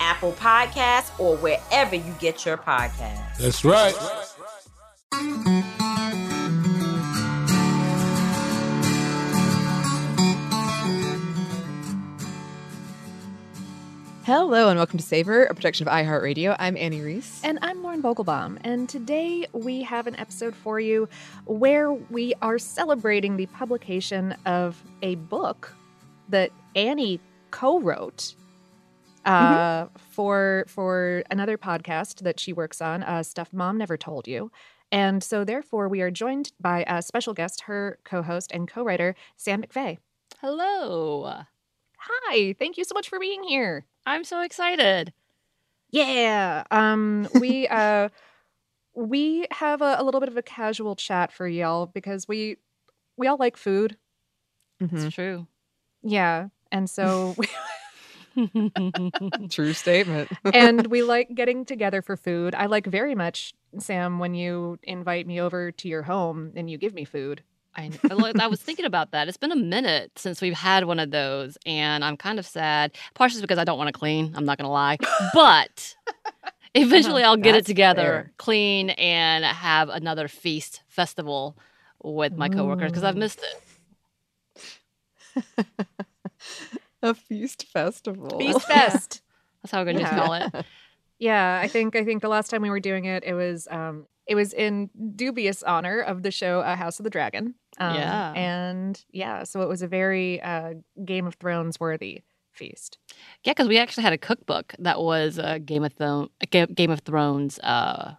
Apple 0.00 0.32
Podcasts, 0.32 1.18
or 1.18 1.36
wherever 1.36 1.94
you 1.94 2.14
get 2.18 2.44
your 2.44 2.56
podcasts. 2.56 3.38
That's 3.38 3.64
right. 3.64 3.94
Hello 14.28 14.68
and 14.68 14.78
welcome 14.78 14.98
to 14.98 15.02
Savor, 15.02 15.44
a 15.44 15.54
production 15.54 15.88
of 15.88 15.94
iHeartRadio. 15.94 16.54
I'm 16.58 16.76
Anney 16.76 17.00
Reese. 17.00 17.40
And 17.42 17.58
I'm 17.62 17.82
Lauren 17.82 18.02
Vogelbaum. 18.02 18.58
And 18.62 18.86
today 18.86 19.46
we 19.52 19.82
have 19.84 20.06
an 20.06 20.16
episode 20.16 20.54
for 20.54 20.78
you 20.78 21.08
where 21.46 21.94
we 21.94 22.34
are 22.42 22.58
celebrating 22.58 23.38
the 23.38 23.46
publication 23.46 24.36
of 24.44 24.82
a 25.00 25.14
book 25.14 25.72
that 26.28 26.50
Anney 26.76 27.20
co 27.50 27.80
wrote 27.80 28.34
uh, 29.24 29.84
mm-hmm. 29.84 29.96
for 30.10 30.64
for 30.68 31.22
another 31.30 31.58
podcast 31.58 32.22
that 32.22 32.40
she 32.40 32.52
works 32.52 32.80
on, 32.80 33.02
uh, 33.02 33.22
Stuff 33.22 33.52
Mom 33.52 33.78
Never 33.78 33.96
Told 33.96 34.26
You. 34.28 34.50
And 34.90 35.22
so, 35.22 35.44
therefore, 35.44 35.88
we 35.88 36.00
are 36.00 36.10
joined 36.10 36.52
by 36.60 36.84
a 36.86 37.02
special 37.02 37.34
guest, 37.34 37.62
her 37.62 37.98
co 38.04 38.22
host 38.22 38.50
and 38.52 38.68
co 38.68 38.82
writer, 38.82 39.14
Sam 39.36 39.62
McVey. 39.62 39.98
Hello. 40.40 41.42
Hi. 41.98 42.54
Thank 42.58 42.78
you 42.78 42.84
so 42.84 42.94
much 42.94 43.08
for 43.08 43.18
being 43.18 43.42
here. 43.42 43.84
I'm 44.06 44.24
so 44.24 44.40
excited. 44.40 45.12
Yeah. 45.90 46.64
Um, 46.70 47.28
we 47.34 47.66
uh, 47.70 48.08
we 48.94 49.46
have 49.50 49.82
a, 49.82 49.96
a, 49.98 50.04
little 50.04 50.20
bit 50.20 50.28
of 50.28 50.36
a 50.36 50.42
casual 50.42 50.96
chat 50.96 51.32
for 51.32 51.46
y'all 51.46 51.86
because 51.86 52.26
we 52.26 52.56
we 53.16 53.26
all 53.26 53.36
like 53.36 53.56
food. 53.56 53.96
Mm-hmm. 54.82 54.96
It's 54.96 55.14
true. 55.14 55.46
Yeah, 56.02 56.48
and 56.72 56.88
so 56.88 57.34
we 57.38 57.46
True 59.50 59.72
statement. 59.72 60.30
and 60.54 60.86
we 60.88 61.02
like 61.02 61.34
getting 61.34 61.64
together 61.64 62.02
for 62.02 62.16
food. 62.16 62.54
I 62.54 62.66
like 62.66 62.86
very 62.86 63.14
much, 63.14 63.54
Sam, 63.78 64.18
when 64.18 64.34
you 64.34 64.78
invite 64.82 65.26
me 65.26 65.40
over 65.40 65.72
to 65.72 65.88
your 65.88 66.02
home 66.02 66.52
and 66.56 66.70
you 66.70 66.78
give 66.78 66.94
me 66.94 67.04
food. 67.04 67.42
I, 67.76 67.90
I 68.40 68.46
was 68.48 68.60
thinking 68.60 68.86
about 68.86 69.12
that. 69.12 69.28
It's 69.28 69.36
been 69.36 69.52
a 69.52 69.56
minute 69.56 70.12
since 70.16 70.40
we've 70.40 70.54
had 70.54 70.86
one 70.86 70.98
of 70.98 71.12
those, 71.12 71.56
and 71.64 72.04
I'm 72.04 72.16
kind 72.16 72.40
of 72.40 72.46
sad. 72.46 72.92
Partially 73.14 73.40
because 73.42 73.58
I 73.58 73.64
don't 73.64 73.78
want 73.78 73.86
to 73.88 73.98
clean. 73.98 74.32
I'm 74.34 74.44
not 74.44 74.58
going 74.58 74.64
to 74.64 74.72
lie, 74.72 74.96
but 75.34 75.94
eventually 76.74 77.22
uh-huh. 77.22 77.32
I'll 77.32 77.36
get 77.36 77.54
it 77.54 77.66
together, 77.66 78.02
fair. 78.02 78.32
clean, 78.36 78.90
and 78.90 79.44
have 79.44 79.90
another 79.90 80.26
feast 80.26 80.82
festival 80.88 81.56
with 82.02 82.32
my 82.32 82.48
coworkers 82.48 82.90
because 82.90 83.04
I've 83.04 83.16
missed 83.16 83.40
it. 85.36 85.46
A 87.02 87.14
feast 87.14 87.66
festival. 87.68 88.38
Feast 88.38 88.62
fest. 88.62 89.22
That's 89.62 89.72
how 89.72 89.80
we're 89.80 89.92
going 89.92 89.96
to 89.96 90.02
yeah. 90.02 90.14
call 90.14 90.32
it. 90.34 90.66
Yeah, 91.20 91.60
I 91.60 91.66
think 91.66 91.96
I 91.96 92.04
think 92.04 92.22
the 92.22 92.28
last 92.28 92.48
time 92.48 92.62
we 92.62 92.70
were 92.70 92.80
doing 92.80 93.04
it, 93.04 93.24
it 93.24 93.34
was 93.34 93.66
um, 93.70 94.06
it 94.26 94.34
was 94.34 94.52
in 94.52 94.88
dubious 95.16 95.62
honor 95.62 96.00
of 96.00 96.22
the 96.22 96.30
show 96.30 96.60
uh, 96.60 96.76
House 96.76 97.00
of 97.00 97.04
the 97.04 97.10
Dragon. 97.10 97.54
Um, 97.78 97.96
yeah. 97.96 98.32
And 98.34 99.04
yeah, 99.10 99.42
so 99.42 99.62
it 99.62 99.68
was 99.68 99.82
a 99.82 99.88
very 99.88 100.40
uh, 100.40 100.74
Game 101.04 101.26
of 101.26 101.34
Thrones 101.34 101.80
worthy 101.80 102.22
feast. 102.52 102.98
Yeah, 103.42 103.52
because 103.52 103.68
we 103.68 103.78
actually 103.78 104.04
had 104.04 104.12
a 104.12 104.18
cookbook 104.18 104.74
that 104.78 105.00
was 105.00 105.38
uh, 105.38 105.58
Game 105.64 105.82
of 105.82 105.92
Thrones, 105.94 106.28
Game 106.50 106.90
of 106.90 107.00
Thrones 107.00 107.58
uh, 107.60 108.14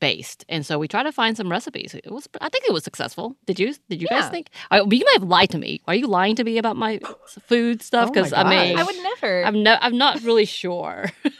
based, 0.00 0.44
and 0.48 0.64
so 0.64 0.78
we 0.78 0.88
tried 0.88 1.04
to 1.04 1.12
find 1.12 1.36
some 1.36 1.50
recipes. 1.50 1.94
It 1.94 2.10
was, 2.10 2.28
I 2.40 2.48
think, 2.48 2.64
it 2.64 2.72
was 2.72 2.84
successful. 2.84 3.36
Did 3.46 3.60
you? 3.60 3.74
Did 3.88 4.00
you 4.02 4.08
yeah. 4.10 4.20
guys 4.20 4.30
think? 4.30 4.48
I, 4.70 4.78
you 4.80 5.04
might 5.04 5.14
have 5.14 5.22
lied 5.22 5.50
to 5.50 5.58
me. 5.58 5.80
Are 5.86 5.94
you 5.94 6.06
lying 6.06 6.36
to 6.36 6.44
me 6.44 6.58
about 6.58 6.76
my 6.76 7.00
food 7.28 7.82
stuff? 7.82 8.12
Because 8.12 8.32
oh 8.32 8.36
I 8.36 8.48
mean, 8.48 8.78
I 8.78 8.82
would 8.82 8.96
never. 8.96 9.44
I'm 9.44 9.62
no, 9.62 9.76
I'm 9.80 9.96
not 9.96 10.22
really 10.22 10.44
sure. 10.46 11.10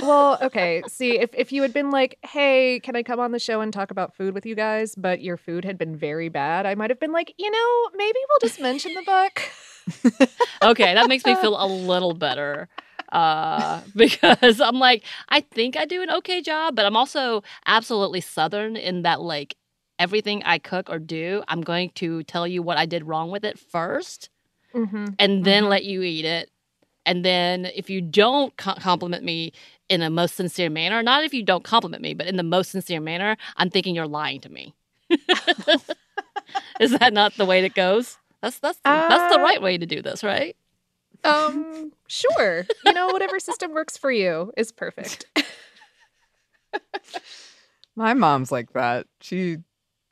well, 0.00 0.38
okay. 0.42 0.82
See, 0.88 1.18
if, 1.18 1.30
if 1.34 1.52
you 1.52 1.62
had 1.62 1.72
been 1.72 1.90
like, 1.90 2.18
hey, 2.24 2.80
can 2.80 2.96
I 2.96 3.02
come 3.02 3.20
on 3.20 3.32
the 3.32 3.38
show 3.38 3.60
and 3.60 3.72
talk 3.72 3.90
about 3.90 4.14
food 4.14 4.34
with 4.34 4.46
you 4.46 4.54
guys? 4.54 4.94
But 4.94 5.20
your 5.20 5.36
food 5.36 5.64
had 5.64 5.78
been 5.78 5.96
very 5.96 6.28
bad, 6.28 6.66
I 6.66 6.74
might 6.74 6.90
have 6.90 7.00
been 7.00 7.12
like, 7.12 7.34
you 7.38 7.50
know, 7.50 7.90
maybe 7.94 8.18
we'll 8.28 8.48
just 8.48 8.60
mention 8.60 8.94
the 8.94 9.02
book. 9.02 10.30
okay, 10.62 10.94
that 10.94 11.08
makes 11.08 11.24
me 11.24 11.34
feel 11.36 11.62
a 11.62 11.66
little 11.66 12.14
better. 12.14 12.68
Uh, 13.12 13.80
because 13.96 14.60
I'm 14.60 14.78
like, 14.78 15.04
I 15.28 15.40
think 15.40 15.76
I 15.76 15.84
do 15.84 16.02
an 16.02 16.10
okay 16.10 16.40
job, 16.40 16.74
but 16.74 16.86
I'm 16.86 16.96
also 16.96 17.42
absolutely 17.66 18.20
Southern 18.20 18.76
in 18.76 19.02
that, 19.02 19.20
like, 19.20 19.56
everything 19.98 20.42
I 20.44 20.58
cook 20.58 20.90
or 20.90 20.98
do, 20.98 21.44
I'm 21.46 21.60
going 21.60 21.90
to 21.96 22.24
tell 22.24 22.48
you 22.48 22.62
what 22.62 22.78
I 22.78 22.86
did 22.86 23.06
wrong 23.06 23.30
with 23.30 23.44
it 23.44 23.60
1st 23.72 24.28
mm-hmm. 24.74 25.06
and 25.18 25.44
then 25.44 25.62
mm-hmm. 25.62 25.70
let 25.70 25.84
you 25.84 26.02
eat 26.02 26.24
it. 26.24 26.50
And 27.04 27.24
then 27.24 27.66
if 27.66 27.90
you 27.90 28.00
don't 28.00 28.56
compliment 28.56 29.22
me 29.24 29.52
in 29.92 30.00
a 30.00 30.08
most 30.08 30.36
sincere 30.36 30.70
manner. 30.70 31.02
Not 31.02 31.22
if 31.22 31.34
you 31.34 31.42
don't 31.42 31.62
compliment 31.62 32.02
me, 32.02 32.14
but 32.14 32.26
in 32.26 32.36
the 32.36 32.42
most 32.42 32.70
sincere 32.70 33.00
manner, 33.00 33.36
I'm 33.58 33.68
thinking 33.68 33.94
you're 33.94 34.06
lying 34.06 34.40
to 34.40 34.48
me. 34.48 34.74
Is 36.80 36.92
that 36.92 37.12
not 37.12 37.34
the 37.36 37.44
way 37.44 37.62
it 37.62 37.74
goes? 37.74 38.16
That's 38.40 38.58
that's 38.58 38.78
uh, 38.84 39.08
that's 39.08 39.34
the 39.34 39.40
right 39.40 39.60
way 39.60 39.76
to 39.76 39.84
do 39.84 40.00
this, 40.00 40.24
right? 40.24 40.56
Um, 41.24 41.92
sure. 42.08 42.66
You 42.84 42.92
know, 42.92 43.08
whatever 43.08 43.38
system 43.40 43.72
works 43.72 43.96
for 43.96 44.10
you 44.10 44.52
is 44.56 44.72
perfect. 44.72 45.26
My 47.96 48.14
mom's 48.14 48.50
like 48.50 48.72
that. 48.72 49.06
She 49.20 49.58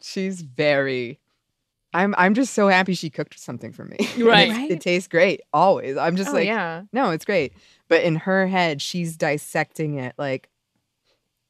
she's 0.02 0.42
very 0.42 1.18
I'm 1.92 2.14
I'm 2.16 2.34
just 2.34 2.54
so 2.54 2.68
happy 2.68 2.94
she 2.94 3.10
cooked 3.10 3.38
something 3.38 3.72
for 3.72 3.84
me. 3.84 3.98
Right. 4.18 4.50
right? 4.50 4.70
It 4.70 4.80
tastes 4.80 5.08
great 5.08 5.40
always. 5.52 5.96
I'm 5.96 6.16
just 6.16 6.30
oh, 6.30 6.34
like, 6.34 6.46
yeah. 6.46 6.82
no, 6.92 7.10
it's 7.10 7.24
great. 7.24 7.52
But 7.88 8.02
in 8.02 8.16
her 8.16 8.46
head, 8.46 8.82
she's 8.82 9.16
dissecting 9.16 9.94
it 9.94 10.14
like, 10.18 10.48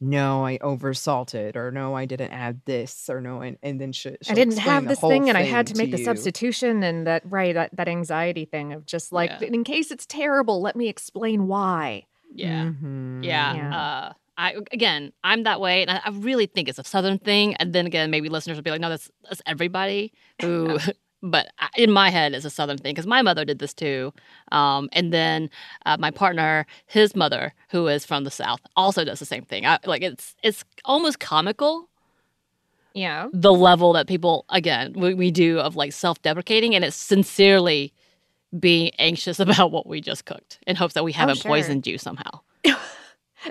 no, 0.00 0.46
I 0.46 0.58
oversalted, 0.58 1.56
or 1.56 1.70
no, 1.70 1.94
I 1.94 2.06
didn't 2.06 2.32
add 2.32 2.62
this, 2.64 3.10
or 3.10 3.20
no, 3.20 3.42
and, 3.42 3.58
and 3.62 3.78
then 3.78 3.92
she, 3.92 4.16
I 4.28 4.34
didn't 4.34 4.56
have 4.58 4.88
this 4.88 5.00
thing, 5.00 5.28
and 5.28 5.36
I 5.36 5.42
had 5.42 5.66
to 5.68 5.76
make 5.76 5.90
to 5.90 5.98
the 5.98 6.04
substitution, 6.04 6.82
and 6.82 7.06
that 7.06 7.22
right 7.26 7.54
that, 7.54 7.76
that 7.76 7.86
anxiety 7.88 8.46
thing 8.46 8.72
of 8.72 8.86
just 8.86 9.12
like, 9.12 9.30
yeah. 9.40 9.48
in 9.48 9.62
case 9.62 9.90
it's 9.90 10.06
terrible, 10.06 10.62
let 10.62 10.74
me 10.74 10.88
explain 10.88 11.46
why. 11.46 12.06
Yeah, 12.34 12.66
mm-hmm. 12.66 13.22
yeah. 13.24 13.54
yeah. 13.54 13.76
Uh, 13.76 14.12
I 14.38 14.56
again, 14.72 15.12
I'm 15.22 15.42
that 15.42 15.60
way, 15.60 15.82
and 15.82 15.90
I, 15.90 16.00
I, 16.02 16.10
really 16.10 16.46
think 16.46 16.70
it's 16.70 16.78
a 16.78 16.84
Southern 16.84 17.18
thing. 17.18 17.54
And 17.56 17.74
then 17.74 17.84
again, 17.86 18.10
maybe 18.10 18.30
listeners 18.30 18.56
will 18.56 18.62
be 18.62 18.70
like, 18.70 18.80
"No, 18.80 18.88
that's 18.88 19.10
that's 19.28 19.42
everybody 19.44 20.14
who 20.40 20.78
but 21.22 21.48
in 21.76 21.90
my 21.90 22.10
head, 22.10 22.32
it's 22.34 22.44
a 22.44 22.50
Southern 22.50 22.78
thing 22.78 22.94
because 22.94 23.06
my 23.06 23.22
mother 23.22 23.44
did 23.44 23.58
this 23.58 23.74
too. 23.74 24.12
Um, 24.52 24.88
and 24.92 25.12
then 25.12 25.50
uh, 25.86 25.96
my 25.98 26.10
partner, 26.10 26.66
his 26.86 27.14
mother, 27.14 27.52
who 27.70 27.88
is 27.88 28.06
from 28.06 28.24
the 28.24 28.30
South, 28.30 28.60
also 28.76 29.04
does 29.04 29.18
the 29.18 29.26
same 29.26 29.44
thing. 29.44 29.66
I, 29.66 29.78
like 29.84 30.02
it's 30.02 30.34
it's 30.42 30.64
almost 30.84 31.20
comical 31.20 31.88
Yeah. 32.94 33.28
the 33.32 33.52
level 33.52 33.92
that 33.92 34.06
people 34.06 34.44
again 34.48 34.94
we, 34.94 35.14
we 35.14 35.30
do 35.30 35.58
of 35.58 35.76
like 35.76 35.92
self-deprecating, 35.92 36.74
and 36.74 36.84
it's 36.84 36.96
sincerely 36.96 37.92
being 38.58 38.90
anxious 38.98 39.38
about 39.46 39.70
what 39.70 39.86
we 39.86 40.00
just 40.00 40.24
cooked 40.24 40.58
in 40.66 40.76
hopes 40.76 40.94
that 40.94 41.04
we 41.04 41.12
haven't 41.12 41.36
sure. 41.38 41.50
poisoned 41.50 41.86
you 41.86 41.98
somehow. 41.98 42.40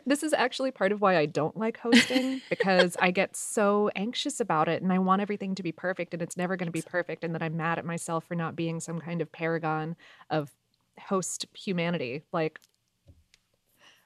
This 0.05 0.23
is 0.23 0.33
actually 0.33 0.71
part 0.71 0.91
of 0.91 1.01
why 1.01 1.17
I 1.17 1.25
don't 1.25 1.57
like 1.57 1.79
hosting 1.79 2.41
because 2.49 2.95
I 2.99 3.11
get 3.11 3.35
so 3.35 3.89
anxious 3.95 4.39
about 4.39 4.67
it 4.67 4.81
and 4.81 4.93
I 4.93 4.99
want 4.99 5.21
everything 5.21 5.55
to 5.55 5.63
be 5.63 5.71
perfect 5.71 6.13
and 6.13 6.21
it's 6.21 6.37
never 6.37 6.55
going 6.55 6.67
to 6.67 6.71
be 6.71 6.81
perfect 6.81 7.23
and 7.23 7.33
then 7.33 7.41
I'm 7.41 7.57
mad 7.57 7.79
at 7.79 7.85
myself 7.85 8.25
for 8.25 8.35
not 8.35 8.55
being 8.55 8.79
some 8.79 8.99
kind 8.99 9.21
of 9.21 9.31
paragon 9.31 9.95
of 10.29 10.51
host 10.99 11.45
humanity. 11.53 12.23
Like 12.31 12.59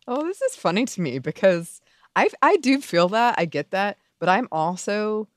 Oh, 0.07 0.23
this 0.23 0.41
is 0.41 0.55
funny 0.55 0.85
to 0.85 1.01
me 1.01 1.19
because 1.19 1.81
I 2.15 2.29
I 2.41 2.57
do 2.57 2.81
feel 2.81 3.09
that 3.09 3.35
I 3.37 3.45
get 3.45 3.71
that, 3.71 3.97
but 4.19 4.29
I'm 4.29 4.47
also 4.51 5.27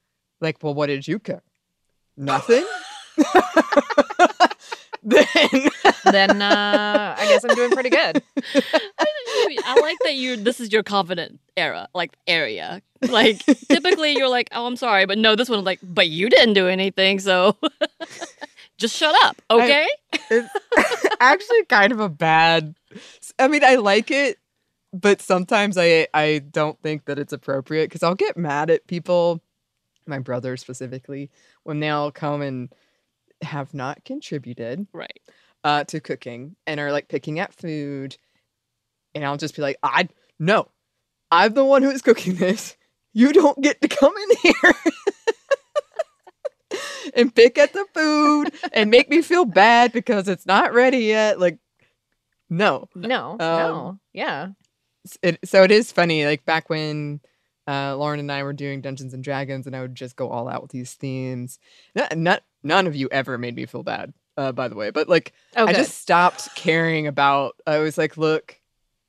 like, 0.41 0.63
well, 0.63 0.75
what 0.75 0.87
did 0.87 1.07
you 1.07 1.19
cook? 1.19 1.43
Nothing. 2.17 2.65
then 5.07 5.69
then 6.05 6.43
uh 6.43 7.15
I 7.17 7.27
guess 7.29 7.45
I'm 7.45 7.55
doing 7.55 7.71
pretty 7.71 7.91
good. 7.91 8.23
I 9.65 9.81
like 9.81 9.97
that 10.05 10.15
you 10.15 10.37
this 10.37 10.61
is 10.61 10.73
your 10.73 10.83
confident 10.83 11.41
era, 11.57 11.89
like 11.95 12.17
area. 12.27 12.83
Like 13.09 13.45
typically 13.69 14.13
you're 14.17 14.29
like, 14.29 14.49
"Oh, 14.53 14.67
I'm 14.67 14.77
sorry," 14.77 15.07
but 15.07 15.19
no, 15.19 15.37
this 15.37 15.49
one's 15.49 15.65
like, 15.65 15.81
"But 15.83 16.09
you 16.09 16.29
didn't 16.29 16.55
do 16.55 16.67
anything, 16.67 17.21
so 17.21 17.57
just 18.79 18.97
shut 18.97 19.15
up." 19.25 19.41
Okay? 19.51 19.87
it's 20.31 20.49
actually 21.21 21.65
kind 21.67 21.93
of 21.93 22.01
a 22.01 22.09
bad. 22.09 22.75
I 23.39 23.49
mean, 23.49 23.63
I 23.65 23.77
like 23.77 24.11
it, 24.11 24.39
but 24.93 25.21
sometimes 25.21 25.79
I 25.79 26.09
I 26.15 26.43
don't 26.51 26.81
think 26.83 27.05
that 27.05 27.19
it's 27.19 27.33
appropriate 27.33 27.85
because 27.85 28.03
I'll 28.03 28.15
get 28.15 28.37
mad 28.37 28.71
at 28.71 28.87
people, 28.87 29.41
my 30.07 30.19
brother 30.19 30.57
specifically, 30.57 31.31
when 31.63 31.81
they'll 31.81 32.11
come 32.11 32.43
and 32.43 32.71
have 33.43 33.75
not 33.75 34.05
contributed 34.05 34.87
right. 34.93 35.21
uh, 35.65 35.85
to 35.85 36.01
cooking 36.01 36.57
and 36.67 36.81
are 36.81 36.93
like 36.93 37.09
picking 37.09 37.39
at 37.39 37.55
food, 37.55 38.17
and 39.15 39.25
I'll 39.25 39.37
just 39.37 39.57
be 39.57 39.63
like, 39.63 39.79
I 39.83 40.09
no, 40.39 40.69
I'm 41.31 41.55
the 41.55 41.65
one 41.65 41.83
who 41.83 41.91
is 41.91 42.03
cooking 42.03 42.37
this. 42.37 42.77
You 43.13 43.33
don't 43.33 43.63
get 43.63 43.81
to 43.81 43.89
come 43.89 44.15
in 44.17 44.37
here. 44.43 44.75
and 47.15 47.35
pick 47.35 47.59
at 47.59 47.73
the 47.73 47.87
food 47.95 48.53
and 48.73 48.91
make 48.91 49.09
me 49.09 49.23
feel 49.23 49.45
bad 49.45 49.93
because 49.93 50.29
it's 50.29 50.47
not 50.47 50.75
ready 50.75 50.99
yet. 50.99 51.41
Like, 51.41 51.59
no. 52.51 52.89
No. 52.95 53.33
Um, 53.33 53.39
no. 53.39 53.99
Yeah. 54.13 54.49
It, 55.23 55.39
so 55.45 55.63
it 55.63 55.71
is 55.71 55.93
funny. 55.93 56.27
Like 56.27 56.45
back 56.45 56.69
when 56.69 57.21
uh, 57.67 57.97
Lauren 57.97 58.21
and 58.21 58.31
I 58.31 58.43
were 58.43 58.53
doing 58.53 58.81
Dungeons 58.81 59.15
and 59.15 59.25
Dragons, 59.25 59.67
and 59.67 59.75
I 59.75 59.81
would 59.81 59.95
just 59.95 60.17
go 60.17 60.29
all 60.29 60.49
out 60.49 60.63
with 60.63 60.71
these 60.71 60.95
themes. 60.95 61.59
Not, 61.95 62.17
not 62.17 62.43
none 62.67 62.87
of 62.87 62.95
you 62.97 63.09
ever 63.11 63.39
made 63.39 63.55
me 63.57 63.65
feel 63.67 63.83
bad, 63.83 64.13
uh, 64.37 64.53
by 64.53 64.69
the 64.69 64.75
way. 64.77 64.91
But 64.91 65.09
like, 65.09 65.33
Oh, 65.57 65.67
I 65.67 65.73
just 65.73 65.99
stopped 65.99 66.49
caring 66.57 67.07
about. 67.07 67.55
I 67.67 67.79
was 67.79 67.97
like, 67.97 68.17
look, 68.17 68.61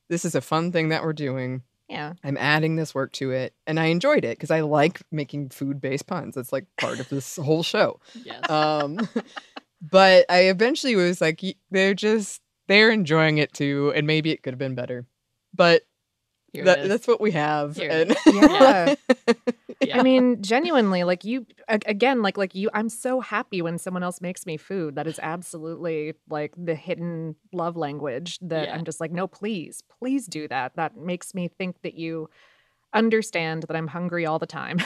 this 0.10 0.24
is 0.26 0.36
a 0.36 0.42
fun 0.42 0.72
thing 0.72 0.90
that 0.90 1.04
we're 1.04 1.14
doing. 1.14 1.64
yeah. 1.90 2.14
I'm 2.24 2.38
adding 2.38 2.76
this 2.76 2.94
work 2.96 3.12
to 3.14 3.32
it, 3.32 3.54
and 3.66 3.80
I 3.80 3.86
enjoyed 3.86 4.24
it 4.26 4.38
because 4.38 4.52
I 4.52 4.62
like 4.62 5.02
making 5.12 5.50
food-based 5.50 6.08
puns. 6.08 6.36
That's 6.36 6.54
like 6.54 6.66
part 6.78 7.00
of 7.00 7.10
this 7.10 7.36
whole 7.38 7.64
show. 7.64 8.00
Yes. 8.24 8.50
Um, 8.50 9.08
but 9.82 10.26
I 10.30 10.42
eventually 10.50 10.96
was 10.96 11.22
like, 11.22 11.42
they're 11.72 11.94
just 11.94 12.42
they're 12.68 12.92
enjoying 12.92 13.38
it 13.38 13.54
too, 13.54 13.92
and 13.96 14.06
maybe 14.08 14.32
it 14.32 14.44
could 14.44 14.54
have 14.54 14.60
been 14.60 14.76
better. 14.76 15.06
But 15.54 15.84
that, 16.54 16.80
is. 16.80 16.90
that's 16.90 17.08
what 17.08 17.22
we 17.22 17.32
have. 17.32 17.76
Here 17.76 17.90
And 17.92 18.16
Yeah. 18.26 18.96
Yeah. 19.80 20.00
I 20.00 20.04
mean, 20.04 20.42
genuinely, 20.42 21.04
like 21.04 21.24
you 21.24 21.46
again, 21.68 22.22
like 22.22 22.38
like 22.38 22.56
you 22.56 22.70
I'm 22.74 22.90
so 22.90 23.20
happy 23.20 23.62
when 23.62 23.78
someone 23.78 24.02
else 24.04 24.22
makes 24.22 24.46
me 24.46 24.58
food. 24.58 24.96
That 24.96 25.08
is 25.08 25.20
absolutely 25.22 26.16
like 26.30 26.54
the 26.58 26.76
hidden 26.76 27.36
love 27.54 27.78
language 27.78 28.40
that 28.42 28.68
Yeah. 28.68 28.76
I'm 28.76 28.86
just 28.86 29.00
like, 29.00 29.12
no, 29.12 29.28
please, 29.28 29.84
please 30.00 30.26
do 30.26 30.48
that. 30.48 30.76
That 30.76 30.98
makes 30.98 31.34
me 31.36 31.48
think 31.48 31.82
that 31.84 31.94
you 31.96 32.30
understand 32.94 33.64
that 33.64 33.76
I'm 33.76 33.88
hungry 33.88 34.26
all 34.26 34.40
the 34.40 34.48
time. 34.48 34.80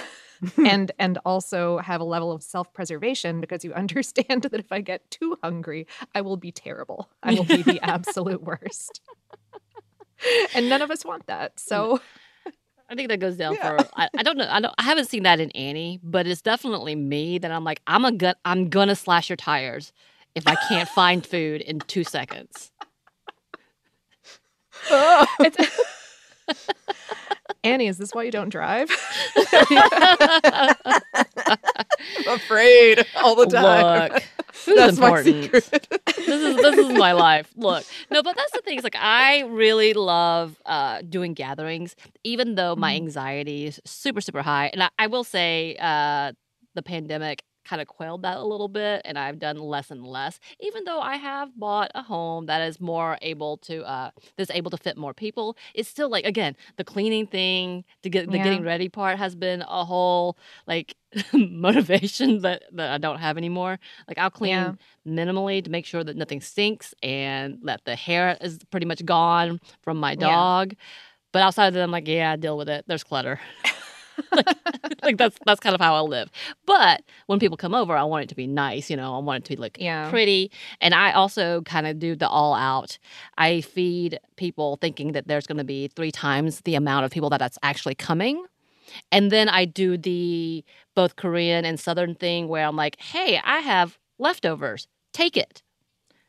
and 0.57 0.91
and 0.97 1.19
also 1.25 1.77
have 1.77 2.01
a 2.01 2.05
level 2.05 2.31
of 2.31 2.43
self-preservation 2.43 3.39
because 3.41 3.63
you 3.63 3.73
understand 3.75 4.43
that 4.43 4.59
if 4.59 4.71
I 4.71 4.81
get 4.81 5.09
too 5.11 5.37
hungry, 5.43 5.87
I 6.15 6.21
will 6.21 6.37
be 6.37 6.51
terrible. 6.51 7.09
I 7.23 7.33
will 7.33 7.45
be 7.45 7.61
the 7.61 7.79
absolute 7.81 8.41
worst. 8.43 9.01
and 10.55 10.69
none 10.69 10.81
of 10.81 10.91
us 10.91 11.05
want 11.05 11.27
that. 11.27 11.59
So 11.59 11.97
mm. 12.47 12.51
I 12.89 12.95
think 12.95 13.09
that 13.09 13.19
goes 13.19 13.37
down 13.37 13.55
Yeah. 13.55 13.77
for 13.77 13.89
I, 13.95 14.09
I 14.17 14.23
don't 14.23 14.37
know 14.37 14.47
I 14.49 14.59
don't 14.59 14.73
I 14.77 14.83
haven't 14.83 15.05
seen 15.07 15.23
that 15.23 15.39
in 15.39 15.51
Anney, 15.51 15.99
but 16.03 16.27
it's 16.27 16.41
definitely 16.41 16.95
me 16.95 17.37
that 17.39 17.51
I'm 17.51 17.63
like 17.63 17.81
I'm 17.87 18.05
a 18.05 18.11
gut 18.11 18.37
I'm 18.45 18.69
gonna 18.69 18.95
slash 18.95 19.29
your 19.29 19.37
tires 19.37 19.93
if 20.35 20.47
I 20.47 20.55
can't 20.67 20.89
find 20.89 21.25
food 21.25 21.61
in 21.61 21.79
two 21.79 22.03
seconds. 22.03 22.71
Oh. 24.89 25.25
It's 25.39 25.57
Anney, 27.63 27.87
is 27.87 27.97
this 27.97 28.13
why 28.13 28.23
you 28.23 28.31
don't 28.31 28.49
drive? 28.49 28.89
I'm 29.53 30.75
afraid 32.27 33.05
all 33.17 33.35
the 33.35 33.45
time. 33.45 34.13
Look, 34.13 34.23
food 34.51 34.75
That's 34.75 34.93
is 34.93 34.99
my 34.99 35.11
important. 35.11 35.51
secret. 35.51 35.69
this 36.25 36.41
is 36.41 36.59
this 36.59 36.77
is 36.77 36.91
my 36.91 37.11
life. 37.13 37.51
Look, 37.55 37.85
no, 38.09 38.21
but 38.23 38.35
that's 38.35 38.51
the 38.51 38.61
thing. 38.61 38.77
Is 38.77 38.83
like 38.83 38.95
I 38.97 39.41
really 39.41 39.93
love 39.93 40.61
uh, 40.65 41.01
doing 41.07 41.33
gatherings, 41.33 41.95
even 42.23 42.55
though 42.55 42.75
my 42.75 42.93
Mm-hmm. 42.93 42.95
anxiety 42.95 43.65
is 43.67 43.81
super 43.85 44.21
super 44.21 44.41
high. 44.41 44.67
And 44.73 44.83
I, 44.83 44.89
I 44.99 45.07
will 45.07 45.23
say, 45.23 45.75
uh, 45.79 46.33
the 46.75 46.81
pandemic 46.83 47.43
kind 47.71 47.81
of 47.81 47.87
quelled 47.87 48.21
that 48.23 48.35
a 48.35 48.43
little 48.43 48.67
bit, 48.67 49.01
and 49.05 49.17
I've 49.17 49.39
done 49.39 49.55
less 49.55 49.91
and 49.91 50.05
less. 50.05 50.41
Even 50.59 50.83
though 50.83 50.99
I 50.99 51.15
have 51.15 51.57
bought 51.57 51.89
a 51.95 52.03
home 52.03 52.47
that 52.47 52.61
is 52.67 52.81
more 52.81 53.17
able 53.21 53.55
to 53.59 53.81
uh, 53.87 54.11
that's 54.35 54.51
able 54.51 54.69
to 54.71 54.77
fit 54.77 54.97
more 54.97 55.13
people, 55.13 55.55
it's 55.73 55.87
still 55.87 56.09
like 56.09 56.25
again 56.25 56.57
the 56.75 56.83
cleaning 56.83 57.27
thing 57.27 57.85
to 58.03 58.09
get 58.09 58.29
the 58.29 58.35
Yeah. 58.37 58.43
getting 58.43 58.63
ready 58.65 58.89
part 58.89 59.17
has 59.17 59.35
been 59.35 59.61
a 59.61 59.85
whole 59.85 60.37
like 60.67 60.95
motivation 61.33 62.41
that 62.41 62.63
that 62.73 62.91
I 62.91 62.97
don't 62.97 63.19
have 63.19 63.37
anymore. 63.37 63.79
Like 64.05 64.17
I'll 64.17 64.29
clean 64.29 64.49
Yeah. 64.51 64.73
minimally 65.07 65.63
to 65.63 65.69
make 65.69 65.85
sure 65.85 66.03
that 66.03 66.17
nothing 66.17 66.41
stinks 66.41 66.93
and 67.01 67.57
that 67.63 67.85
the 67.85 67.95
hair 67.95 68.37
is 68.41 68.59
pretty 68.69 68.85
much 68.85 69.05
gone 69.05 69.61
from 69.81 69.97
my 69.97 70.11
Yeah. 70.11 70.17
dog. 70.19 70.73
But 71.31 71.41
outside 71.43 71.67
of 71.67 71.73
that, 71.75 71.83
I'm 71.83 71.91
like, 71.91 72.09
yeah, 72.09 72.35
deal 72.35 72.57
with 72.57 72.67
it. 72.67 72.83
There's 72.87 73.05
clutter. 73.05 73.39
like, 74.31 74.47
like, 75.03 75.17
that's 75.17 75.37
that's 75.45 75.59
kind 75.59 75.75
of 75.75 75.81
how 75.81 75.95
I 75.95 76.01
live. 76.01 76.29
But 76.65 77.03
when 77.27 77.39
people 77.39 77.57
come 77.57 77.73
over, 77.73 77.95
I 77.95 78.03
want 78.03 78.23
it 78.23 78.29
to 78.29 78.35
be 78.35 78.47
nice. 78.47 78.89
You 78.89 78.97
know, 78.97 79.15
I 79.15 79.19
want 79.19 79.43
it 79.43 79.45
to 79.45 79.55
be 79.55 79.61
look 79.61 79.77
Yeah. 79.79 80.09
pretty. 80.09 80.51
And 80.79 80.93
I 80.93 81.11
also 81.11 81.61
kind 81.61 81.87
of 81.87 81.99
do 81.99 82.15
the 82.15 82.27
all 82.27 82.53
out. 82.53 82.97
I 83.37 83.61
feed 83.61 84.19
people 84.35 84.77
thinking 84.81 85.13
that 85.13 85.27
there's 85.27 85.47
going 85.47 85.57
to 85.57 85.63
be 85.63 85.87
three 85.89 86.11
times 86.11 86.61
the 86.61 86.75
amount 86.75 87.05
of 87.05 87.11
people 87.11 87.29
that 87.31 87.39
that's 87.39 87.57
actually 87.63 87.95
coming. 87.95 88.43
And 89.11 89.31
then 89.31 89.47
I 89.47 89.65
do 89.65 89.97
the 89.97 90.63
both 90.95 91.15
Korean 91.15 91.63
and 91.65 91.79
Southern 91.79 92.15
thing 92.15 92.47
where 92.49 92.65
I'm 92.67 92.75
like, 92.75 92.99
hey, 92.99 93.39
I 93.43 93.59
have 93.59 93.97
leftovers. 94.19 94.87
Take 95.13 95.37
it. 95.37 95.61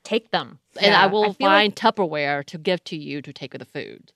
Take 0.04 0.30
them. 0.30 0.58
And 0.80 0.94
I 0.94 1.04
Yeah, 1.04 1.06
will 1.06 1.32
feel 1.32 1.48
like- 1.48 1.74
find 1.74 1.76
Tupperware 1.76 2.44
to 2.46 2.58
give 2.58 2.82
to 2.84 2.96
you 2.96 3.20
to 3.22 3.32
take 3.32 3.52
with 3.52 3.60
the 3.60 3.64
food. 3.66 4.12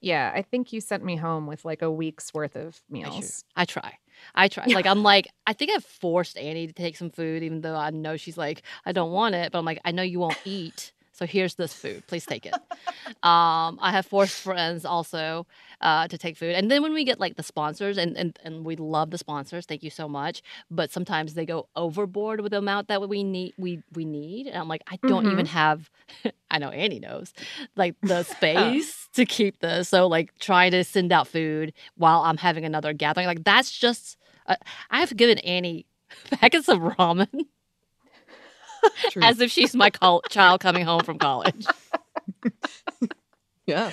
Yeah, 0.00 0.32
I 0.34 0.42
think 0.42 0.72
you 0.72 0.80
sent 0.80 1.04
me 1.04 1.16
home 1.16 1.46
with 1.46 1.64
like 1.64 1.82
a 1.82 1.90
week's 1.90 2.32
worth 2.32 2.56
of 2.56 2.80
meals. 2.88 3.44
I 3.54 3.64
try. 3.66 3.98
I 4.34 4.48
try. 4.48 4.64
Like 4.66 4.86
I'm 4.86 5.02
like, 5.02 5.28
I 5.46 5.52
think 5.52 5.70
I've 5.70 5.84
forced 5.84 6.38
Anney 6.38 6.66
to 6.66 6.72
take 6.72 6.96
some 6.96 7.10
food, 7.10 7.42
even 7.42 7.60
though 7.60 7.76
I 7.76 7.90
know 7.90 8.16
she's 8.16 8.38
like, 8.38 8.62
I 8.84 8.92
don't 8.92 9.12
want 9.12 9.34
it. 9.34 9.52
But 9.52 9.58
I'm 9.58 9.64
like, 9.64 9.80
I 9.84 9.92
know 9.92 10.02
you 10.02 10.18
won't 10.20 10.38
eat. 10.44 10.92
So 11.20 11.26
here's 11.26 11.54
this 11.56 11.74
food. 11.74 12.06
Please 12.06 12.24
take 12.24 12.46
it. 12.46 12.54
um, 13.22 13.78
I 13.82 13.90
have 13.90 14.06
forced 14.06 14.40
friends 14.40 14.86
also 14.86 15.46
uh, 15.82 16.08
to 16.08 16.16
take 16.16 16.38
food. 16.38 16.54
And 16.54 16.70
then 16.70 16.82
when 16.82 16.94
we 16.94 17.04
get 17.04 17.20
like 17.20 17.36
the 17.36 17.42
sponsors, 17.42 17.98
and, 17.98 18.16
and, 18.16 18.38
and 18.42 18.64
we 18.64 18.74
love 18.76 19.10
the 19.10 19.18
sponsors, 19.18 19.66
thank 19.66 19.82
you 19.82 19.90
so 19.90 20.08
much. 20.08 20.40
But 20.70 20.90
sometimes 20.90 21.34
they 21.34 21.44
go 21.44 21.68
overboard 21.76 22.40
with 22.40 22.52
the 22.52 22.58
amount 22.58 22.88
that 22.88 23.06
we 23.06 23.22
need. 23.22 23.52
We 23.58 23.82
we 23.92 24.06
need, 24.06 24.46
and 24.46 24.56
I'm 24.56 24.66
like, 24.68 24.82
I 24.90 24.98
don't 25.06 25.30
even 25.30 25.44
have. 25.44 25.90
I 26.50 26.58
know 26.58 26.70
Anney 26.70 27.00
knows, 27.00 27.34
like 27.76 27.96
the 28.00 28.22
space 28.36 29.10
to 29.12 29.26
keep 29.26 29.60
this. 29.60 29.90
So 29.90 30.06
like 30.06 30.32
trying 30.38 30.70
to 30.70 30.84
send 30.84 31.12
out 31.12 31.28
food 31.28 31.74
while 31.96 32.22
I'm 32.22 32.38
having 32.38 32.64
another 32.64 32.94
gathering, 32.94 33.26
like 33.26 33.44
that's 33.44 33.70
just. 33.70 34.16
Uh, 34.46 34.56
I 34.90 35.00
have 35.00 35.14
given 35.14 35.36
Anney 35.40 35.84
packets 36.30 36.68
of 36.70 36.78
ramen. 36.78 37.44
as 39.22 39.40
if 39.40 39.50
she's 39.50 39.74
my 39.74 39.90
col- 39.90 40.22
child 40.28 40.60
coming 40.60 40.84
home 40.84 41.02
from 41.04 41.18
college. 41.18 41.66
yeah. 43.66 43.92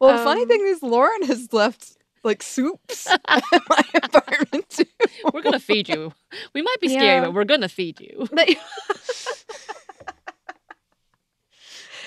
Well, 0.00 0.12
the 0.12 0.18
funny 0.18 0.42
Um, 0.42 0.48
thing 0.48 0.62
is, 0.66 0.82
Lauren 0.82 1.22
has 1.24 1.52
left 1.52 1.96
like 2.22 2.42
soups 2.42 3.16
at 3.28 3.42
my 3.68 3.82
apartment 4.02 4.68
too. 4.68 4.84
We're 5.32 5.42
gonna 5.42 5.58
feed 5.60 5.88
you. 5.88 6.12
We 6.54 6.62
might 6.62 6.80
be 6.80 6.88
scary, 6.88 7.20
but 7.20 7.32
we're 7.34 7.44
gonna 7.44 7.68
feed 7.68 8.00
you. 8.00 8.28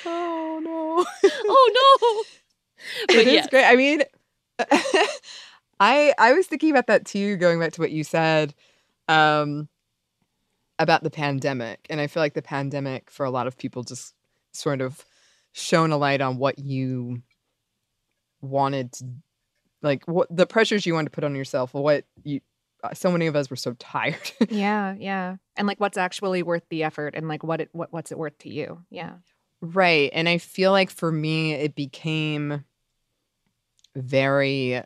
Oh 0.06 0.60
no. 0.64 1.06
oh 1.50 1.72
no! 1.74 2.24
It 3.10 3.28
is 3.28 3.28
But 3.28 3.28
yes. 3.28 3.48
great. 3.50 3.66
I 3.66 3.76
mean, 3.76 4.04
I 5.80 6.14
I 6.18 6.34
was 6.34 6.48
thinking 6.48 6.72
about 6.72 6.88
that 6.88 7.06
too, 7.06 7.38
going 7.38 7.60
back 7.60 7.74
to 7.74 7.82
what 7.82 7.92
you 7.92 8.04
said 8.04 8.54
um, 9.08 9.68
about 10.80 11.04
the 11.04 11.12
pandemic, 11.12 11.86
and 11.90 12.02
I 12.02 12.08
feel 12.08 12.22
like 12.22 12.34
the 12.34 12.42
pandemic 12.42 13.10
for 13.12 13.26
a 13.26 13.32
lot 13.32 13.48
of 13.48 13.58
people 13.58 13.84
just 13.84 14.14
sort 14.54 14.82
of 14.82 15.06
shone 15.52 15.92
a 15.92 15.98
light 15.98 16.22
on 16.22 16.38
what 16.38 16.60
you 16.60 17.22
wanted 18.42 18.92
to, 18.94 19.06
like 19.82 20.04
what 20.06 20.28
the 20.36 20.46
pressures 20.48 20.86
you 20.86 20.94
wanted 20.94 21.06
to 21.12 21.16
put 21.16 21.24
on 21.24 21.36
yourself, 21.36 21.74
what 21.74 22.06
you. 22.24 22.42
uh, 22.84 22.94
So 22.94 23.12
many 23.12 23.28
of 23.28 23.36
us 23.36 23.50
were 23.50 23.56
so 23.56 23.74
tired. 23.80 24.32
yeah, 24.50 24.96
yeah. 24.98 25.38
And 25.56 25.68
like 25.68 25.80
what's 25.80 25.98
actually 25.98 26.44
worth 26.44 26.64
the 26.70 26.84
effort 26.84 27.14
and 27.16 27.28
like 27.28 27.44
what 27.44 27.62
it 27.62 27.70
what, 27.72 27.94
what's 27.94 28.12
it 28.12 28.18
worth 28.18 28.38
to 28.40 28.50
you? 28.50 28.84
Yeah. 28.90 29.14
Right. 29.62 30.10
And 30.14 30.28
I 30.28 30.40
feel 30.40 30.72
like 30.72 30.90
for 30.90 31.12
me, 31.12 31.54
it 31.54 31.76
became 31.76 32.66
very, 33.96 34.82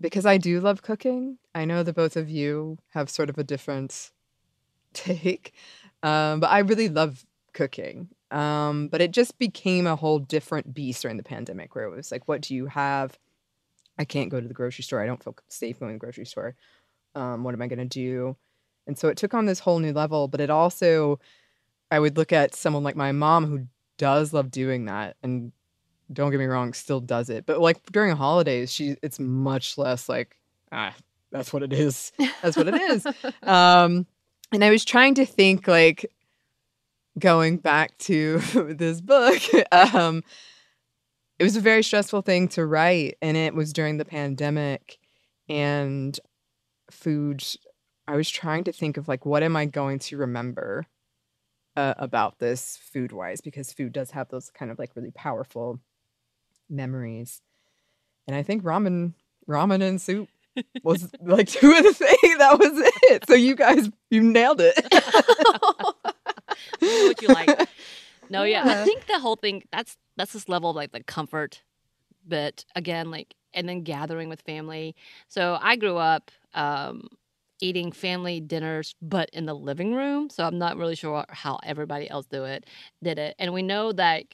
because 0.00 0.24
I 0.24 0.38
do 0.38 0.60
love 0.60 0.82
cooking. 0.82 1.38
I 1.54 1.64
know 1.64 1.82
that 1.82 1.94
both 1.94 2.16
of 2.16 2.30
you 2.30 2.78
have 2.90 3.10
sort 3.10 3.28
of 3.28 3.36
a 3.36 3.44
different 3.44 4.10
take, 4.94 5.54
um, 6.02 6.40
but 6.40 6.50
I 6.50 6.60
really 6.60 6.88
love 6.88 7.24
cooking. 7.52 8.08
Um, 8.30 8.88
but 8.88 9.00
it 9.00 9.12
just 9.12 9.38
became 9.38 9.86
a 9.86 9.96
whole 9.96 10.18
different 10.18 10.74
beast 10.74 11.02
during 11.02 11.16
the 11.16 11.22
pandemic 11.22 11.74
where 11.74 11.84
it 11.84 11.94
was 11.94 12.10
like, 12.10 12.26
what 12.26 12.40
do 12.40 12.54
you 12.54 12.66
have? 12.66 13.16
I 13.96 14.04
can't 14.04 14.30
go 14.30 14.40
to 14.40 14.48
the 14.48 14.54
grocery 14.54 14.82
store. 14.82 15.00
I 15.00 15.06
don't 15.06 15.22
feel 15.22 15.36
safe 15.48 15.78
going 15.78 15.92
to 15.92 15.94
the 15.94 16.00
grocery 16.00 16.26
store. 16.26 16.56
Um, 17.14 17.44
what 17.44 17.54
am 17.54 17.62
I 17.62 17.68
going 17.68 17.78
to 17.78 17.84
do? 17.84 18.36
And 18.86 18.98
so 18.98 19.08
it 19.08 19.16
took 19.16 19.34
on 19.34 19.46
this 19.46 19.60
whole 19.60 19.78
new 19.78 19.92
level, 19.92 20.26
but 20.26 20.40
it 20.40 20.50
also, 20.50 21.20
I 21.90 22.00
would 22.00 22.16
look 22.16 22.32
at 22.32 22.54
someone 22.54 22.82
like 22.82 22.96
my 22.96 23.12
mom 23.12 23.46
who 23.46 23.66
does 23.98 24.32
love 24.32 24.50
doing 24.50 24.86
that 24.86 25.16
and 25.22 25.52
don't 26.12 26.30
get 26.30 26.40
me 26.40 26.46
wrong, 26.46 26.72
still 26.72 27.00
does 27.00 27.30
it. 27.30 27.46
But 27.46 27.60
like 27.60 27.80
during 27.92 28.14
holidays, 28.16 28.72
she 28.72 28.96
it's 29.02 29.18
much 29.18 29.78
less 29.78 30.08
like, 30.08 30.36
ah, 30.72 30.94
that's 31.30 31.52
what 31.52 31.62
it 31.62 31.72
is. 31.72 32.12
That's 32.42 32.56
what 32.56 32.68
it 32.68 32.74
is. 32.74 33.06
um 33.42 34.06
and 34.54 34.64
I 34.64 34.70
was 34.70 34.84
trying 34.84 35.14
to 35.16 35.26
think 35.26 35.66
like 35.66 36.06
going 37.18 37.56
back 37.56 37.98
to 37.98 38.38
this 38.54 39.00
book, 39.00 39.42
um, 39.72 40.22
it 41.40 41.42
was 41.42 41.56
a 41.56 41.60
very 41.60 41.82
stressful 41.82 42.22
thing 42.22 42.46
to 42.48 42.64
write, 42.64 43.16
and 43.20 43.36
it 43.36 43.52
was 43.52 43.72
during 43.72 43.98
the 43.98 44.04
pandemic 44.04 44.98
and 45.48 46.18
food. 46.88 47.44
I 48.06 48.14
was 48.14 48.30
trying 48.30 48.62
to 48.64 48.72
think 48.72 48.96
of 48.96 49.08
like, 49.08 49.26
what 49.26 49.42
am 49.42 49.56
I 49.56 49.64
going 49.64 49.98
to 50.00 50.18
remember 50.18 50.86
uh, 51.74 51.94
about 51.96 52.38
this 52.38 52.76
food 52.76 53.10
wise? 53.10 53.40
Because 53.40 53.72
food 53.72 53.92
does 53.92 54.12
have 54.12 54.28
those 54.28 54.50
kind 54.50 54.70
of 54.70 54.78
like 54.78 54.94
really 54.94 55.10
powerful 55.10 55.80
memories. 56.70 57.42
And 58.28 58.36
I 58.36 58.44
think 58.44 58.62
ramen, 58.62 59.14
ramen 59.48 59.82
and 59.82 60.00
soup 60.00 60.28
was 60.82 61.10
like 61.20 61.48
two 61.48 61.72
of 61.72 61.82
the 61.82 61.94
things. 61.94 62.38
That 62.38 62.58
was 62.58 62.72
it. 63.04 63.26
So 63.26 63.34
you 63.34 63.54
guys, 63.54 63.90
you 64.10 64.22
nailed 64.22 64.60
it. 64.60 64.78
You 66.80 66.88
know 66.88 67.08
what 67.08 67.22
you 67.22 67.28
like. 67.28 67.68
No, 68.30 68.42
yeah. 68.42 68.64
I 68.64 68.84
think 68.84 69.06
the 69.06 69.18
whole 69.18 69.36
thing 69.36 69.62
that's 69.70 69.96
that's 70.16 70.32
this 70.32 70.48
level 70.48 70.70
of 70.70 70.76
like 70.76 70.92
the 70.92 71.02
comfort 71.02 71.62
bit 72.26 72.64
again, 72.74 73.10
like 73.10 73.34
and 73.52 73.68
then 73.68 73.82
gathering 73.82 74.28
with 74.28 74.40
family. 74.42 74.94
So 75.28 75.58
I 75.60 75.76
grew 75.76 75.96
up 75.96 76.30
um 76.54 77.08
eating 77.60 77.92
family 77.92 78.40
dinners 78.40 78.94
but 79.00 79.30
in 79.32 79.46
the 79.46 79.54
living 79.54 79.94
room. 79.94 80.28
So 80.30 80.44
I'm 80.44 80.58
not 80.58 80.76
really 80.76 80.96
sure 80.96 81.24
how 81.28 81.58
everybody 81.62 82.08
else 82.10 82.26
do 82.26 82.44
it 82.44 82.66
did 83.02 83.18
it. 83.18 83.34
And 83.38 83.52
we 83.52 83.62
know 83.62 83.92
that 83.92 84.24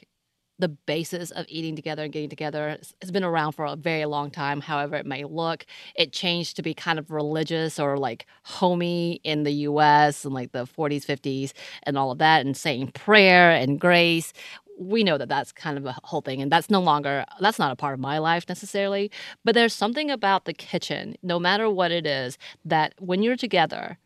the 0.61 0.69
basis 0.69 1.31
of 1.33 1.47
eating 1.49 1.77
together 1.77 2.05
and 2.05 2.13
getting 2.13 2.31
together 2.31 2.71
has- 2.71 2.95
been 3.13 3.25
around 3.25 3.53
for 3.53 3.67
a 3.67 3.77
very 3.77 4.05
long 4.07 4.31
time, 4.31 4.61
however 4.63 4.97
it 4.97 5.07
may 5.07 5.25
look. 5.25 5.67
It 5.97 6.13
changed 6.13 6.57
to 6.57 6.63
be 6.63 6.75
kind 6.75 6.99
of 6.99 7.11
religious 7.11 7.79
or 7.81 7.99
like 7.99 8.27
homey 8.45 9.21
in 9.25 9.45
the 9.45 9.53
US 9.69 10.25
in 10.25 10.33
like 10.33 10.53
the 10.53 10.67
40s, 10.67 11.05
50s, 11.07 11.53
and 11.85 11.99
all 11.99 12.13
of 12.13 12.19
that, 12.19 12.47
and 12.47 12.57
saying 12.57 12.93
prayer 12.93 13.51
and 13.53 13.81
grace. 13.81 14.33
We 14.79 15.05
know 15.05 15.19
that 15.19 15.29
that's 15.29 15.53
kind 15.53 15.79
of 15.79 15.87
a 15.87 15.97
whole 16.05 16.23
thing, 16.23 16.43
and 16.43 16.53
that's 16.53 16.71
no 16.71 16.81
longer, 16.81 17.25
that's 17.41 17.59
not 17.59 17.73
a 17.73 17.77
part 17.77 17.95
of 17.95 18.01
my 18.01 18.19
life 18.19 18.49
necessarily. 18.49 19.11
But 19.45 19.55
there's 19.55 19.75
something 19.75 20.11
about 20.11 20.47
the 20.47 20.55
kitchen, 20.55 21.17
no 21.23 21.39
matter 21.39 21.71
what 21.71 21.93
it 21.93 22.07
is, 22.07 22.39
that 22.65 22.95
when 22.99 23.23
you're 23.23 23.37
together, 23.37 23.99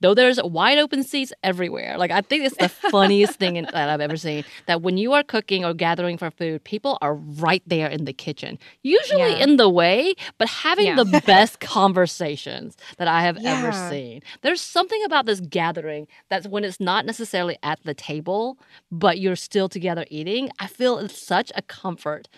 though 0.00 0.14
there's 0.14 0.42
wide 0.42 0.78
open 0.78 1.02
seats 1.02 1.32
everywhere. 1.42 1.96
Like 1.98 2.10
I 2.10 2.20
think 2.22 2.44
it's 2.44 2.56
the 2.56 2.68
funniest 2.68 3.34
thing 3.38 3.56
in, 3.56 3.64
that 3.72 3.88
I've 3.88 4.00
ever 4.00 4.16
seen. 4.16 4.44
That 4.66 4.82
when 4.82 4.96
you 4.96 5.12
are 5.12 5.22
cooking 5.22 5.64
or 5.64 5.74
gathering 5.74 6.18
for 6.18 6.30
food, 6.30 6.64
people 6.64 6.98
are 7.00 7.14
right 7.14 7.62
there 7.66 7.88
in 7.88 8.04
the 8.04 8.12
kitchen, 8.12 8.58
usually 8.82 9.30
Yeah. 9.32 9.44
in 9.44 9.56
the 9.56 9.68
way, 9.68 10.14
but 10.38 10.48
having 10.48 10.86
Yeah. 10.86 10.96
the 11.02 11.22
best 11.26 11.60
conversations 11.60 12.76
that 12.98 13.08
I 13.08 13.22
have 13.22 13.38
ever 13.44 13.72
seen. 13.72 14.22
There's 14.42 14.60
something 14.60 15.02
about 15.04 15.26
this 15.26 15.40
gathering 15.40 16.06
that's 16.28 16.46
when 16.48 16.64
it's 16.64 16.80
not 16.80 17.04
necessarily 17.06 17.58
at 17.62 17.78
the 17.84 17.94
table, 17.94 18.58
but 18.90 19.18
you're 19.18 19.36
still 19.36 19.68
together 19.68 20.04
eating. 20.10 20.50
I 20.58 20.66
feel 20.66 20.98
it's 20.98 21.20
such 21.20 21.52
a 21.54 21.62
comfort 21.62 22.28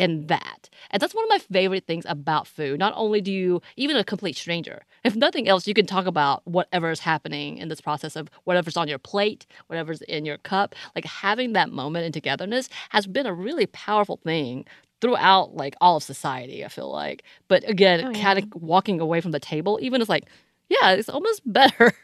in 0.00 0.26
that. 0.28 0.68
And 0.90 1.00
that's 1.00 1.14
one 1.14 1.24
of 1.24 1.28
my 1.28 1.38
favorite 1.38 1.86
things 1.86 2.04
about 2.08 2.46
food. 2.46 2.78
Not 2.80 2.94
only 2.96 3.20
do 3.20 3.30
you, 3.32 3.60
even 3.76 3.96
a 3.96 4.04
complete 4.04 4.36
stranger, 4.36 4.82
if 5.04 5.14
nothing 5.14 5.48
else, 5.48 5.66
you 5.66 5.74
can 5.74 5.86
talk 5.86 6.06
about 6.06 6.46
whatever 6.46 6.90
is 6.90 7.00
happening 7.00 7.58
in 7.58 7.68
this 7.68 7.80
process 7.80 8.16
of 8.16 8.28
whatever's 8.44 8.76
on 8.76 8.88
your 8.88 8.98
plate, 8.98 9.46
whatever's 9.68 10.02
in 10.02 10.24
your 10.24 10.38
cup. 10.38 10.74
Like 10.96 11.04
having 11.04 11.52
that 11.52 11.70
moment 11.70 12.04
and 12.06 12.14
togetherness 12.14 12.68
has 12.90 13.06
been 13.06 13.26
a 13.26 13.34
really 13.34 13.66
powerful 13.66 14.18
thing 14.24 14.64
throughout 15.00 15.54
like 15.56 15.74
all 15.80 15.96
of 15.98 16.02
society, 16.02 16.64
I 16.64 16.68
feel 16.68 16.90
like. 16.90 17.22
But 17.48 17.68
again, 17.68 18.04
Oh, 18.04 18.10
yeah. 18.10 18.22
kind 18.22 18.38
of 18.38 18.62
walking 18.62 19.00
away 19.00 19.20
from 19.20 19.32
the 19.32 19.40
table, 19.40 19.78
even 19.82 20.00
is 20.02 20.08
like, 20.08 20.24
yeah, 20.68 20.92
it's 20.92 21.08
almost 21.08 21.42
better. 21.52 21.92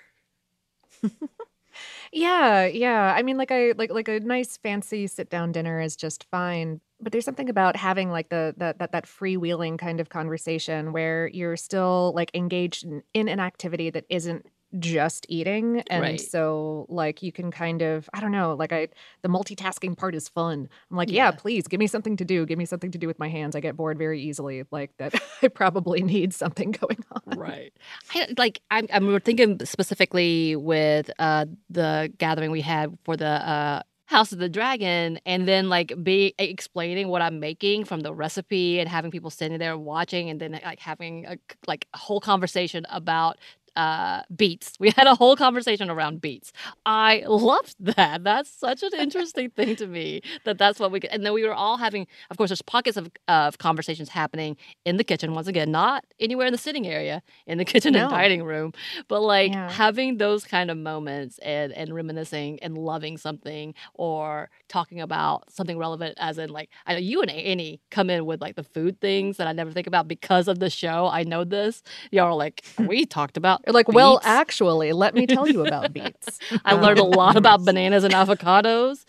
Yeah, 2.12 2.66
yeah. 2.66 3.14
I 3.16 3.22
mean, 3.22 3.36
like 3.36 3.50
I 3.50 3.72
like 3.76 3.90
like 3.90 4.08
a 4.08 4.20
nice 4.20 4.56
fancy 4.56 5.06
sit 5.06 5.28
down 5.30 5.52
dinner 5.52 5.80
is 5.80 5.96
just 5.96 6.24
fine. 6.30 6.80
But 7.00 7.12
there's 7.12 7.24
something 7.24 7.48
about 7.50 7.76
having 7.76 8.10
like 8.10 8.28
the 8.30 8.54
that 8.58 8.78
that 8.78 8.92
that 8.92 9.04
freewheeling 9.04 9.78
kind 9.78 10.00
of 10.00 10.08
conversation 10.08 10.92
where 10.92 11.28
you're 11.28 11.56
still 11.56 12.12
like 12.14 12.30
engaged 12.34 12.84
in, 12.84 13.02
in 13.14 13.28
an 13.28 13.40
activity 13.40 13.90
that 13.90 14.04
isn't 14.08 14.46
just 14.80 15.24
eating 15.28 15.80
and 15.88 16.02
Right. 16.02 16.20
so 16.20 16.86
like 16.88 17.22
you 17.22 17.30
can 17.30 17.52
kind 17.52 17.82
of 17.82 18.10
i 18.12 18.20
don't 18.20 18.32
know 18.32 18.54
like 18.54 18.72
i 18.72 18.88
the 19.22 19.28
multitasking 19.28 19.96
part 19.96 20.14
is 20.14 20.28
fun 20.28 20.68
i'm 20.90 20.96
like 20.96 21.08
yeah. 21.08 21.26
Yeah. 21.26 21.30
please 21.30 21.68
give 21.68 21.78
me 21.78 21.86
something 21.86 22.16
to 22.16 22.24
do 22.24 22.44
give 22.44 22.58
me 22.58 22.64
something 22.66 22.90
to 22.90 22.98
do 22.98 23.06
with 23.06 23.18
my 23.18 23.28
hands 23.28 23.54
i 23.54 23.60
get 23.60 23.76
bored 23.76 23.96
very 23.96 24.20
easily 24.20 24.64
like 24.72 24.90
that 24.98 25.14
i 25.42 25.48
probably 25.48 26.02
need 26.02 26.34
something 26.34 26.72
going 26.72 26.98
on 27.12 27.38
right 27.38 27.72
I, 28.12 28.26
like 28.36 28.60
I'm, 28.70 28.86
I'm 28.92 29.20
thinking 29.20 29.60
specifically 29.64 30.56
with 30.56 31.10
uh 31.20 31.46
the 31.70 32.12
gathering 32.18 32.50
we 32.50 32.60
had 32.60 32.98
for 33.04 33.16
the 33.16 33.28
uh 33.28 33.82
House 34.06 34.32
of 34.32 34.38
the 34.38 34.48
Dragon, 34.48 35.18
and 35.26 35.48
then 35.48 35.68
like 35.68 35.92
be 36.02 36.34
explaining 36.38 37.08
what 37.08 37.22
I'm 37.22 37.40
making 37.40 37.84
from 37.84 38.00
the 38.00 38.14
recipe, 38.14 38.78
and 38.80 38.88
having 38.88 39.10
people 39.10 39.30
sitting 39.30 39.58
there 39.58 39.76
watching, 39.76 40.30
and 40.30 40.40
then 40.40 40.58
like 40.64 40.78
having 40.78 41.26
a 41.26 41.36
like 41.66 41.86
whole 41.94 42.20
conversation 42.20 42.86
about 42.90 43.36
uh 43.76 44.22
beets. 44.34 44.74
We 44.80 44.90
had 44.96 45.06
a 45.06 45.14
whole 45.14 45.36
conversation 45.36 45.90
around 45.90 46.20
beats. 46.20 46.52
I 46.86 47.24
loved 47.26 47.76
that. 47.80 48.24
That's 48.24 48.50
such 48.50 48.82
an 48.82 48.90
interesting 48.98 49.50
thing 49.50 49.76
to 49.76 49.86
me. 49.86 50.22
That 50.44 50.58
that's 50.58 50.80
what 50.80 50.92
we 50.92 51.00
could, 51.00 51.10
and 51.10 51.24
then 51.24 51.32
we 51.32 51.44
were 51.44 51.54
all 51.54 51.76
having. 51.78 52.06
Of 52.30 52.36
course, 52.38 52.50
there's 52.50 52.62
pockets 52.62 52.96
of 52.96 53.10
of 53.28 53.58
conversations 53.58 54.08
happening 54.10 54.56
in 54.84 54.96
the 54.96 55.04
kitchen. 55.04 55.34
Once 55.34 55.48
again, 55.48 55.70
not 55.70 56.04
anywhere 56.20 56.46
in 56.46 56.52
the 56.52 56.58
sitting 56.58 56.86
area, 56.86 57.22
in 57.46 57.58
the 57.58 57.64
kitchen 57.64 57.94
and 57.96 58.10
dining 58.10 58.42
room, 58.44 58.72
but 59.08 59.20
like 59.22 59.52
Yeah. 59.52 59.70
having 59.70 60.18
those 60.18 60.44
kind 60.44 60.70
of 60.70 60.78
moments 60.78 61.38
and 61.38 61.72
and 61.72 61.94
reminiscing 61.94 62.58
and 62.62 62.78
loving 62.78 63.16
something 63.18 63.74
or 63.94 64.50
talking 64.68 65.00
about 65.00 65.50
something 65.52 65.78
relevant. 65.78 66.14
As 66.18 66.38
in, 66.38 66.50
like 66.50 66.70
I 66.86 66.94
know 66.94 66.98
you 67.00 67.20
and 67.22 67.30
Anney 67.30 67.80
come 67.90 68.10
in 68.10 68.26
with 68.26 68.40
like 68.40 68.56
the 68.56 68.64
food 68.64 69.00
things 69.00 69.36
that 69.38 69.46
I 69.48 69.52
never 69.52 69.70
think 69.72 69.86
about 69.86 70.08
because 70.08 70.48
of 70.48 70.58
the 70.60 70.70
show. 70.70 71.08
I 71.08 71.24
know 71.24 71.44
this. 71.44 71.82
Y'all 72.10 72.26
are 72.26 72.34
like 72.34 72.64
we 72.78 73.04
talked 73.06 73.36
about. 73.36 73.62
You're 73.66 73.74
like 73.74 73.88
well 73.88 74.20
actually 74.24 74.92
let 74.92 75.14
me 75.14 75.26
tell 75.26 75.48
you 75.48 75.62
about 75.62 75.92
beets 75.92 76.38
I 76.64 76.74
learned 76.74 77.00
a 77.00 77.04
lot 77.04 77.36
about 77.36 77.64
bananas 77.64 78.04
and 78.04 78.14
avocados. 78.14 79.04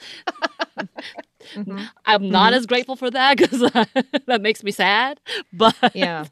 Mhm. 1.55 1.89
I'm 2.05 2.29
not 2.29 2.53
as 2.53 2.65
grateful 2.65 2.95
for 2.95 3.09
that 3.11 3.37
because 3.37 3.59
that 4.27 4.41
makes 4.41 4.63
me 4.63 4.71
sad. 4.71 5.19
But 5.53 5.75
yeah 5.93 6.25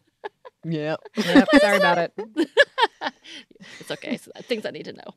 Yep. 0.67 0.99
Yep, 1.15 1.49
sorry 1.61 1.77
about 1.77 1.99
it. 1.99 2.13
it's 3.79 3.91
okay. 3.91 4.17
So 4.17 4.31
things 4.41 4.65
I 4.65 4.71
need 4.71 4.85
to 4.85 4.93
know. 4.93 5.13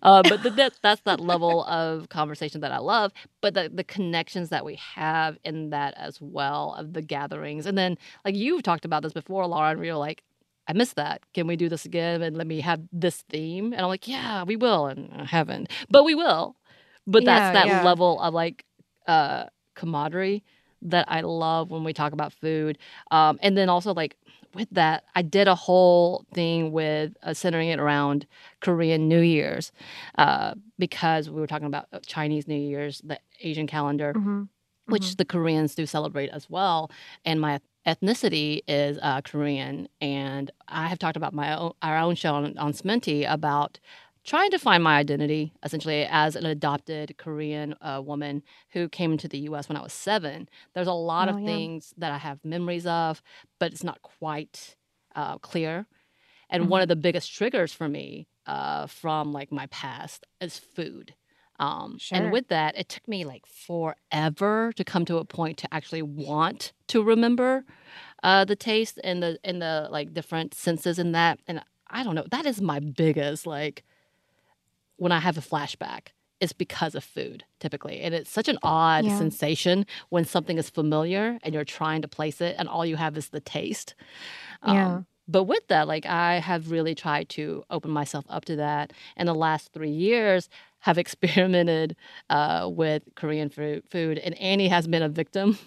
Uh, 0.00 0.22
but 0.22 0.42
th- 0.44 0.54
that, 0.54 0.74
that's 0.80 1.00
that 1.02 1.18
level 1.18 1.64
of 1.64 2.08
conversation 2.08 2.60
that 2.60 2.70
I 2.70 2.78
love. 2.78 3.12
But 3.40 3.54
the, 3.54 3.68
the 3.68 3.82
connections 3.82 4.50
that 4.50 4.64
we 4.64 4.76
have 4.94 5.38
in 5.44 5.70
that 5.70 5.94
as 5.96 6.20
well 6.20 6.74
of 6.78 6.92
the 6.92 7.02
gatherings. 7.02 7.66
And 7.66 7.76
then, 7.76 7.98
like 8.24 8.36
you've 8.36 8.62
talked 8.62 8.84
about 8.84 9.02
this 9.02 9.12
before, 9.12 9.44
Laura, 9.48 9.70
and 9.70 9.84
you're 9.84 9.96
like, 9.96 10.22
I 10.68 10.72
missed 10.72 10.96
that. 10.96 11.22
Can 11.34 11.46
we 11.46 11.56
do 11.56 11.68
this 11.68 11.84
again 11.84 12.22
and 12.22 12.36
let 12.36 12.46
me 12.46 12.60
have 12.60 12.80
this 12.92 13.22
theme? 13.28 13.72
And 13.72 13.82
I'm 13.82 13.88
like, 13.88 14.06
yeah, 14.08 14.44
we 14.44 14.56
will. 14.56 14.86
And 14.86 15.12
I 15.12 15.24
haven't, 15.24 15.70
but 15.90 16.04
we 16.04 16.14
will. 16.14 16.56
But 17.06 17.24
that's 17.24 17.46
Yeah, 17.46 17.52
that 17.52 17.66
yeah. 17.68 17.82
level 17.82 18.20
of 18.20 18.32
like 18.34 18.64
uh, 19.06 19.46
camaraderie 19.74 20.42
that 20.82 21.06
I 21.08 21.20
love 21.20 21.70
when 21.70 21.84
we 21.84 21.92
talk 21.92 22.12
about 22.12 22.32
food. 22.32 22.78
Um, 23.10 23.38
and 23.42 23.56
then 23.56 23.68
also 23.68 23.92
like 23.94 24.16
with 24.54 24.68
that, 24.72 25.04
I 25.14 25.22
did 25.22 25.48
a 25.48 25.54
whole 25.54 26.24
thing 26.34 26.72
with 26.72 27.12
uh, 27.22 27.34
centering 27.34 27.68
it 27.68 27.78
around 27.80 28.26
Korean 28.60 29.08
New 29.08 29.20
Year's 29.20 29.72
uh, 30.18 30.54
because 30.78 31.30
we 31.30 31.40
were 31.40 31.46
talking 31.46 31.66
about 31.66 31.86
uh, 31.92 32.00
Chinese 32.06 32.46
New 32.46 32.54
Year's, 32.56 33.00
the 33.04 33.18
Asian 33.40 33.66
calendar, 33.66 34.14
Mhm. 34.16 34.48
which 34.86 35.16
the 35.16 35.24
Koreans 35.24 35.74
do 35.74 35.86
celebrate 35.86 36.30
as 36.30 36.48
well. 36.50 36.90
And 37.24 37.40
my 37.40 37.60
ethnicity 37.86 38.60
is 38.68 38.98
uh, 39.02 39.20
Korean, 39.22 39.88
and 40.00 40.50
I 40.68 40.88
have 40.88 40.98
talked 40.98 41.16
about 41.16 41.34
my 41.34 41.56
own, 41.56 41.72
our 41.82 41.98
own 41.98 42.14
show 42.14 42.34
on, 42.34 42.56
on 42.58 42.72
Sminty 42.72 43.30
about 43.30 43.78
trying 44.24 44.50
to 44.52 44.58
find 44.58 44.84
my 44.84 44.96
identity 44.98 45.52
essentially 45.64 46.04
as 46.08 46.36
an 46.36 46.46
adopted 46.46 47.16
Korean 47.18 47.74
uh, 47.80 48.00
woman 48.04 48.42
who 48.70 48.88
came 48.88 49.18
to 49.18 49.28
the 49.28 49.38
US 49.40 49.68
when 49.68 49.76
I 49.76 49.82
was 49.82 49.92
seven. 49.92 50.48
There's 50.74 50.86
a 50.86 50.92
lot 50.92 51.28
Oh, 51.28 51.36
of 51.36 51.38
yeah. 51.38 51.44
things 51.46 51.92
that 51.98 52.12
I 52.12 52.18
have 52.18 52.44
memories 52.44 52.86
of, 52.86 53.20
but 53.58 53.72
it's 53.72 53.82
not 53.84 54.00
quite 54.02 54.76
uh, 55.16 55.38
clear. 55.38 55.86
And 56.50 56.68
one 56.68 56.82
of 56.82 56.88
the 56.88 56.96
biggest 56.96 57.34
triggers 57.34 57.72
for 57.72 57.88
me 57.88 58.28
uh, 58.46 58.86
from 58.86 59.32
like 59.32 59.50
my 59.52 59.66
past 59.66 60.26
is 60.40 60.58
food. 60.58 61.14
Um, 61.60 61.98
Sure. 61.98 62.18
And 62.18 62.32
with 62.32 62.48
that, 62.48 62.76
it 62.76 62.88
took 62.88 63.06
me 63.06 63.24
like 63.24 63.46
forever 63.46 64.72
to 64.76 64.84
come 64.84 65.04
to 65.04 65.18
a 65.18 65.24
point 65.24 65.58
to 65.58 65.72
actually 65.74 66.02
want 66.02 66.72
to 66.88 67.02
remember 67.02 67.64
uh, 68.22 68.44
the 68.44 68.56
taste 68.56 68.98
and 69.04 69.22
the 69.22 69.38
and 69.44 69.60
the 69.62 69.88
like 69.90 70.12
different 70.14 70.54
senses 70.54 70.98
in 70.98 71.12
that. 71.12 71.38
And 71.46 71.62
I 71.90 72.02
don't 72.02 72.14
know, 72.14 72.26
that 72.30 72.46
is 72.46 72.60
my 72.60 72.80
biggest 72.80 73.46
like 73.46 73.84
when 74.96 75.12
I 75.12 75.20
have 75.20 75.36
a 75.38 75.40
flashback. 75.40 76.08
It's 76.40 76.52
because 76.52 76.96
of 76.96 77.04
food, 77.04 77.44
typically. 77.60 78.00
And 78.00 78.14
it's 78.14 78.28
such 78.30 78.48
an 78.48 78.58
odd 78.64 79.04
Yeah. 79.04 79.16
sensation 79.16 79.86
when 80.08 80.24
something 80.24 80.58
is 80.58 80.68
familiar 80.70 81.38
and 81.44 81.54
you're 81.54 81.64
trying 81.64 82.02
to 82.02 82.08
place 82.08 82.40
it 82.40 82.56
and 82.58 82.68
all 82.68 82.84
you 82.84 82.96
have 82.96 83.16
is 83.16 83.28
the 83.28 83.38
taste. 83.40 83.94
Yeah. 84.66 85.02
But 85.28 85.44
with 85.44 85.66
that, 85.68 85.86
like 85.86 86.04
I 86.04 86.40
have 86.40 86.72
really 86.72 86.96
tried 86.96 87.28
to 87.30 87.62
open 87.70 87.92
myself 87.92 88.24
up 88.28 88.44
to 88.46 88.56
that. 88.56 88.92
in 89.16 89.26
the 89.26 89.34
last 89.34 89.72
three 89.72 89.90
years 89.90 90.48
have 90.82 90.98
experimented 91.04 91.96
uh, 92.30 92.68
with 92.72 93.02
Korean 93.16 93.48
food, 93.50 93.82
food, 93.90 94.18
and 94.18 94.36
Anney 94.40 94.68
has 94.68 94.86
been 94.86 95.02
a 95.02 95.08
victim 95.08 95.58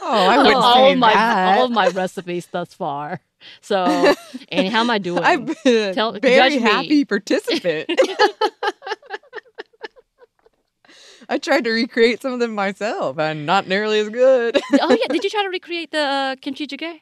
Oh, 0.00 0.28
I 0.30 0.36
wouldn't 0.38 0.56
of 0.56 0.62
say 0.62 0.68
all 0.68 0.92
of 0.92 0.98
my 0.98 1.12
that. 1.12 1.58
all 1.58 1.64
of 1.64 1.70
my 1.72 1.88
recipes 1.88 2.46
thus 2.52 2.72
far. 2.72 3.20
So, 3.60 3.84
Anney, 4.52 4.68
how 4.68 4.80
am 4.80 4.90
I 4.90 4.98
doing? 4.98 5.22
I've 5.24 5.44
been 5.46 5.90
a 5.90 5.94
Tell- 5.94 6.12
very 6.12 6.36
judge 6.36 6.62
me. 6.62 6.70
happy 6.70 7.04
participant. 7.04 7.90
I 11.28 11.36
tried 11.38 11.64
to 11.64 11.70
recreate 11.70 12.22
some 12.22 12.32
of 12.32 12.40
them 12.40 12.54
myself, 12.54 13.18
and 13.18 13.44
not 13.44 13.66
nearly 13.68 13.98
as 13.98 14.08
good. 14.08 14.58
oh 14.80 14.96
yeah, 14.98 15.08
did 15.12 15.24
you 15.24 15.30
try 15.30 15.42
to 15.42 15.48
recreate 15.50 15.90
the 15.90 15.98
uh, 16.00 16.36
kimchi 16.40 16.66
jjigae? 16.66 17.00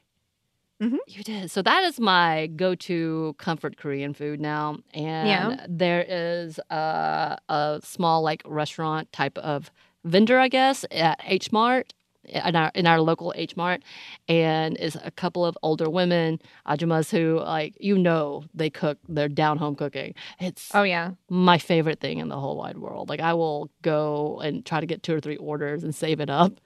Mhm. 0.80 0.99
You 1.09 1.23
did. 1.23 1.50
So 1.50 1.62
that 1.62 1.85
is 1.85 1.99
my 1.99 2.49
go-to 2.49 3.35
comfort 3.38 3.78
Korean 3.78 4.12
food 4.12 4.40
now, 4.40 4.76
and 4.92 5.28
Yeah. 5.28 5.66
there 5.68 6.04
is 6.06 6.59
a, 6.71 7.38
a 7.49 7.80
small 7.83 8.21
like 8.23 8.42
restaurant 8.45 9.11
type 9.12 9.38
of 9.38 9.71
vendor, 10.04 10.38
I 10.38 10.49
guess, 10.49 10.85
at 10.90 11.21
H 11.25 11.50
Mart. 11.52 11.95
In 12.28 12.56
our 12.56 12.73
in 12.75 12.88
our 12.88 13.00
local 13.00 13.33
H 13.37 13.56
Mart, 13.56 13.85
and 14.28 14.76
is 14.78 14.99
a 15.04 15.12
couple 15.12 15.47
of 15.47 15.56
older 15.62 15.88
women, 15.88 16.40
ajumas, 16.66 17.09
who 17.09 17.38
like 17.38 17.76
you 17.78 17.97
know 17.97 18.42
they 18.52 18.68
cook, 18.68 18.99
they're 19.09 19.28
down 19.28 19.59
home 19.59 19.76
cooking. 19.76 20.12
It's 20.40 20.73
Oh 20.75 20.83
yeah. 20.83 21.12
my 21.30 21.56
favorite 21.59 22.00
thing 22.00 22.18
in 22.18 22.28
the 22.28 22.40
whole 22.40 22.56
wide 22.56 22.78
world. 22.78 23.09
Like 23.09 23.21
I 23.21 23.33
will 23.35 23.71
go 23.83 24.40
and 24.40 24.66
try 24.66 24.80
to 24.80 24.87
get 24.87 25.04
two 25.04 25.14
or 25.14 25.21
three 25.21 25.37
orders 25.37 25.85
and 25.85 25.95
save 25.95 26.18
it 26.18 26.28
up 26.28 26.61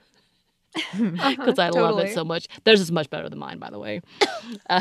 because 0.99 1.59
I 1.59 1.69
love 1.71 1.99
it 1.99 2.15
so 2.15 2.25
much. 2.25 2.47
Theirs 2.65 2.80
is 2.80 2.93
much 2.93 3.11
better 3.11 3.28
than 3.28 3.39
mine, 3.39 3.59
by 3.59 3.71
the 3.71 3.78
way. 3.78 4.00
Uh, 4.71 4.80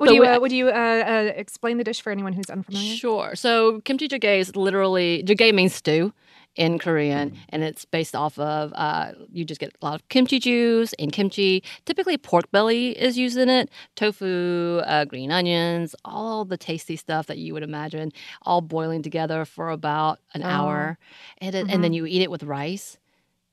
Would 0.00 0.10
you 0.10 0.24
uh, 0.26 0.40
would 0.40 0.50
you 0.50 0.68
uh, 0.68 0.72
uh, 0.72 1.32
explain 1.36 1.78
the 1.78 1.84
dish 1.84 2.00
for 2.00 2.10
anyone 2.10 2.32
who's 2.32 2.50
unfamiliar? 2.50 2.96
Sure. 2.96 3.36
So 3.36 3.80
kimchi 3.82 4.08
jjigae 4.08 4.40
is 4.40 4.56
literally 4.56 5.22
jjigae 5.24 5.54
means 5.54 5.72
stew 5.74 6.12
in 6.56 6.80
Korean, 6.80 7.30
Mm-hmm. 7.30 7.40
and 7.50 7.62
it's 7.62 7.84
based 7.84 8.16
off 8.16 8.36
of 8.40 8.72
uh, 8.74 9.12
you 9.32 9.44
just 9.44 9.60
get 9.60 9.72
a 9.80 9.84
lot 9.86 9.94
of 9.94 10.08
kimchi 10.08 10.40
juice 10.40 10.94
and 10.98 11.12
kimchi. 11.12 11.62
Typically, 11.84 12.18
pork 12.18 12.50
belly 12.50 12.98
is 12.98 13.16
used 13.16 13.38
in 13.38 13.48
it, 13.48 13.70
tofu, 13.94 14.80
uh, 14.84 15.04
green 15.04 15.30
onions, 15.30 15.94
all 16.04 16.44
the 16.44 16.56
tasty 16.56 16.96
stuff 16.96 17.28
that 17.28 17.38
you 17.38 17.54
would 17.54 17.62
imagine, 17.62 18.10
all 18.42 18.60
boiling 18.60 19.02
together 19.02 19.44
for 19.44 19.70
about 19.70 20.18
an 20.34 20.42
Oh. 20.42 20.48
hour, 20.48 20.98
and 21.40 21.54
it, 21.54 21.66
and 21.68 21.84
then 21.84 21.92
you 21.92 22.04
eat 22.04 22.22
it 22.22 22.30
with 22.32 22.42
rice. 22.42 22.98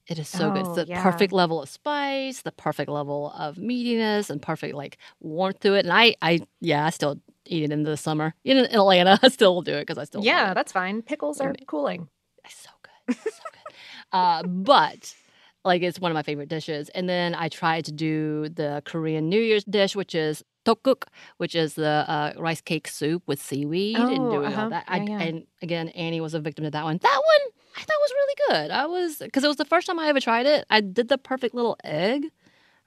It 0.08 0.20
is 0.20 0.28
so 0.30 0.52
good. 0.52 0.66
Oh, 0.66 0.74
It's 0.76 0.76
the 0.76 0.86
yeah. 0.88 1.02
perfect 1.02 1.34
level 1.34 1.62
of 1.62 1.70
spice, 1.70 2.42
the 2.42 2.52
perfect 2.52 2.90
level 2.90 3.34
of 3.38 3.56
meatiness, 3.56 4.30
and 4.30 4.42
perfect 4.42 4.76
like 4.76 4.98
warmth 5.20 5.60
to 5.62 5.74
it. 5.74 5.86
And 5.86 5.92
I, 5.94 6.16
I, 6.22 6.42
yeah, 6.62 6.86
I 6.86 6.90
still 6.92 7.20
eat 7.46 7.64
it 7.64 7.72
in 7.72 7.84
the 7.84 7.98
summer. 7.98 8.36
In, 8.44 8.58
in 8.58 8.66
Atlanta, 8.66 9.20
I 9.24 9.30
still 9.30 9.62
do 9.62 9.74
it 9.74 9.82
because 9.82 9.98
I 9.98 10.04
still 10.04 10.24
Yeah, 10.24 10.54
that's 10.54 10.72
fine. 10.72 11.02
Pickles 11.02 11.42
are 11.42 11.56
cooling. 11.66 12.10
It's 12.44 12.56
so 12.56 12.70
good. 12.84 13.16
It's 13.26 13.36
so 13.38 13.44
good. 13.52 13.76
Uh, 14.12 14.44
but 14.44 15.16
like 15.64 15.82
it's 15.82 16.00
one 16.00 16.12
of 16.12 16.14
my 16.16 16.22
favorite 16.24 16.50
dishes. 16.50 16.90
And 16.90 17.10
then 17.10 17.34
I 17.34 17.50
tried 17.50 17.86
to 17.86 17.92
do 17.92 18.50
the 18.50 18.84
Korean 18.86 19.28
New 19.30 19.42
Year's 19.42 19.64
dish, 19.64 19.96
which 19.96 20.14
is 20.14 20.44
tteokguk, 20.66 21.06
which 21.38 21.56
is 21.56 21.74
the 21.74 22.06
uh, 22.08 22.34
rice 22.38 22.62
cake 22.62 22.88
soup 22.88 23.24
with 23.26 23.42
seaweed 23.42 23.98
and 23.98 24.08
Oh, 24.08 24.30
doing 24.32 24.46
uh-huh. 24.54 24.64
all 24.66 24.70
that. 24.70 24.86
I, 24.88 24.98
Yeah, 24.98 25.06
yeah. 25.10 25.22
And 25.22 25.48
again, 25.64 25.90
Anney 25.90 26.22
was 26.22 26.36
a 26.36 26.40
victim 26.40 26.66
to 26.66 26.72
that 26.72 26.84
one. 26.84 27.00
That 27.02 27.22
one 27.24 27.52
I 27.76 27.80
thought 27.80 27.90
it 27.90 28.02
was 28.02 28.12
really 28.12 28.36
good. 28.50 28.72
I 28.72 28.86
was 28.86 29.18
because 29.18 29.44
it 29.44 29.48
was 29.48 29.58
the 29.58 29.66
first 29.66 29.88
time 29.88 30.00
I 30.00 30.08
ever 30.08 30.20
tried 30.20 30.46
it. 30.46 30.66
I 30.70 30.82
did 30.82 31.10
the 31.10 31.18
perfect 31.18 31.54
little 31.54 31.78
egg. 31.84 32.28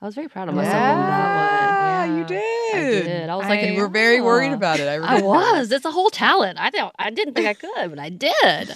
I 0.01 0.07
was 0.07 0.15
very 0.15 0.29
proud 0.29 0.49
of 0.49 0.55
myself 0.55 0.75
on 0.77 1.07
that 1.09 1.79
yeah, 1.81 2.05
Yeah. 2.05 2.17
you 2.17 2.25
did. 2.25 2.75
I 2.75 2.81
did. 3.03 3.29
I 3.31 3.37
was 3.37 3.47
like, 3.49 3.61
and 3.63 3.75
you 3.75 3.81
were 3.83 3.89
very 3.89 4.21
worried 4.21 4.53
about 4.53 4.79
it. 4.81 4.87
I, 4.89 4.95
I 5.19 5.21
was. 5.21 5.73
It's 5.73 5.85
a 5.85 5.91
whole 5.91 6.11
talent. 6.11 6.59
I 6.59 6.71
don't. 6.71 6.95
I 6.99 7.11
didn't 7.11 7.35
think 7.35 7.47
I 7.49 7.55
could, 7.55 7.91
but 7.91 7.99
I 7.99 8.09
did. 8.09 8.73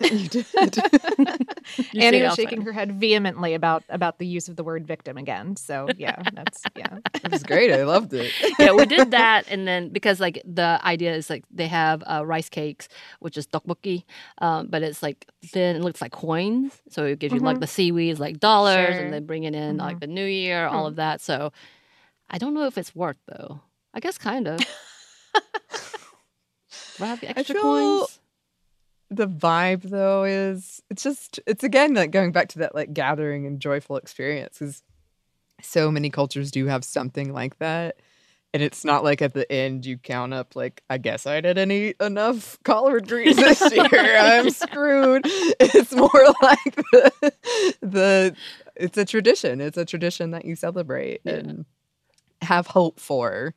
you 0.12 0.28
did. 0.28 0.46
You 1.92 2.00
Anney 2.02 2.22
was 2.22 2.34
shaking 2.34 2.60
her 2.62 2.72
head 2.72 3.00
vehemently 3.00 3.54
about 3.54 3.84
about 3.88 4.18
the 4.18 4.26
use 4.26 4.48
of 4.48 4.56
the 4.56 4.64
word 4.64 4.86
victim 4.86 5.16
again. 5.16 5.56
So 5.56 5.88
yeah, 5.96 6.20
that's 6.34 6.62
yeah. 6.76 6.98
it 7.22 7.30
was 7.30 7.42
great. 7.42 7.72
I 7.72 7.84
loved 7.84 8.12
it. 8.12 8.30
yeah, 8.58 8.72
we 8.72 8.84
did 8.86 9.12
that, 9.12 9.46
and 9.48 9.66
then 9.66 9.88
because 9.88 10.20
like 10.20 10.42
the 10.44 10.78
idea 10.84 11.14
is 11.14 11.30
like 11.30 11.44
they 11.50 11.68
have 11.68 12.02
uh, 12.06 12.24
rice 12.26 12.48
cakes, 12.50 12.88
which 13.20 13.38
is 13.38 13.46
tteokbokki, 13.46 14.04
um, 14.38 14.66
but 14.68 14.82
it's 14.82 15.02
like 15.02 15.26
thin. 15.44 15.76
It 15.76 15.82
looks 15.82 16.02
like 16.02 16.12
coins, 16.12 16.82
so 16.90 17.04
it 17.06 17.18
gives 17.18 17.32
you 17.32 17.40
like 17.40 17.60
the 17.60 17.66
seaweed 17.66 18.10
is 18.12 18.20
like 18.20 18.40
dollars, 18.40 18.74
Mm-hmm. 18.76 18.84
Sure. 18.84 18.94
Mm-hmm. 18.96 19.04
and 19.06 19.14
then 19.14 19.26
bring 19.26 19.44
it 19.44 19.54
in 19.54 19.76
like 19.78 20.00
the 20.00 20.06
New 20.06 20.26
Year, 20.26 20.66
all 20.66 20.86
of 20.86 20.96
that. 20.96 21.20
So 21.22 21.52
I 22.28 22.36
don't 22.38 22.52
know 22.54 22.66
if 22.66 22.76
it's 22.76 22.94
worth 22.94 23.18
though. 23.26 23.60
I 23.94 24.00
guess 24.00 24.18
kind 24.18 24.48
of. 24.48 24.58
Do 24.58 24.64
I 27.04 27.06
have 27.08 27.20
the 27.20 27.28
extra 27.36 27.54
feel- 27.54 27.62
coins? 27.62 28.13
The 29.14 29.28
vibe 29.28 29.82
though 29.82 30.24
is 30.24 30.82
it's 30.90 31.02
just 31.02 31.40
it's 31.46 31.64
again 31.64 31.94
like 31.94 32.10
going 32.10 32.32
back 32.32 32.48
to 32.48 32.58
that 32.60 32.74
like 32.74 32.92
gathering 32.92 33.46
and 33.46 33.60
joyful 33.60 33.96
experience 33.96 34.58
because 34.58 34.82
so 35.62 35.90
many 35.90 36.10
cultures 36.10 36.50
do 36.50 36.66
have 36.66 36.84
something 36.84 37.32
like 37.32 37.58
that 37.58 37.96
and 38.52 38.62
it's 38.62 38.84
not 38.84 39.02
like 39.02 39.22
at 39.22 39.34
the 39.34 39.50
end 39.50 39.86
you 39.86 39.96
count 39.98 40.32
up 40.34 40.54
like 40.56 40.82
i 40.90 40.98
guess 40.98 41.26
i 41.26 41.40
didn't 41.40 41.70
eat 41.70 41.96
enough 42.00 42.58
collard 42.64 43.08
greens 43.08 43.36
this 43.36 43.60
year. 43.72 44.16
I'm 44.18 44.50
screwed. 44.50 45.24
It's 45.60 45.92
more 45.94 46.10
like 46.42 46.74
the, 46.92 47.32
the 47.80 48.36
it's 48.76 48.98
a 48.98 49.04
tradition. 49.04 49.60
It's 49.60 49.76
a 49.78 49.84
tradition 49.84 50.32
that 50.32 50.44
you 50.44 50.56
celebrate 50.56 51.20
Yeah. 51.24 51.34
and 51.34 51.64
have 52.42 52.66
hope 52.66 52.98
for 53.00 53.54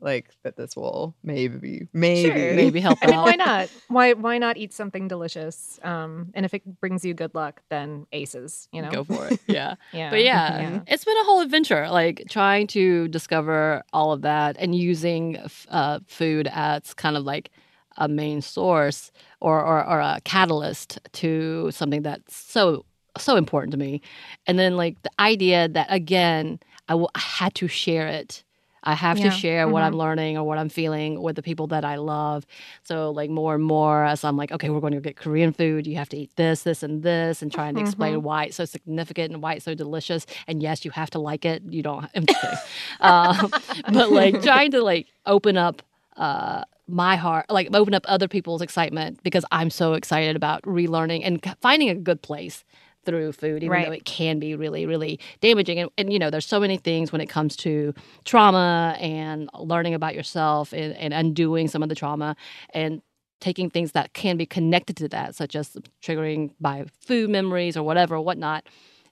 like 0.00 0.30
that 0.42 0.56
this 0.56 0.76
will 0.76 1.14
maybe 1.22 1.88
maybe 1.92 2.28
Sure. 2.28 2.54
Maybe 2.54 2.80
help 2.80 2.98
I 3.02 3.06
mean, 3.06 3.20
why 3.20 3.36
not? 3.36 3.68
Why 3.88 4.12
why 4.14 4.38
not 4.38 4.56
eat 4.56 4.72
something 4.72 5.08
delicious? 5.08 5.78
Um, 5.82 6.30
and 6.34 6.44
if 6.44 6.52
it 6.54 6.80
brings 6.80 7.04
you 7.04 7.14
good 7.14 7.34
luck, 7.34 7.62
then 7.70 8.06
aces. 8.12 8.68
You 8.72 8.82
know. 8.82 8.90
Go 8.90 9.04
for 9.04 9.28
it. 9.28 9.40
Yeah. 9.46 9.74
Yeah. 9.92 10.10
But 10.10 10.22
yeah, 10.24 10.60
Yeah. 10.60 10.80
it's 10.86 11.04
been 11.04 11.16
a 11.18 11.24
whole 11.24 11.40
adventure, 11.40 11.88
like 11.90 12.24
trying 12.28 12.66
to 12.68 13.08
discover 13.08 13.82
all 13.92 14.12
of 14.12 14.22
that 14.22 14.56
and 14.58 14.74
using 14.74 15.36
f- 15.36 15.66
uh, 15.70 16.00
food 16.06 16.48
as 16.52 16.92
kind 16.94 17.16
of 17.16 17.24
like 17.24 17.50
a 17.96 18.08
main 18.08 18.40
source 18.42 19.12
or, 19.40 19.60
or, 19.60 19.86
or 19.86 20.00
a 20.00 20.18
catalyst 20.24 20.98
to 21.12 21.70
something 21.70 22.02
that's 22.02 22.34
so 22.36 22.84
so 23.16 23.36
important 23.36 23.70
to 23.70 23.78
me. 23.78 24.00
And 24.46 24.58
then 24.58 24.76
like 24.76 25.00
the 25.02 25.10
idea 25.20 25.68
that 25.68 25.86
again, 25.90 26.58
I 26.88 26.96
will 26.96 27.10
I 27.14 27.20
had 27.20 27.54
to 27.56 27.68
share 27.68 28.08
it 28.08 28.42
I 28.84 28.94
have 28.94 29.18
Yeah. 29.18 29.30
to 29.30 29.30
share 29.30 29.66
what 29.68 29.82
Mhm. 29.82 29.86
I'm 29.86 29.94
learning 29.94 30.38
or 30.38 30.44
what 30.44 30.58
I'm 30.58 30.68
feeling 30.68 31.20
with 31.22 31.36
the 31.36 31.42
people 31.42 31.66
that 31.68 31.84
I 31.84 31.96
love. 31.96 32.46
So, 32.82 33.10
like, 33.10 33.30
more 33.30 33.54
and 33.54 33.64
more 33.64 34.04
as 34.04 34.24
I'm 34.24 34.36
like, 34.36 34.52
okay, 34.52 34.68
we're 34.70 34.80
going 34.80 34.92
to 34.92 35.00
get 35.00 35.16
Korean 35.16 35.52
food. 35.52 35.86
You 35.86 35.96
have 35.96 36.08
to 36.10 36.16
eat 36.16 36.30
this, 36.36 36.62
this, 36.64 36.82
and 36.82 37.02
this, 37.02 37.42
and 37.42 37.50
trying 37.50 37.74
to 37.74 37.80
explain 37.80 38.16
Mhm. 38.16 38.22
why 38.22 38.44
it's 38.44 38.56
so 38.56 38.64
significant 38.66 39.32
and 39.32 39.42
why 39.42 39.54
it's 39.54 39.64
so 39.64 39.74
delicious. 39.74 40.26
And 40.46 40.62
yes, 40.62 40.84
you 40.84 40.90
have 40.92 41.10
to 41.10 41.18
like 41.18 41.44
it. 41.44 41.62
You 41.68 41.82
don't. 41.82 42.04
I'm 42.14 42.26
just 42.26 42.40
kidding. 42.40 42.58
um, 43.00 43.50
but 43.92 44.12
like 44.12 44.42
trying 44.42 44.70
to 44.72 44.82
like 44.82 45.06
open 45.26 45.56
up 45.56 45.82
uh, 46.16 46.62
my 46.86 47.16
heart, 47.16 47.46
like 47.50 47.68
open 47.74 47.94
up 47.94 48.04
other 48.06 48.28
people's 48.28 48.60
excitement 48.62 49.22
because 49.22 49.44
I'm 49.50 49.70
so 49.70 49.94
excited 49.94 50.36
about 50.36 50.62
relearning 50.62 51.22
and 51.24 51.42
finding 51.60 51.88
a 51.88 51.94
good 51.94 52.20
place 52.22 52.64
through 53.04 53.32
food, 53.32 53.62
even 53.62 53.70
Right. 53.70 53.86
though 53.86 53.92
it 53.92 54.04
can 54.04 54.38
be 54.38 54.54
really, 54.54 54.86
really 54.86 55.18
damaging. 55.40 55.78
And, 55.78 55.90
and 55.98 56.12
you 56.12 56.18
know, 56.18 56.30
there's 56.30 56.46
so 56.46 56.60
many 56.60 56.76
things 56.76 57.12
when 57.12 57.20
it 57.20 57.28
comes 57.28 57.56
to 57.58 57.94
trauma 58.24 58.96
and 59.00 59.48
learning 59.58 59.94
about 59.94 60.14
yourself 60.14 60.72
and, 60.72 60.94
and 60.96 61.14
undoing 61.14 61.68
some 61.68 61.82
of 61.82 61.88
the 61.88 61.94
trauma 61.94 62.36
and 62.72 63.02
taking 63.40 63.68
things 63.68 63.92
that 63.92 64.12
can 64.14 64.36
be 64.36 64.46
connected 64.46 64.96
to 64.96 65.08
that, 65.08 65.34
such 65.34 65.54
as 65.54 65.76
triggering 66.02 66.52
by 66.60 66.86
food 67.00 67.28
memories 67.30 67.76
or 67.76 67.82
whatever, 67.82 68.20
whatnot, 68.20 68.66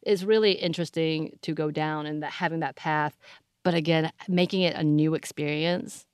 is 0.07 0.25
really 0.25 0.53
interesting 0.53 1.39
to 1.43 1.53
go 1.53 1.71
down 1.71 2.07
and 2.07 2.23
that 2.23 2.33
having 2.33 2.61
that 2.61 2.77
path. 2.77 3.17
But 3.63 3.75
again, 3.75 4.11
making 4.29 4.63
it 4.63 4.75
a 4.75 4.83
new 4.83 5.15
experience 5.15 6.07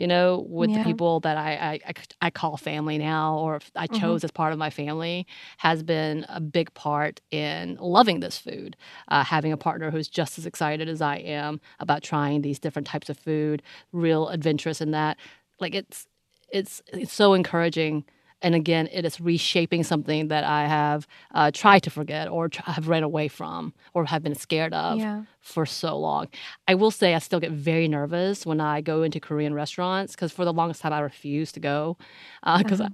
you 0.00 0.06
know, 0.06 0.46
with 0.48 0.70
Yeah. 0.70 0.78
the 0.78 0.84
people 0.84 1.20
that 1.20 1.36
I, 1.36 1.80
I, 1.84 1.94
I, 2.22 2.30
call 2.30 2.56
family 2.56 2.96
now 2.96 3.36
or 3.36 3.60
I 3.76 3.86
chose 3.86 4.24
as 4.24 4.30
part 4.30 4.54
of 4.54 4.58
my 4.58 4.70
family 4.70 5.26
has 5.58 5.82
been 5.82 6.24
a 6.30 6.40
big 6.40 6.72
part 6.72 7.20
in 7.30 7.76
loving 7.78 8.20
this 8.20 8.38
food. 8.38 8.78
Uh, 9.08 9.24
having 9.24 9.52
a 9.52 9.58
partner 9.58 9.90
who's 9.90 10.08
just 10.08 10.38
as 10.38 10.46
excited 10.46 10.88
as 10.88 11.02
I 11.02 11.16
am 11.16 11.60
about 11.80 12.02
trying 12.02 12.40
these 12.40 12.58
different 12.58 12.88
types 12.88 13.10
of 13.10 13.18
food, 13.18 13.62
real 13.92 14.28
adventurous 14.28 14.80
in 14.80 14.92
that. 14.92 15.18
Like 15.60 15.74
it's 15.74 16.06
it's 16.50 16.80
it's 16.94 17.12
so 17.12 17.34
encouraging. 17.34 18.04
And 18.42 18.54
again, 18.54 18.88
it 18.92 19.04
is 19.04 19.20
reshaping 19.20 19.84
something 19.84 20.28
that 20.28 20.44
I 20.44 20.66
have 20.66 21.06
uh, 21.34 21.50
tried 21.52 21.82
to 21.84 21.90
forget 21.90 22.28
or 22.28 22.48
have 22.64 22.88
ran 22.88 23.02
away 23.02 23.28
from 23.28 23.74
or 23.94 24.06
have 24.06 24.22
been 24.22 24.34
scared 24.34 24.72
of 24.72 24.98
Yeah. 24.98 25.24
for 25.40 25.66
so 25.66 25.98
long. 25.98 26.28
I 26.66 26.74
will 26.74 26.90
say 26.90 27.14
I 27.14 27.18
still 27.18 27.40
get 27.40 27.52
very 27.52 27.88
nervous 27.88 28.46
when 28.46 28.60
I 28.60 28.80
go 28.80 29.02
into 29.02 29.20
Korean 29.20 29.54
restaurants 29.54 30.14
because 30.14 30.32
for 30.32 30.44
the 30.44 30.52
longest 30.52 30.80
time 30.82 30.92
I 30.92 31.00
refused 31.00 31.54
to 31.54 31.60
go 31.60 31.96
because 32.58 32.80
I 32.80 32.88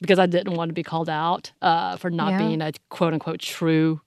because 0.00 0.18
I 0.18 0.26
didn't 0.26 0.54
want 0.54 0.68
to 0.68 0.74
be 0.74 0.82
called 0.84 1.08
out 1.08 1.52
uh, 1.62 1.96
for 1.96 2.10
not 2.10 2.30
Yeah. 2.30 2.38
being 2.38 2.62
a 2.62 2.72
quote 2.88 3.12
unquote 3.14 3.40
true 3.40 4.00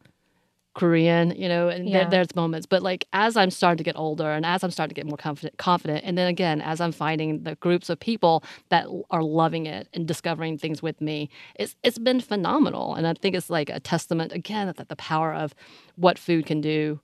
Korean, 0.74 1.32
you 1.36 1.50
know, 1.50 1.68
and 1.70 1.88
Yeah. 1.88 2.00
there, 2.00 2.06
there's 2.06 2.36
moments. 2.36 2.66
But 2.66 2.82
like 2.82 3.06
as 3.14 3.36
I'm 3.36 3.52
starting 3.52 3.78
to 3.78 3.84
get 3.84 3.98
older 3.98 4.32
and 4.32 4.46
as 4.46 4.64
I'm 4.64 4.72
starting 4.72 4.94
to 4.94 5.00
get 5.00 5.08
more 5.08 5.18
confident, 5.18 5.58
confident, 5.58 6.04
and 6.06 6.18
then 6.18 6.28
again 6.28 6.62
as 6.62 6.80
I'm 6.80 6.92
finding 6.92 7.44
the 7.44 7.56
groups 7.56 7.90
of 7.90 8.00
people 8.00 8.44
that 8.70 8.88
are 9.10 9.24
loving 9.24 9.66
it 9.66 9.88
and 9.94 10.08
discovering 10.08 10.58
things 10.58 10.82
with 10.82 11.02
me, 11.02 11.30
it's 11.56 11.76
it's 11.84 12.00
been 12.00 12.22
phenomenal. 12.22 12.96
And 12.96 13.06
I 13.08 13.14
think 13.14 13.36
it's 13.36 13.50
like 13.50 13.70
a 13.70 13.80
testament 13.80 14.32
again 14.32 14.74
that 14.78 14.90
the 14.90 14.96
power 14.96 15.34
of 15.34 15.54
what 15.96 16.18
food 16.18 16.46
can 16.46 16.62
do 16.62 17.00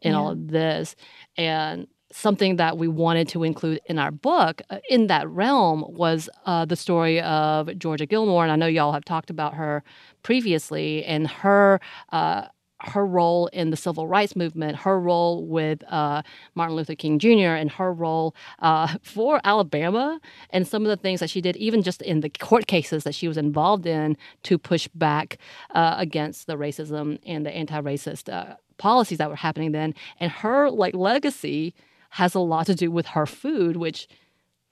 in 0.00 0.14
all 0.14 0.30
of 0.30 0.48
this, 0.48 0.96
and 1.36 1.86
something 2.12 2.56
that 2.56 2.76
we 2.76 2.88
wanted 2.88 3.28
to 3.28 3.42
include 3.42 3.80
in 3.86 3.98
our 3.98 4.10
book 4.10 4.60
uh, 4.70 4.78
in 4.90 5.06
that 5.06 5.28
realm 5.28 5.84
was 5.88 6.28
uh, 6.46 6.64
the 6.64 6.76
story 6.76 7.20
of 7.22 7.76
Georgia 7.78 8.06
Gilmore, 8.06 8.42
and 8.42 8.52
I 8.52 8.56
know 8.56 8.66
y'all 8.66 8.92
have 8.92 9.04
talked 9.04 9.30
about 9.30 9.54
her 9.54 9.82
previously 10.22 11.04
and 11.04 11.26
her. 11.28 11.80
Uh, 12.12 12.46
her 12.84 13.06
role 13.06 13.46
in 13.48 13.70
the 13.70 13.76
civil 13.76 14.06
rights 14.06 14.34
movement, 14.34 14.76
her 14.76 14.98
role 14.98 15.44
with 15.44 15.82
uh, 15.88 16.22
Martin 16.54 16.76
Luther 16.76 16.94
King 16.94 17.18
Jr., 17.18 17.54
and 17.54 17.70
her 17.72 17.92
role 17.92 18.34
uh, 18.58 18.96
for 19.02 19.40
Alabama, 19.44 20.20
and 20.50 20.66
some 20.66 20.82
of 20.82 20.88
the 20.88 20.96
things 20.96 21.20
that 21.20 21.30
she 21.30 21.40
did, 21.40 21.56
even 21.56 21.82
just 21.82 22.02
in 22.02 22.20
the 22.20 22.30
court 22.30 22.66
cases 22.66 23.04
that 23.04 23.14
she 23.14 23.28
was 23.28 23.36
involved 23.36 23.86
in 23.86 24.16
to 24.44 24.58
push 24.58 24.88
back 24.94 25.38
uh, 25.74 25.94
against 25.98 26.46
the 26.46 26.56
racism 26.56 27.18
and 27.24 27.46
the 27.46 27.50
anti-racist 27.50 28.32
uh, 28.32 28.56
policies 28.78 29.18
that 29.18 29.28
were 29.28 29.36
happening 29.36 29.72
then. 29.72 29.94
And 30.18 30.30
her 30.30 30.70
like 30.70 30.94
legacy 30.94 31.74
has 32.10 32.34
a 32.34 32.40
lot 32.40 32.66
to 32.66 32.74
do 32.74 32.90
with 32.90 33.06
her 33.06 33.26
food, 33.26 33.76
which 33.76 34.08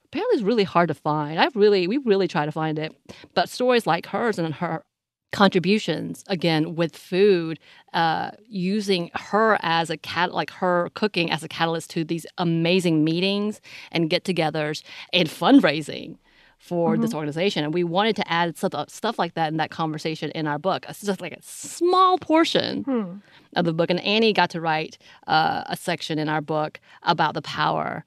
apparently 0.05 0.35
is 0.35 0.43
really 0.43 0.63
hard 0.63 0.89
to 0.89 0.93
find. 0.93 1.39
I've 1.39 1.55
really, 1.55 1.87
we 1.87 1.97
really 1.97 2.27
try 2.27 2.45
to 2.45 2.51
find 2.51 2.77
it, 2.77 2.93
but 3.33 3.49
stories 3.49 3.87
like 3.87 4.07
hers 4.07 4.37
and 4.37 4.53
her 4.55 4.83
contributions 5.31 6.23
again 6.27 6.75
with 6.75 6.95
food 6.95 7.59
uh, 7.93 8.31
using 8.47 9.09
her 9.15 9.57
as 9.61 9.89
a 9.89 9.97
cat 9.97 10.33
like 10.33 10.49
her 10.51 10.89
cooking 10.93 11.31
as 11.31 11.43
a 11.43 11.47
catalyst 11.47 11.89
to 11.91 12.03
these 12.03 12.25
amazing 12.37 13.03
meetings 13.03 13.61
and 13.91 14.09
get-togethers 14.09 14.83
and 15.13 15.29
fundraising 15.29 16.17
for 16.59 16.95
this 16.95 17.13
organization. 17.13 17.63
And 17.63 17.73
we 17.73 17.83
wanted 17.83 18.15
to 18.17 18.31
add 18.31 18.55
stuff, 18.57 18.89
stuff 18.89 19.17
like 19.17 19.33
that 19.33 19.47
in 19.51 19.57
that 19.57 19.71
conversation 19.71 20.29
in 20.31 20.45
our 20.45 20.59
book 20.59 20.85
it's 20.87 21.01
just 21.01 21.19
like 21.19 21.33
a 21.33 21.41
small 21.41 22.17
portion 22.19 22.83
Hmm. 22.83 23.13
of 23.55 23.65
the 23.65 23.73
book. 23.73 23.89
And 23.89 23.99
anney 24.01 24.31
got 24.33 24.51
to 24.51 24.61
write 24.61 24.97
uh, 25.27 25.63
a 25.65 25.75
section 25.75 26.19
in 26.19 26.29
our 26.29 26.41
book 26.41 26.79
about 27.03 27.33
the 27.33 27.41
power 27.41 28.05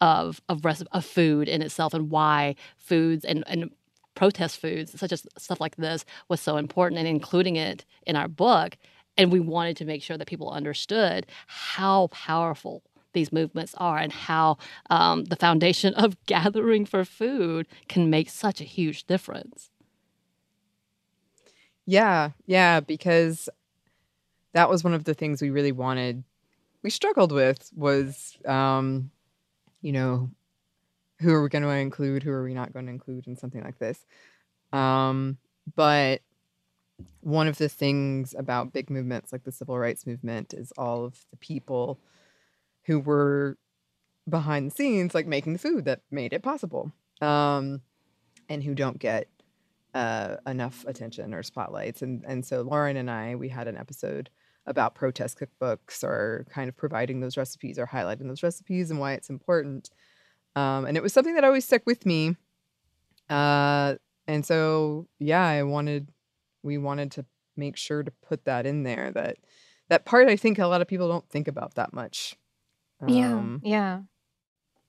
of 0.00 0.40
of, 0.48 0.64
of 0.92 1.04
food 1.04 1.48
in 1.48 1.62
itself 1.62 1.94
and 1.94 2.10
why 2.10 2.54
foods 2.76 3.24
and, 3.24 3.42
and 3.48 3.70
protest 4.16 4.60
foods 4.60 4.98
such 4.98 5.12
as 5.12 5.24
stuff 5.38 5.60
like 5.60 5.76
this 5.76 6.04
was 6.28 6.40
so 6.40 6.56
important 6.56 6.98
and 6.98 7.06
including 7.06 7.54
it 7.54 7.84
in 8.06 8.16
our 8.16 8.28
book 8.28 8.76
and 9.16 9.30
we 9.30 9.38
wanted 9.40 9.76
to 9.76 9.84
make 9.84 10.02
sure 10.02 10.18
that 10.18 10.26
people 10.26 10.50
understood 10.50 11.26
how 11.46 12.08
powerful 12.08 12.82
these 13.12 13.32
movements 13.32 13.74
are 13.78 13.96
and 13.98 14.12
how 14.12 14.58
um, 14.90 15.24
the 15.26 15.36
foundation 15.36 15.94
of 15.94 16.16
gathering 16.26 16.84
for 16.84 17.04
food 17.04 17.68
can 17.88 18.10
make 18.10 18.28
such 18.28 18.60
a 18.60 18.64
huge 18.64 19.06
difference 19.06 19.70
Yeah, 21.86 22.30
yeah, 22.46 22.80
because 22.80 23.48
that 24.52 24.68
was 24.68 24.82
one 24.82 24.92
of 24.92 25.04
the 25.04 25.14
things 25.14 25.40
we 25.40 25.50
really 25.50 25.72
wanted. 25.72 26.24
We 26.82 26.90
struggled 26.90 27.30
with 27.30 27.70
was, 27.74 28.36
um, 28.44 29.10
you 29.80 29.92
know, 29.92 30.30
who 31.20 31.32
are 31.32 31.42
we 31.42 31.48
going 31.48 31.62
to 31.62 31.70
include? 31.70 32.22
Who 32.22 32.30
are 32.30 32.42
we 32.42 32.54
not 32.54 32.72
going 32.72 32.86
to 32.86 32.92
include 32.92 33.26
in 33.26 33.36
something 33.36 33.62
like 33.62 33.78
this? 33.78 34.04
Um, 34.72 35.38
but 35.74 36.20
one 37.20 37.48
of 37.48 37.58
the 37.58 37.68
things 37.68 38.34
about 38.36 38.72
big 38.72 38.90
movements 38.90 39.32
like 39.32 39.44
the 39.44 39.52
civil 39.52 39.78
rights 39.78 40.06
movement 40.06 40.54
is 40.54 40.72
all 40.78 41.04
of 41.04 41.18
the 41.30 41.36
people 41.36 41.98
who 42.84 43.00
were 43.00 43.58
behind 44.28 44.70
the 44.70 44.74
scenes, 44.74 45.14
like 45.14 45.26
making 45.26 45.52
the 45.52 45.58
food 45.58 45.84
that 45.84 46.00
made 46.10 46.32
it 46.32 46.42
possible, 46.42 46.92
um, 47.20 47.80
and 48.48 48.62
who 48.62 48.74
don't 48.74 48.98
get 48.98 49.28
uh, 49.94 50.36
enough 50.46 50.84
attention 50.86 51.34
or 51.34 51.42
spotlights. 51.42 52.02
And 52.02 52.24
and 52.26 52.44
so 52.44 52.62
Lauren 52.62 52.96
and 52.96 53.10
I, 53.10 53.34
we 53.34 53.48
had 53.48 53.68
an 53.68 53.76
episode 53.76 54.30
about 54.66 54.94
protest 54.94 55.38
cookbooks 55.38 56.02
or 56.02 56.44
kind 56.50 56.68
of 56.68 56.76
providing 56.76 57.20
those 57.20 57.36
recipes 57.36 57.78
or 57.78 57.86
highlighting 57.86 58.28
those 58.28 58.42
recipes 58.42 58.90
and 58.90 58.98
why 58.98 59.12
it's 59.12 59.30
important. 59.30 59.90
Um, 60.56 60.86
and 60.86 60.96
it 60.96 61.02
was 61.02 61.12
something 61.12 61.34
that 61.36 61.44
always 61.44 61.64
stuck 61.64 61.86
with 61.86 62.06
me. 62.06 62.36
Uh, 63.30 63.96
and 64.26 64.44
so 64.44 65.06
yeah, 65.18 65.44
I 65.44 65.62
wanted 65.62 66.10
we 66.62 66.78
wanted 66.78 67.12
to 67.12 67.24
make 67.56 67.76
sure 67.76 68.02
to 68.02 68.10
put 68.10 68.44
that 68.46 68.66
in 68.66 68.82
there. 68.82 69.12
That 69.12 69.36
that 69.88 70.04
part 70.04 70.28
I 70.28 70.36
think 70.36 70.58
a 70.58 70.66
lot 70.66 70.80
of 70.80 70.88
people 70.88 71.08
don't 71.08 71.28
think 71.28 71.48
about 71.48 71.74
that 71.74 71.92
much. 71.92 72.36
Yeah. 73.06 73.34
Um, 73.34 73.60
Yeah. 73.62 74.00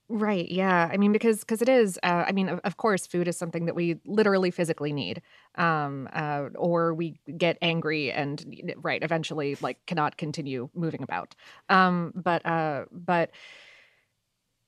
Right. 0.10 0.50
Yeah. 0.50 0.90
I 0.90 0.96
mean, 0.96 1.12
because 1.12 1.42
because 1.42 1.62
it 1.62 1.68
is. 1.68 2.00
Uh, 2.02 2.24
I 2.26 2.32
mean, 2.32 2.48
of, 2.48 2.60
of 2.64 2.78
course, 2.78 3.06
food 3.06 3.28
is 3.28 3.36
something 3.38 3.66
that 3.66 3.76
we 3.76 4.00
literally 4.06 4.52
physically 4.52 4.94
need, 4.94 5.22
um, 5.56 6.08
uh, 6.14 6.46
or 6.56 6.94
we 6.94 7.20
get 7.38 7.58
angry 7.62 8.10
and 8.14 8.74
right 8.78 9.04
eventually 9.04 9.58
like 9.60 9.86
cannot 9.86 10.16
continue 10.16 10.70
moving 10.74 11.04
about. 11.04 11.36
Um, 11.68 12.14
but 12.16 12.46
uh, 12.46 12.86
but 12.90 13.32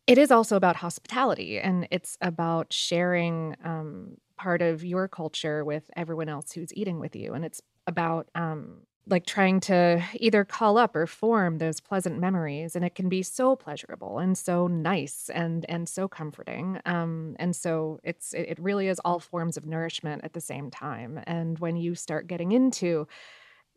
it 0.09 0.17
is 0.17 0.31
also 0.31 0.57
about 0.57 0.77
hospitality, 0.77 1.59
and 1.59 1.87
it's 1.91 2.17
about 2.21 2.73
sharing 2.73 3.55
um, 3.63 4.17
part 4.37 4.61
of 4.61 4.83
your 4.83 5.07
culture 5.07 5.63
with 5.65 5.89
everyone 5.95 6.29
else 6.29 6.51
who's 6.53 6.73
eating 6.73 6.99
with 6.99 7.15
you, 7.15 7.33
and 7.33 7.45
it's 7.45 7.61
about 7.87 8.29
um, 8.35 8.81
like 9.07 9.25
trying 9.25 9.59
to 9.61 10.03
either 10.15 10.45
call 10.45 10.77
up 10.77 10.95
or 10.95 11.07
form 11.07 11.57
those 11.59 11.79
pleasant 11.79 12.19
memories 12.19 12.75
and 12.75 12.85
it 12.85 12.93
can 12.95 13.09
be 13.09 13.23
so 13.23 13.55
pleasurable 13.55 14.19
and 14.19 14.37
so 14.37 14.67
nice 14.67 15.31
and 15.33 15.65
and 15.67 15.89
so 15.89 16.07
comforting 16.07 16.79
um 16.85 17.35
and 17.39 17.55
so 17.55 17.99
it's 18.03 18.33
it, 18.33 18.49
it 18.49 18.59
really 18.59 18.87
is 18.87 18.99
all 19.03 19.19
forms 19.19 19.57
of 19.57 19.65
nourishment 19.65 20.23
at 20.23 20.33
the 20.33 20.41
same 20.41 20.69
time 20.69 21.19
and 21.25 21.57
when 21.59 21.75
you 21.75 21.95
start 21.95 22.27
getting 22.27 22.51
into 22.51 23.07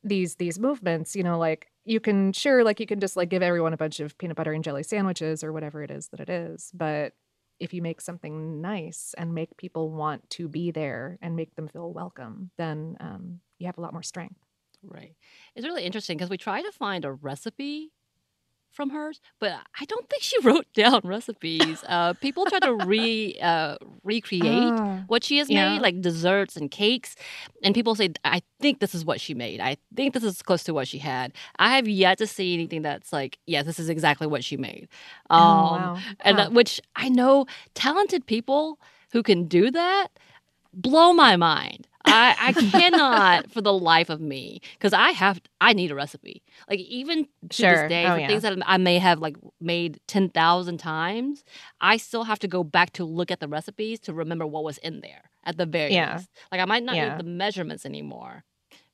these 0.05 0.37
these 0.37 0.59
movements 0.61 1.17
you 1.17 1.25
know 1.25 1.39
like 1.39 1.72
you 1.85 2.01
can 2.01 2.33
sure 2.33 2.65
like 2.65 2.81
you 2.81 2.87
can 2.87 3.01
just 3.01 3.17
like 3.17 3.29
give 3.29 3.43
everyone 3.43 3.73
a 3.73 3.77
bunch 3.77 4.01
of 4.01 4.17
peanut 4.19 4.37
butter 4.37 4.53
and 4.53 4.65
jelly 4.65 4.83
sandwiches 4.83 5.43
or 5.43 5.53
whatever 5.53 5.83
it 5.83 5.91
is 5.91 6.09
that 6.09 6.21
it 6.21 6.31
is 6.31 6.71
but 6.75 7.13
if 7.61 7.73
you 7.73 7.83
make 7.83 8.01
something 8.01 8.61
nice 8.61 9.15
and 9.19 9.35
make 9.35 9.57
people 9.57 9.91
want 9.91 10.29
to 10.31 10.49
be 10.49 10.71
there 10.71 11.19
and 11.23 11.37
make 11.37 11.55
them 11.55 11.69
feel 11.69 11.93
welcome 11.93 12.51
then 12.59 12.97
um, 13.01 13.41
you 13.59 13.67
have 13.67 13.79
a 13.79 13.81
lot 13.81 13.93
more 13.93 14.03
strength 14.03 14.39
Right. 14.85 15.15
It's 15.55 15.67
really 15.67 15.85
interesting 15.85 16.17
because 16.17 16.31
we 16.31 16.39
try 16.39 16.63
to 16.63 16.73
find 16.73 17.05
a 17.05 17.13
recipe 17.13 17.93
from 18.73 18.91
hers, 18.91 19.21
but 19.39 19.53
I 19.81 19.85
don't 19.85 20.09
think 20.09 20.23
she 20.23 20.41
wrote 20.43 20.67
down 20.75 21.01
recipes. 21.05 21.85
Uh, 21.89 22.15
people 22.15 22.47
try 22.47 22.59
to 22.61 22.75
re 22.75 23.39
uh, 23.43 23.77
recreate 24.03 24.81
Ah, 24.81 25.05
what 25.07 25.25
she 25.25 25.39
has 25.39 25.51
yeah. 25.51 25.73
made, 25.73 25.83
like 25.83 26.01
desserts 26.01 26.57
and 26.57 26.71
cakes, 26.71 27.15
and 27.63 27.75
people 27.75 27.95
say, 27.95 28.11
"I 28.25 28.43
think 28.61 28.81
this 28.81 28.95
is 28.95 29.05
what 29.05 29.21
she 29.21 29.35
made. 29.35 29.61
I 29.61 29.77
think 29.95 30.15
this 30.15 30.25
is 30.25 30.43
close 30.43 30.65
to 30.65 30.75
what 30.75 30.89
she 30.89 30.99
had." 30.99 31.33
I 31.59 31.77
have 31.77 31.87
yet 31.89 32.19
to 32.19 32.27
see 32.27 32.55
anything 32.55 32.83
that's 32.83 33.13
like, 33.13 33.39
"Yeah, 33.47 33.63
this 33.63 33.79
is 33.79 33.89
exactly 33.89 34.27
what 34.27 34.43
she 34.45 34.57
made." 34.57 34.89
Um, 35.31 35.41
Oh, 35.41 35.73
wow. 35.73 35.99
and 36.21 36.39
that, 36.39 36.53
which 36.53 36.81
I 36.97 37.09
know 37.09 37.47
talented 37.75 38.27
people 38.27 38.79
who 39.13 39.23
can 39.23 39.47
do 39.49 39.71
that 39.71 40.09
blow 40.75 41.13
my 41.13 41.37
mind. 41.37 41.87
I, 42.05 42.35
I 42.39 42.53
cannot 42.53 43.51
for 43.51 43.61
the 43.61 43.73
life 43.73 44.11
of 44.11 44.21
me 44.21 44.61
because 44.73 44.93
I 44.93 45.11
have 45.13 45.41
I 45.61 45.73
need 45.73 45.91
a 45.91 45.95
recipe. 45.95 46.43
Like 46.69 46.81
even 46.81 47.27
to 47.51 47.57
Sure. 47.57 47.71
this 47.73 47.89
day, 47.89 48.05
Oh, 48.07 48.15
for 48.15 48.21
yeah. 48.21 48.27
things 48.27 48.43
that 48.43 48.59
I 48.67 48.77
may 48.79 48.99
have 48.99 49.21
like 49.21 49.37
made 49.61 50.01
ten 50.07 50.29
thousand 50.29 50.79
times, 50.79 51.45
I 51.81 51.97
still 51.97 52.25
have 52.25 52.39
to 52.41 52.49
go 52.49 52.65
back 52.65 52.93
to 52.95 53.05
look 53.05 53.31
at 53.31 53.41
the 53.41 53.49
recipes 53.49 54.01
to 54.01 54.13
remember 54.13 54.47
what 54.47 54.65
was 54.65 54.79
in 54.79 55.01
there 55.01 55.31
at 55.45 55.57
the 55.57 55.67
very 55.67 55.93
Yeah. 55.93 56.17
least. 56.17 56.31
Like 56.51 56.61
I 56.61 56.65
might 56.65 56.83
not 56.83 56.97
Yeah. 56.97 57.11
need 57.11 57.19
the 57.19 57.29
measurements 57.31 57.87
anymore, 57.87 58.45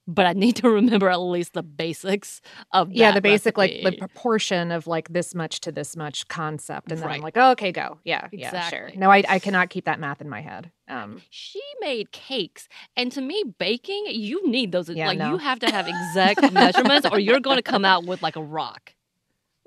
but 0.08 0.26
I 0.26 0.32
need 0.32 0.56
to 0.56 0.70
remember 0.70 1.08
at 1.08 1.20
least 1.20 1.52
the 1.52 1.62
basics 1.62 2.40
of 2.72 2.90
yeah, 2.90 3.12
the 3.12 3.20
basic 3.20 3.56
like 3.56 3.82
the 3.84 3.92
proportion 3.92 4.72
of 4.72 4.86
like 4.86 5.10
this 5.10 5.34
much 5.34 5.60
to 5.60 5.70
this 5.70 5.96
much 5.96 6.26
concept, 6.28 6.90
and 6.90 7.00
then 7.00 7.08
I'm 7.08 7.20
like, 7.20 7.36
oh, 7.36 7.52
okay, 7.52 7.70
go, 7.70 7.98
yeah, 8.04 8.26
yeah, 8.32 8.50
sure. 8.50 8.58
Exactly. 8.58 8.98
No, 8.98 9.10
I 9.10 9.22
I 9.28 9.38
cannot 9.38 9.70
keep 9.70 9.84
that 9.84 10.00
math 10.00 10.20
in 10.20 10.28
my 10.28 10.40
head. 10.40 10.72
Um, 10.88 11.20
she 11.28 11.60
made 11.80 12.10
cakes 12.12 12.66
and 12.96 13.12
to 13.12 13.20
me 13.20 13.44
baking 13.58 14.06
you 14.08 14.48
need 14.48 14.72
those 14.72 14.88
Yeah, 14.88 15.08
like 15.08 15.18
no. 15.18 15.32
you 15.32 15.36
have 15.36 15.58
to 15.58 15.70
have 15.70 15.86
exact 15.86 16.50
measurements 16.52 17.06
or 17.12 17.18
you're 17.20 17.40
going 17.40 17.58
to 17.58 17.62
come 17.62 17.84
out 17.84 18.06
with 18.06 18.22
like 18.22 18.36
a 18.36 18.42
rock 18.42 18.94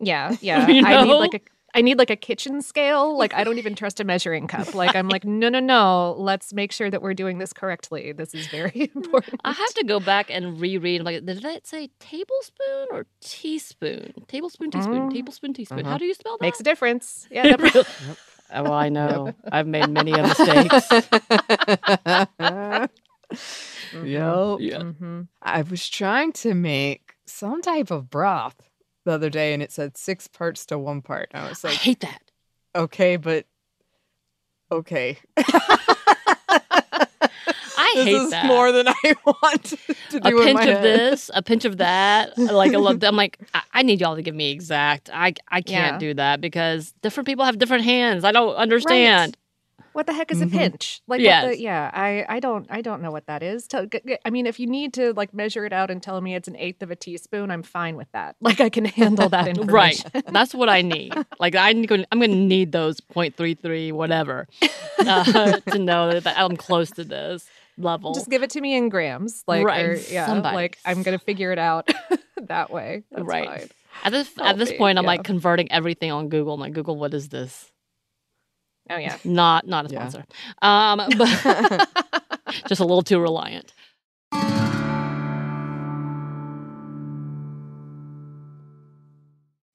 yeah, 0.01 0.35
yeah. 0.41 0.67
You 0.67 0.85
I 0.85 1.03
need 1.03 1.13
like 1.13 1.33
a 1.35 1.41
I 1.73 1.81
need 1.81 1.97
like 1.97 2.09
a 2.09 2.15
kitchen 2.15 2.61
scale. 2.61 3.17
Like 3.17 3.33
I 3.33 3.43
don't 3.43 3.57
even 3.57 3.75
trust 3.75 3.99
a 3.99 4.03
measuring 4.03 4.47
cup. 4.47 4.73
Like 4.75 4.95
I'm 4.95 5.07
like, 5.09 5.23
no, 5.25 5.49
no, 5.49 5.59
no. 5.59 6.15
Let's 6.17 6.53
make 6.53 6.71
sure 6.71 6.89
that 6.89 7.01
we're 7.01 7.13
doing 7.13 7.37
this 7.39 7.53
correctly. 7.53 8.11
This 8.11 8.33
is 8.35 8.47
very 8.47 8.91
important. 8.95 9.39
i 9.45 9.51
have 9.53 9.73
to 9.75 9.83
go 9.83 9.99
back 9.99 10.29
and 10.29 10.59
reread 10.59 11.01
like 11.03 11.25
did 11.25 11.43
it 11.45 11.65
say 11.67 11.89
tablespoon 11.99 12.87
or 12.91 13.05
teaspoon 13.21 14.13
tablespoon 14.27 14.69
teaspoon 14.71 15.09
Mm. 15.09 15.13
tablespoon 15.13 15.53
teaspoon 15.53 15.79
Uh-huh. 15.81 15.91
how 15.91 15.97
do 15.97 16.05
you 16.05 16.13
spell 16.13 16.37
that 16.37 16.45
Makes 16.45 16.59
a 16.59 16.63
difference. 16.63 17.27
Yeah, 17.31 17.43
that 17.55 17.59
Really? 17.61 17.85
oh 18.53 18.63
well, 18.63 18.73
i 18.73 18.89
know 18.89 19.33
i've 19.51 19.67
made 19.67 19.89
many 19.89 20.15
a 20.17 20.23
mistakes 20.23 20.91
Yep. 23.93 24.57
yeah 24.59 24.83
hmm 24.83 25.21
I 25.41 25.61
was 25.63 25.87
trying 25.89 26.33
to 26.33 26.53
make 26.53 27.13
some 27.25 27.61
type 27.61 27.89
of 27.91 28.09
broth 28.09 28.55
the 29.05 29.11
other 29.11 29.29
day 29.29 29.53
and 29.53 29.61
it 29.63 29.71
said 29.71 29.97
six 29.97 30.27
parts 30.27 30.65
to 30.67 30.77
one 30.77 31.01
part. 31.01 31.29
And 31.33 31.43
I 31.45 31.49
was 31.49 31.63
like, 31.63 31.73
i 31.73 31.75
hate 31.77 31.99
that 32.01 32.21
okay, 32.75 33.17
but 33.17 33.45
okay. 34.71 35.17
i 37.77 37.91
this 37.95 38.05
hate 38.05 38.15
is 38.15 38.29
that 38.29 38.45
more 38.45 38.71
than 38.71 38.87
I 38.87 39.15
want 39.25 39.75
to 40.09 40.19
do 40.19 40.37
a 40.37 40.41
in 40.41 40.57
pinch 40.57 40.69
of 40.69 40.81
this, 40.81 41.31
a 41.33 41.41
pinch 41.41 41.65
of 41.65 41.77
that. 41.77 42.37
Like 42.37 42.73
I 42.73 42.77
love. 42.77 43.03
I'm 43.03 43.15
like, 43.15 43.39
I, 43.53 43.61
I 43.73 43.83
need 43.83 44.01
y'all 44.01 44.15
to 44.15 44.21
give 44.21 44.35
me 44.35 44.51
exact. 44.51 45.09
I 45.13 45.33
I 45.47 45.61
can't 45.61 45.95
Yeah. 45.95 45.97
do 45.97 46.13
that 46.15 46.41
because 46.41 46.93
different 47.01 47.27
people 47.27 47.45
have 47.45 47.57
different 47.57 47.83
hands. 47.83 48.23
I 48.23 48.31
don't 48.31 48.55
understand. 48.55 49.37
What 49.93 50.07
the 50.07 50.13
heck 50.13 50.31
is 50.31 50.39
Mhm. 50.39 50.47
a 50.47 50.49
pinch? 50.57 51.01
Like, 51.07 51.21
Yes. 51.21 51.45
the, 51.45 51.59
yeah, 51.61 51.91
I, 51.93 52.25
I 52.29 52.39
don't, 52.39 52.65
I 52.69 52.81
don't 52.81 53.01
know 53.01 53.11
what 53.11 53.25
that 53.27 53.43
is. 53.43 53.67
Tell, 53.67 53.85
g- 53.85 53.99
g- 54.07 54.17
I 54.25 54.29
mean, 54.29 54.45
if 54.45 54.59
you 54.59 54.67
need 54.67 54.93
to 54.93 55.13
like 55.13 55.33
measure 55.33 55.65
it 55.65 55.73
out 55.73 55.91
and 55.91 56.01
tell 56.01 56.19
me 56.21 56.33
it's 56.35 56.47
an 56.47 56.55
eighth 56.55 56.81
of 56.81 56.91
a 56.91 56.95
teaspoon, 56.95 57.51
I'm 57.51 57.63
fine 57.63 57.95
with 57.97 58.11
that. 58.13 58.35
Like, 58.41 58.61
I 58.61 58.69
can 58.69 58.85
handle 59.01 59.29
that 59.29 59.57
Right. 59.65 60.01
That's 60.27 60.53
what 60.55 60.69
I 60.69 60.81
need. 60.81 61.13
Like 61.39 61.55
I'm 61.55 61.83
going. 61.83 62.05
I'm 62.11 62.19
going 62.19 62.31
to 62.31 62.37
need 62.37 62.71
those 62.71 62.99
0.33 63.01 63.91
whatever 63.93 64.47
uh, 64.99 65.59
to 65.71 65.79
know 65.79 66.19
that 66.19 66.37
I'm 66.37 66.55
close 66.57 66.91
to 66.91 67.03
this 67.03 67.47
level. 67.77 68.13
Just 68.13 68.29
give 68.29 68.43
it 68.43 68.49
to 68.51 68.61
me 68.61 68.75
in 68.75 68.89
grams, 68.89 69.43
like, 69.47 69.65
Right, 69.65 69.85
or, 69.85 69.93
yeah, 70.09 70.25
somebody. 70.27 70.55
like 70.55 70.77
I'm 70.85 71.03
gonna 71.03 71.17
figure 71.19 71.51
it 71.51 71.57
out 71.59 71.89
that 72.43 72.69
way. 72.71 73.03
That's 73.11 73.23
Right. 73.23 73.47
fine. 73.49 73.69
at 74.03 74.11
this 74.11 74.29
at 74.39 74.57
this 74.57 74.71
me, 74.71 74.77
point, 74.77 74.97
I'm 74.99 75.03
yeah. 75.05 75.07
like 75.11 75.23
converting 75.23 75.71
everything 75.71 76.11
on 76.11 76.29
Google. 76.29 76.53
I'm 76.53 76.59
like, 76.59 76.73
Google, 76.73 76.97
what 76.97 77.13
is 77.13 77.29
this? 77.29 77.71
Oh 78.91 78.97
yeah. 78.97 79.17
Not 79.23 79.65
not 79.67 79.89
a 79.89 79.93
Yeah. 79.93 80.07
sponsor. 80.09 80.25
Um, 80.61 80.97
but 81.17 81.87
just 82.67 82.81
a 82.81 82.85
little 82.85 83.01
too 83.03 83.19
reliant. 83.19 83.73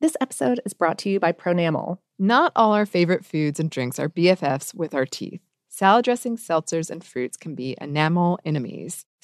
This 0.00 0.16
episode 0.20 0.60
is 0.64 0.74
brought 0.74 0.98
to 0.98 1.08
you 1.08 1.18
by 1.18 1.32
Pronamel. 1.32 1.98
Not 2.18 2.52
all 2.54 2.72
our 2.72 2.86
favorite 2.86 3.24
foods 3.24 3.58
and 3.58 3.70
drinks 3.70 3.98
are 3.98 4.08
BFFs 4.08 4.74
with 4.74 4.94
our 4.94 5.06
teeth. 5.06 5.40
Salad 5.68 6.04
dressings, 6.04 6.46
seltzers, 6.46 6.90
and 6.90 7.02
fruits 7.04 7.36
can 7.36 7.54
be 7.54 7.76
enamel 7.80 8.38
enemies. 8.44 9.04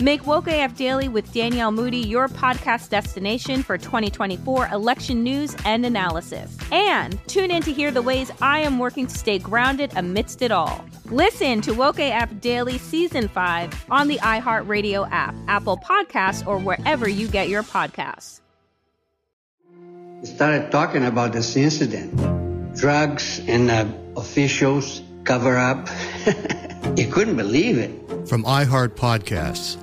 Make 0.00 0.28
Woke 0.28 0.46
AF 0.46 0.76
Daily 0.76 1.08
with 1.08 1.32
Danielle 1.32 1.72
Moody 1.72 1.98
your 1.98 2.28
podcast 2.28 2.88
destination 2.88 3.64
for 3.64 3.76
2024 3.76 4.68
election 4.68 5.24
news 5.24 5.56
and 5.64 5.84
analysis. 5.84 6.56
And 6.70 7.18
tune 7.26 7.50
in 7.50 7.62
to 7.64 7.72
hear 7.72 7.90
the 7.90 8.00
ways 8.00 8.30
I 8.40 8.60
am 8.60 8.78
working 8.78 9.08
to 9.08 9.18
stay 9.18 9.40
grounded 9.40 9.90
amidst 9.96 10.40
it 10.40 10.52
all. 10.52 10.84
Listen 11.06 11.60
to 11.62 11.72
Woke 11.74 11.98
AF 11.98 12.40
Daily 12.40 12.78
Season 12.78 13.26
5 13.26 13.86
on 13.90 14.06
the 14.06 14.18
iHeartRadio 14.18 15.08
app, 15.10 15.34
Apple 15.48 15.78
Podcasts, 15.78 16.46
or 16.46 16.58
wherever 16.58 17.08
you 17.08 17.26
get 17.26 17.48
your 17.48 17.64
podcasts. 17.64 18.40
started 20.22 20.70
talking 20.70 21.06
about 21.06 21.32
this 21.32 21.56
incident. 21.56 22.14
Drugs 22.76 23.40
and 23.48 23.68
uh, 23.68 23.84
officials 24.16 25.02
cover 25.24 25.56
up. 25.56 25.88
you 26.96 27.08
couldn't 27.08 27.34
believe 27.34 27.78
it. 27.78 28.28
From 28.28 28.44
iHeart 28.44 28.90
Podcasts. 28.90 29.82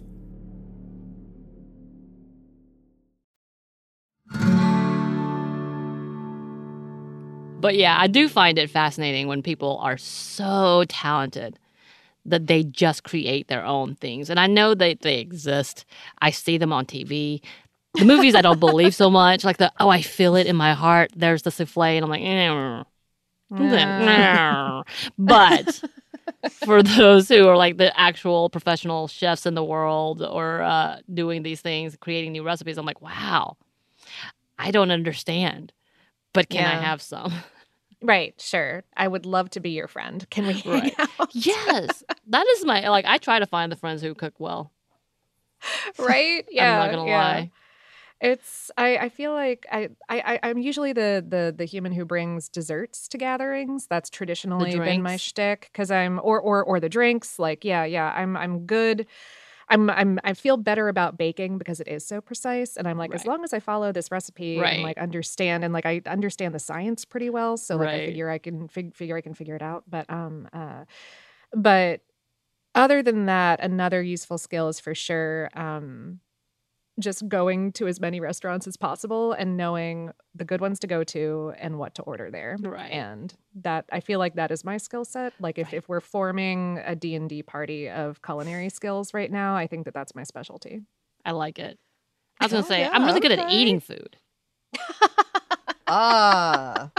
But 7.61 7.75
yeah, 7.75 7.95
I 7.99 8.07
do 8.07 8.27
find 8.27 8.57
it 8.57 8.69
fascinating 8.69 9.27
when 9.27 9.43
people 9.43 9.77
are 9.81 9.97
so 9.97 10.83
talented 10.89 11.59
that 12.25 12.47
they 12.47 12.63
just 12.63 13.03
create 13.03 13.47
their 13.47 13.63
own 13.65 13.95
things. 13.95 14.29
And 14.29 14.39
I 14.39 14.47
know 14.47 14.73
that 14.73 15.01
they 15.01 15.19
exist. 15.19 15.85
I 16.21 16.31
see 16.31 16.57
them 16.57 16.73
on 16.73 16.85
TV. 16.85 17.41
The 17.93 18.05
movies 18.05 18.35
I 18.35 18.41
don't 18.41 18.59
believe 18.67 18.95
so 18.95 19.09
much, 19.09 19.43
like 19.43 19.57
the 19.57 19.71
oh, 19.79 19.89
I 19.89 20.01
feel 20.01 20.35
it 20.35 20.47
in 20.47 20.55
my 20.55 20.73
heart. 20.73 21.11
There's 21.15 21.43
the 21.43 21.51
souffle, 21.51 21.83
and 21.83 22.03
I'm 22.03 22.09
like, 22.09 22.21
eh. 22.23 22.83
but 25.17 25.83
for 26.51 26.81
those 26.81 27.27
who 27.27 27.47
are 27.47 27.57
like 27.57 27.77
the 27.77 27.97
actual 27.99 28.49
professional 28.49 29.07
chefs 29.07 29.45
in 29.45 29.55
the 29.55 29.63
world 29.63 30.21
or 30.21 30.61
uh, 30.61 30.97
doing 31.13 31.43
these 31.43 31.61
things, 31.61 31.97
creating 31.99 32.31
new 32.31 32.43
recipes, 32.43 32.77
I'm 32.77 32.85
like, 32.85 33.01
wow, 33.01 33.57
I 34.61 34.71
don't 34.71 34.91
understand, 34.91 35.73
but 36.33 36.49
can 36.49 36.65
I 36.65 36.81
have 36.81 37.01
some? 37.01 37.33
Right, 38.03 38.33
sure. 38.41 38.83
I 38.97 39.07
would 39.07 39.27
love 39.27 39.51
to 39.51 39.59
be 39.59 39.69
your 39.69 39.87
friend. 39.87 40.27
Can 40.31 40.47
we 40.47 40.63
Right. 40.65 40.95
yes, 41.33 42.03
that 42.29 42.47
is 42.47 42.65
my 42.65 42.89
like. 42.89 43.05
I 43.05 43.19
try 43.19 43.37
to 43.37 43.45
find 43.45 43.71
the 43.71 43.75
friends 43.75 44.01
who 44.01 44.15
cook 44.15 44.33
well. 44.39 44.71
right? 45.99 46.43
Yeah. 46.49 46.71
I'm 46.71 46.79
not 46.79 46.97
gonna 46.97 47.11
yeah. 47.11 47.17
lie. 47.19 47.51
It's 48.19 48.71
I, 48.75 48.97
I 48.97 49.09
feel 49.09 49.33
like 49.33 49.67
I, 49.71 49.89
I 50.09 50.39
I'm 50.41 50.57
usually 50.57 50.93
the 50.93 51.23
the 51.27 51.53
the 51.55 51.65
human 51.65 51.91
who 51.91 52.05
brings 52.05 52.49
desserts 52.49 53.07
to 53.09 53.19
gatherings. 53.19 53.85
That's 53.87 54.09
traditionally 54.09 54.79
been 54.79 55.03
my 55.03 55.17
shtick 55.17 55.69
because 55.71 55.91
I'm 55.91 56.19
or 56.23 56.39
or 56.39 56.63
or 56.63 56.79
the 56.79 56.89
drinks. 56.89 57.37
Like 57.37 57.63
yeah 57.63 57.83
yeah 57.83 58.11
I'm 58.15 58.35
I'm 58.35 58.65
good. 58.65 59.05
I'm 59.71 59.89
I'm 59.89 60.19
I 60.23 60.33
feel 60.33 60.57
better 60.57 60.89
about 60.89 61.17
baking 61.17 61.57
because 61.57 61.79
it 61.79 61.87
is 61.87 62.05
so 62.05 62.21
precise, 62.21 62.77
and 62.77 62.87
I'm 62.87 62.97
like 62.97 63.15
as 63.15 63.25
long 63.25 63.43
as 63.43 63.53
I 63.53 63.59
follow 63.59 63.91
this 63.91 64.11
recipe 64.11 64.59
Right. 64.59 64.73
and 64.75 64.83
like 64.83 64.97
understand 64.99 65.63
and 65.63 65.73
like 65.73 65.85
I 65.87 66.01
understand 66.05 66.53
the 66.55 66.59
science 66.59 67.05
pretty 67.05 67.29
well, 67.31 67.57
so 67.57 67.77
like 67.77 67.93
I 67.93 67.99
figure 68.01 68.29
I 68.29 68.37
can 68.39 68.67
fig- 68.67 68.95
figure 68.95 69.17
I 69.17 69.21
can 69.21 69.33
figure 69.33 69.55
it 69.55 69.63
out. 69.63 69.85
But 69.89 70.09
um 70.09 70.49
uh, 70.53 70.85
but 71.55 72.01
other 72.75 73.03
than 73.03 73.25
that, 73.25 73.59
another 73.61 74.01
useful 74.01 74.37
skill 74.37 74.69
is 74.69 74.79
for 74.79 74.95
sure 74.95 75.49
um, 75.55 76.19
just 77.01 77.27
going 77.27 77.71
to 77.73 77.87
as 77.87 77.99
many 77.99 78.19
restaurants 78.19 78.67
as 78.67 78.77
possible 78.77 79.33
and 79.33 79.57
knowing 79.57 80.11
the 80.33 80.45
good 80.45 80.61
ones 80.61 80.79
to 80.79 80.87
go 80.87 81.03
to 81.05 81.53
and 81.59 81.77
what 81.77 81.95
to 81.95 82.01
order 82.03 82.31
there. 82.31 82.57
Right. 82.61 82.91
And 82.91 83.33
that 83.55 83.85
I 83.91 83.99
feel 83.99 84.19
like 84.19 84.35
that 84.35 84.51
is 84.51 84.63
my 84.63 84.77
skill 84.77 85.03
set. 85.03 85.33
Like 85.39 85.57
if, 85.57 85.73
if 85.73 85.89
we're 85.89 85.99
forming 85.99 86.79
a 86.85 86.95
D&D 86.95 87.43
party 87.43 87.89
of 87.89 88.21
culinary 88.21 88.69
skills 88.69 89.13
right 89.13 89.31
now, 89.31 89.55
I 89.55 89.67
think 89.67 89.85
that 89.85 89.93
that's 89.93 90.15
my 90.15 90.23
specialty. 90.23 90.81
I 91.25 91.31
like 91.31 91.59
it. 91.59 91.77
I 92.39 92.45
was 92.45 92.51
gonna 92.53 92.63
Oh, 92.63 92.67
say 92.67 92.79
yeah, 92.81 92.89
I'm 92.93 93.05
really 93.05 93.19
good 93.19 93.31
at 93.33 93.51
eating 93.51 93.79
food. 93.79 94.17
Ah. 95.93 96.91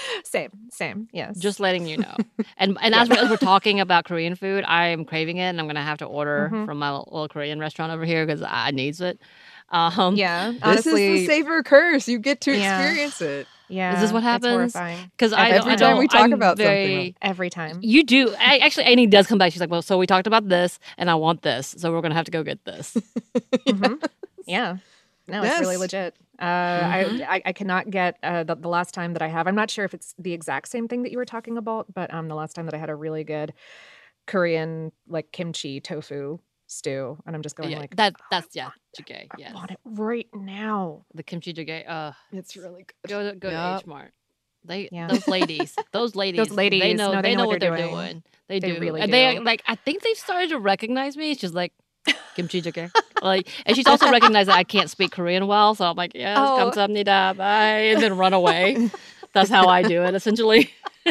Same, 0.24 0.50
same. 0.70 1.08
Yes. 1.12 1.38
Just 1.38 1.60
letting 1.60 1.86
you 1.86 1.98
know. 1.98 2.16
And 2.58 2.76
and 2.80 2.94
as, 2.94 3.08
we're, 3.08 3.16
as 3.16 3.28
we're 3.30 3.36
talking 3.36 3.80
about 3.80 4.04
Korean 4.06 4.34
food, 4.34 4.64
I 4.66 4.88
am 4.88 5.04
craving 5.04 5.36
it, 5.38 5.44
and 5.50 5.60
I'm 5.60 5.66
gonna 5.66 5.82
have 5.82 5.98
to 5.98 6.06
order 6.06 6.50
Mhm. 6.52 6.66
from 6.66 6.78
my 6.78 6.90
little 6.92 7.28
Korean 7.28 7.58
restaurant 7.60 7.92
over 7.92 8.04
here 8.04 8.24
because 8.26 8.42
I 8.42 8.70
needs 8.70 9.00
it. 9.00 9.18
Um, 9.70 10.14
yeah. 10.16 10.52
This 10.52 10.62
Honestly, 10.62 11.06
is 11.06 11.20
the 11.20 11.26
savor 11.26 11.62
curse. 11.62 12.08
You 12.08 12.18
get 12.18 12.40
to 12.42 12.56
Yeah. 12.56 12.80
experience 12.80 13.20
it. 13.20 13.46
yeah. 13.68 13.94
Is 13.94 14.00
this 14.00 14.12
what 14.12 14.22
happens? 14.22 14.72
Because 14.72 15.32
I 15.32 15.50
Every 15.50 15.58
don't, 15.58 15.68
I 15.72 15.76
time 15.76 15.98
we 15.98 16.08
talk 16.08 16.20
I'm 16.22 16.32
about 16.32 16.56
something, 16.58 17.14
Every 17.20 17.50
time. 17.50 17.78
You 17.82 18.04
do. 18.04 18.34
I, 18.38 18.58
actually, 18.58 18.84
Anney 18.84 19.06
does 19.06 19.26
come 19.26 19.38
back. 19.38 19.52
She's 19.52 19.60
like, 19.60 19.70
"Well, 19.70 19.82
so 19.82 19.98
we 19.98 20.06
talked 20.06 20.26
about 20.26 20.48
this, 20.48 20.78
and 20.96 21.10
I 21.10 21.14
want 21.16 21.42
this, 21.42 21.74
so 21.78 21.92
we're 21.92 22.00
gonna 22.02 22.14
have 22.14 22.26
to 22.26 22.30
go 22.30 22.42
get 22.42 22.64
this." 22.64 22.96
Mhm. 23.66 24.02
Yeah. 24.46 24.76
No, 25.28 25.42
it's 25.42 25.60
really 25.60 25.76
legit. 25.76 26.16
Uh, 26.38 26.44
Mm-hmm. 26.44 27.22
I, 27.22 27.36
I 27.36 27.42
I 27.46 27.52
cannot 27.52 27.90
get 27.90 28.18
uh, 28.22 28.44
the, 28.44 28.54
the 28.54 28.68
last 28.68 28.92
time 28.94 29.12
that 29.14 29.22
I 29.22 29.28
have. 29.28 29.46
I'm 29.46 29.54
not 29.54 29.70
sure 29.70 29.84
if 29.84 29.94
it's 29.94 30.14
the 30.18 30.32
exact 30.32 30.68
same 30.68 30.86
thing 30.88 31.02
that 31.02 31.12
you 31.12 31.18
were 31.18 31.24
talking 31.24 31.56
about, 31.56 31.92
but 31.92 32.12
um, 32.12 32.28
the 32.28 32.34
last 32.34 32.54
time 32.54 32.66
that 32.66 32.74
I 32.74 32.78
had 32.78 32.90
a 32.90 32.94
really 32.94 33.24
good 33.24 33.52
Korean 34.26 34.92
like 35.08 35.32
kimchi 35.32 35.80
tofu 35.80 36.38
stew, 36.66 37.16
and 37.26 37.34
I'm 37.36 37.42
just 37.42 37.56
going 37.56 37.70
yeah, 37.70 37.78
like 37.78 37.96
that. 37.96 38.14
That's 38.30 38.54
yeah, 38.54 38.70
jjigae. 38.98 39.28
I 39.48 39.52
want 39.54 39.70
it 39.70 39.78
right 39.84 40.28
now. 40.34 41.04
the 41.14 41.22
kimchi 41.22 41.52
jjigae. 41.54 41.88
Uh, 41.88 42.12
It's 42.32 42.56
really 42.56 42.84
good. 42.84 43.08
go 43.08 43.30
to 43.30 43.36
go 43.36 43.50
Yup. 43.50 43.78
to 43.80 43.84
H 43.84 43.86
Mart. 43.86 44.12
They 44.64 44.88
Yeah. 44.90 45.06
those 45.06 45.28
ladies, 45.28 45.76
those 45.92 46.16
ladies, 46.16 46.48
they 46.48 46.54
ladies, 46.54 46.98
know 46.98 47.12
no, 47.12 47.22
they, 47.22 47.36
know, 47.36 47.46
what 47.46 47.60
they're 47.60 47.76
doing. 47.76 48.22
They, 48.48 48.58
They 48.58 48.72
do, 48.74 48.80
really 48.80 49.00
and 49.00 49.12
they 49.12 49.38
like. 49.38 49.62
I 49.66 49.76
think 49.76 50.02
they've 50.02 50.16
started 50.16 50.50
to 50.50 50.58
recognize 50.58 51.16
me. 51.16 51.30
It's 51.30 51.40
just 51.40 51.54
like 51.54 51.72
kimchi 52.35 52.61
jjigae. 52.61 52.91
like, 53.21 53.49
and 53.65 53.75
she's 53.75 53.87
also 53.87 54.09
recognized 54.09 54.49
that 54.49 54.57
I 54.57 54.63
can't 54.63 54.89
speak 54.89 55.11
Korean 55.11 55.47
well, 55.47 55.75
so 55.75 55.85
I'm 55.85 55.95
like, 55.95 56.13
yes, 56.15 56.37
Oh. 56.37 56.71
감사합니다, 56.71 57.35
bye, 57.37 57.91
and 57.93 58.01
then 58.01 58.17
run 58.17 58.33
away. 58.33 58.89
That's 59.33 59.49
how 59.49 59.67
I 59.67 59.83
do 59.83 60.03
it, 60.03 60.15
essentially. 60.15 60.69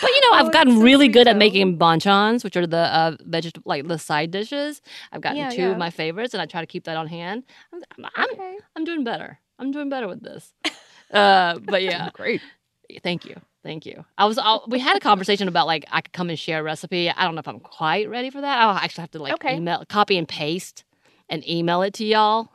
But 0.00 0.10
you 0.10 0.20
know, 0.30 0.36
I've 0.36 0.46
Oh, 0.46 0.50
gotten 0.50 0.68
that's 0.74 0.78
so 0.78 0.84
really 0.84 1.06
sweet, 1.06 1.12
good 1.12 1.26
at 1.28 1.32
though. 1.34 1.38
making 1.38 1.78
banchans, 1.78 2.44
which 2.44 2.56
are 2.56 2.66
the 2.66 2.78
uh, 2.94 3.16
vegetable, 3.22 3.64
like 3.66 3.88
the 3.88 3.98
side 3.98 4.30
dishes. 4.30 4.80
I've 5.10 5.20
gotten 5.20 5.38
Yeah, 5.38 5.50
two 5.50 5.62
yeah. 5.62 5.70
of 5.72 5.78
my 5.78 5.90
favorites, 5.90 6.34
and 6.34 6.40
I 6.40 6.46
try 6.46 6.60
to 6.60 6.66
keep 6.66 6.84
that 6.84 6.96
on 6.96 7.08
hand. 7.08 7.42
I'm, 7.72 7.80
I'm, 8.14 8.26
Okay. 8.32 8.56
I'm 8.76 8.84
doing 8.84 9.02
better. 9.04 9.38
I'm 9.58 9.72
doing 9.72 9.88
better 9.88 10.06
with 10.06 10.22
this. 10.22 10.54
Uh, 11.12 11.58
but 11.58 11.82
yeah, 11.82 12.10
Great. 12.12 12.42
thank 13.02 13.24
you, 13.24 13.40
thank 13.63 13.85
you. 13.85 14.05
I 14.17 14.25
was, 14.25 14.37
i 14.37 14.59
we 14.67 14.79
had 14.79 14.97
a 14.97 14.99
conversation 14.99 15.47
about 15.47 15.67
like 15.67 15.85
I 15.91 16.01
could 16.01 16.13
come 16.13 16.29
and 16.29 16.37
share 16.39 16.59
a 16.59 16.63
recipe. 16.63 17.09
I 17.09 17.23
don't 17.23 17.35
know 17.35 17.39
if 17.39 17.47
I'm 17.47 17.59
quite 17.59 18.09
ready 18.09 18.29
for 18.29 18.41
that. 18.41 18.61
I'll 18.61 18.75
actually 18.75 19.01
have 19.01 19.11
to 19.11 19.19
like 19.19 19.33
Okay. 19.35 19.55
email, 19.55 19.83
copy 19.87 20.17
and 20.17 20.27
paste, 20.27 20.83
and 21.29 21.47
email 21.47 21.81
it 21.81 21.93
to 21.95 22.05
y'all. 22.05 22.49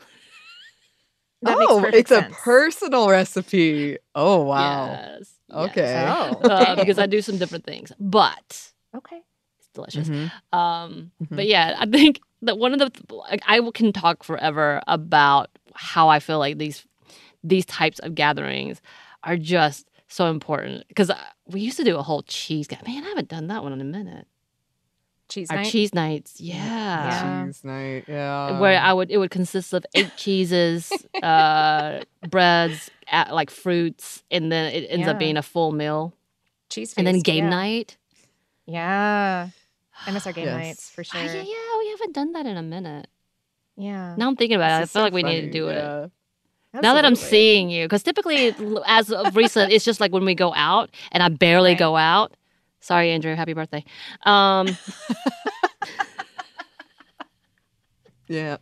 That 1.42 1.56
oh, 1.60 1.84
it's 1.92 2.10
sense. 2.10 2.34
a 2.34 2.36
personal 2.42 3.08
recipe. 3.08 3.98
Oh 4.14 4.42
wow. 4.44 4.86
Yes, 4.86 5.30
yes. 5.48 5.70
Okay. 5.70 6.06
Oh, 6.08 6.40
Uh, 6.48 6.76
because 6.76 6.98
I 6.98 7.06
do 7.06 7.20
some 7.20 7.38
different 7.38 7.64
things, 7.64 7.92
but 8.00 8.72
okay. 8.94 9.20
it's 9.58 9.68
delicious. 9.74 10.08
Mhm. 10.08 10.32
Um, 10.52 11.12
Mhm. 11.22 11.36
but 11.36 11.46
yeah, 11.46 11.76
I 11.78 11.86
think 11.86 12.20
that 12.42 12.58
one 12.58 12.72
of 12.72 12.78
the 12.80 13.14
like, 13.14 13.42
I 13.46 13.60
can 13.74 13.92
talk 13.92 14.24
forever 14.24 14.80
about 14.86 15.50
how 15.74 16.08
I 16.08 16.20
feel 16.20 16.38
like 16.38 16.58
these 16.58 16.84
these 17.44 17.66
types 17.66 17.98
of 18.00 18.14
gatherings 18.14 18.80
are 19.22 19.36
just 19.36 19.86
so 20.08 20.26
important 20.30 20.86
because 20.88 21.10
we 21.46 21.60
used 21.60 21.76
to 21.78 21.84
do 21.84 21.96
a 21.96 22.02
whole 22.02 22.22
cheese. 22.22 22.66
ga- 22.66 22.78
Man, 22.86 23.04
I 23.04 23.08
haven't 23.08 23.28
done 23.28 23.46
that 23.48 23.62
one 23.62 23.72
in 23.72 23.80
a 23.80 23.84
minute. 23.84 24.26
Cheese 25.28 25.50
Our 25.50 25.56
night. 25.56 25.66
cheese 25.72 25.92
nights, 25.92 26.40
yeah. 26.40 26.54
Yeah. 26.64 27.46
Cheese 27.46 27.64
night. 27.64 28.04
Yeah. 28.06 28.60
Where 28.60 28.78
I 28.80 28.92
would, 28.92 29.10
it 29.10 29.18
would 29.18 29.32
consist 29.32 29.72
of 29.74 29.84
eight 29.96 30.12
cheeses, 30.16 30.92
uh, 31.20 32.02
breads, 32.28 32.90
uh, 33.10 33.24
like 33.32 33.50
fruits, 33.50 34.22
and 34.30 34.52
then 34.52 34.72
it 34.72 34.86
ends 34.88 35.06
Yeah. 35.06 35.10
up 35.12 35.18
being 35.18 35.36
a 35.36 35.42
full 35.42 35.72
meal. 35.72 36.14
Cheese 36.70 36.94
And 36.96 37.04
then 37.06 37.18
game 37.20 37.44
yeah. 37.44 37.50
night. 37.50 37.96
Yeah. 38.66 39.48
I 40.06 40.10
miss 40.12 40.26
our 40.26 40.32
game 40.32 40.44
Yes. 40.46 40.56
nights 40.56 40.90
for 40.90 41.02
sure. 41.02 41.20
Ah, 41.20 41.24
yeah, 41.24 41.42
yeah, 41.42 41.78
we 41.78 41.88
haven't 41.90 42.12
done 42.12 42.32
that 42.32 42.46
in 42.46 42.56
a 42.56 42.62
minute. 42.62 43.08
Yeah. 43.76 44.14
Now 44.16 44.28
I'm 44.28 44.36
thinking 44.36 44.56
about 44.56 44.70
it. 44.70 44.74
I 44.76 44.78
feel 44.80 44.86
so 44.86 45.02
like 45.02 45.12
we 45.12 45.22
need 45.24 45.40
to 45.40 45.40
funny, 45.42 45.50
do 45.52 45.68
it. 45.68 46.10
Yeah. 46.76 46.80
Now 46.88 46.94
that 46.94 47.04
I'm 47.04 47.14
seeing 47.16 47.70
you, 47.70 47.84
because 47.86 48.02
typically, 48.02 48.54
as 48.86 49.10
of 49.10 49.36
recent, 49.36 49.72
it's 49.72 49.84
just 49.84 50.00
like 50.00 50.12
when 50.12 50.24
we 50.24 50.34
go 50.34 50.52
out, 50.54 50.90
and 51.12 51.22
I 51.22 51.28
barely 51.28 51.70
Right. 51.70 51.78
go 51.78 51.96
out. 51.96 52.34
Sorry, 52.80 53.10
Andrew. 53.10 53.34
Happy 53.34 53.52
birthday. 53.54 53.84
Um, 54.24 54.76
Yeah. 58.28 58.56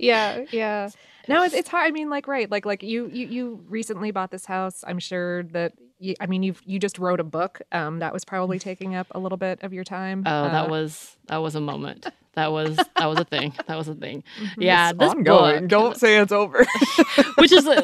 yeah 0.00 0.44
yeah 0.50 0.88
no 1.28 1.44
it's, 1.44 1.54
it's 1.54 1.68
hard 1.68 1.86
i 1.86 1.92
mean 1.92 2.10
like 2.10 2.26
right 2.26 2.50
like 2.50 2.66
like 2.66 2.82
you 2.82 3.06
you 3.12 3.26
you 3.28 3.64
recently 3.68 4.10
bought 4.10 4.32
this 4.32 4.44
house 4.44 4.82
i'm 4.88 4.98
sure 4.98 5.44
that 5.44 5.74
you, 6.00 6.16
i 6.20 6.26
mean 6.26 6.42
you've 6.42 6.60
you 6.64 6.80
just 6.80 6.98
wrote 6.98 7.20
a 7.20 7.24
book 7.24 7.60
um 7.70 8.00
that 8.00 8.12
was 8.12 8.24
probably 8.24 8.58
taking 8.58 8.96
up 8.96 9.06
a 9.12 9.18
little 9.20 9.38
bit 9.38 9.62
of 9.62 9.72
your 9.72 9.84
time 9.84 10.24
oh, 10.26 10.30
Uh, 10.30 10.48
that 10.50 10.68
was 10.68 11.16
that 11.28 11.36
was 11.36 11.54
a 11.54 11.60
moment. 11.60 12.06
That 12.38 12.52
was 12.52 12.76
that 12.76 13.06
was 13.06 13.18
a 13.18 13.24
thing. 13.24 13.52
That 13.66 13.76
was 13.76 13.88
a 13.88 13.96
thing. 13.96 14.22
Yeah, 14.56 14.90
It's 14.90 14.98
this 15.00 15.10
ongoing. 15.10 15.60
book, 15.62 15.68
Don't 15.68 15.96
say 15.96 16.18
it's 16.18 16.30
over. 16.30 16.64
which 17.38 17.50
is 17.50 17.66
uh, 17.66 17.82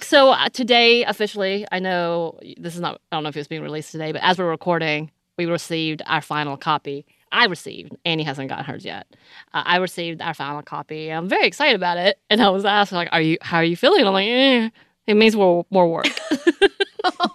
so 0.00 0.30
uh, 0.30 0.48
today 0.48 1.04
officially. 1.04 1.66
I 1.70 1.80
know 1.80 2.38
this 2.56 2.74
is 2.74 2.80
not. 2.80 2.98
I 3.12 3.16
don't 3.16 3.24
know 3.24 3.28
if 3.28 3.36
it's 3.36 3.46
being 3.46 3.60
released 3.62 3.92
today, 3.92 4.10
but 4.12 4.22
as 4.22 4.38
we're 4.38 4.48
recording, 4.48 5.10
we 5.36 5.44
received 5.44 6.00
our 6.06 6.22
final 6.22 6.56
copy. 6.56 7.04
I 7.30 7.44
received. 7.44 7.94
Anney 8.06 8.22
hasn't 8.22 8.48
gotten 8.48 8.64
hers 8.64 8.86
yet. 8.86 9.06
Uh, 9.52 9.62
I 9.66 9.76
received 9.76 10.22
our 10.22 10.32
final 10.32 10.62
copy. 10.62 11.12
I'm 11.12 11.28
very 11.28 11.46
excited 11.46 11.76
about 11.76 11.98
it. 11.98 12.18
And 12.30 12.40
I 12.40 12.48
was 12.48 12.64
asked 12.64 12.92
like, 12.92 13.10
"Are 13.12 13.20
you? 13.20 13.36
How 13.42 13.58
are 13.58 13.64
you 13.64 13.76
feeling?" 13.76 14.06
I'm 14.06 14.14
like, 14.14 14.28
eh, 14.28 14.70
"It 15.08 15.14
means 15.14 15.36
more 15.36 15.66
more 15.70 15.86
work." 15.92 16.06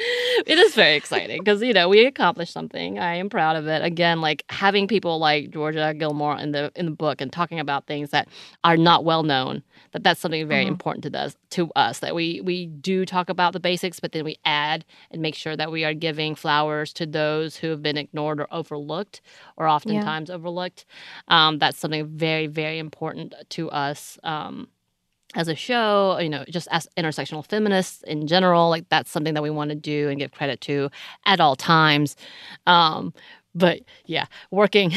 it 0.46 0.58
is 0.58 0.74
very 0.74 0.96
exciting 0.96 1.38
because 1.40 1.62
you 1.62 1.72
know 1.72 1.88
we 1.88 2.06
accomplished 2.06 2.52
something. 2.52 2.98
I 2.98 3.16
am 3.16 3.28
proud 3.28 3.56
of 3.56 3.66
it. 3.66 3.84
Again, 3.84 4.20
like 4.20 4.44
having 4.48 4.88
people 4.88 5.18
like 5.18 5.50
Georgia 5.50 5.94
Gilmore 5.96 6.38
in 6.38 6.52
the 6.52 6.72
in 6.74 6.86
the 6.86 6.92
book 6.92 7.20
and 7.20 7.32
talking 7.32 7.58
about 7.60 7.86
things 7.86 8.10
that 8.10 8.28
are 8.64 8.76
not 8.76 9.04
well 9.04 9.22
known. 9.22 9.62
That 9.92 10.02
that's 10.04 10.20
something 10.20 10.46
very 10.48 10.64
Mhm. 10.64 10.68
important 10.68 11.04
to 11.12 11.18
us. 11.20 11.36
To 11.50 11.70
us 11.76 11.98
that 12.00 12.14
we 12.14 12.40
we 12.40 12.66
do 12.66 13.04
talk 13.04 13.28
about 13.28 13.52
the 13.52 13.60
basics, 13.60 14.00
but 14.00 14.12
then 14.12 14.24
we 14.24 14.38
add 14.44 14.84
and 15.10 15.20
make 15.20 15.34
sure 15.34 15.56
that 15.56 15.70
we 15.70 15.84
are 15.84 15.94
giving 15.94 16.34
flowers 16.34 16.92
to 16.94 17.06
those 17.06 17.56
who 17.56 17.68
have 17.68 17.82
been 17.82 17.98
ignored 17.98 18.40
or 18.40 18.48
overlooked, 18.52 19.20
or 19.56 19.66
oftentimes 19.68 20.30
overlooked. 20.30 20.86
Um, 21.28 21.58
that's 21.58 21.78
something 21.78 22.06
very 22.06 22.46
very 22.46 22.78
important 22.78 23.34
to 23.50 23.70
us. 23.70 24.18
Um, 24.22 24.68
as 25.34 25.48
a 25.48 25.54
show, 25.54 26.18
you 26.20 26.28
know, 26.28 26.44
just 26.48 26.66
as 26.72 26.88
intersectional 26.96 27.46
feminists 27.46 28.02
in 28.04 28.26
general, 28.26 28.68
like 28.68 28.88
that's 28.88 29.10
something 29.10 29.34
that 29.34 29.42
we 29.42 29.50
want 29.50 29.70
to 29.70 29.76
do 29.76 30.08
and 30.08 30.18
give 30.18 30.32
credit 30.32 30.60
to 30.62 30.90
at 31.26 31.40
all 31.40 31.54
times. 31.56 32.16
Um, 32.66 33.14
but 33.54 33.80
yeah, 34.06 34.26
working 34.50 34.92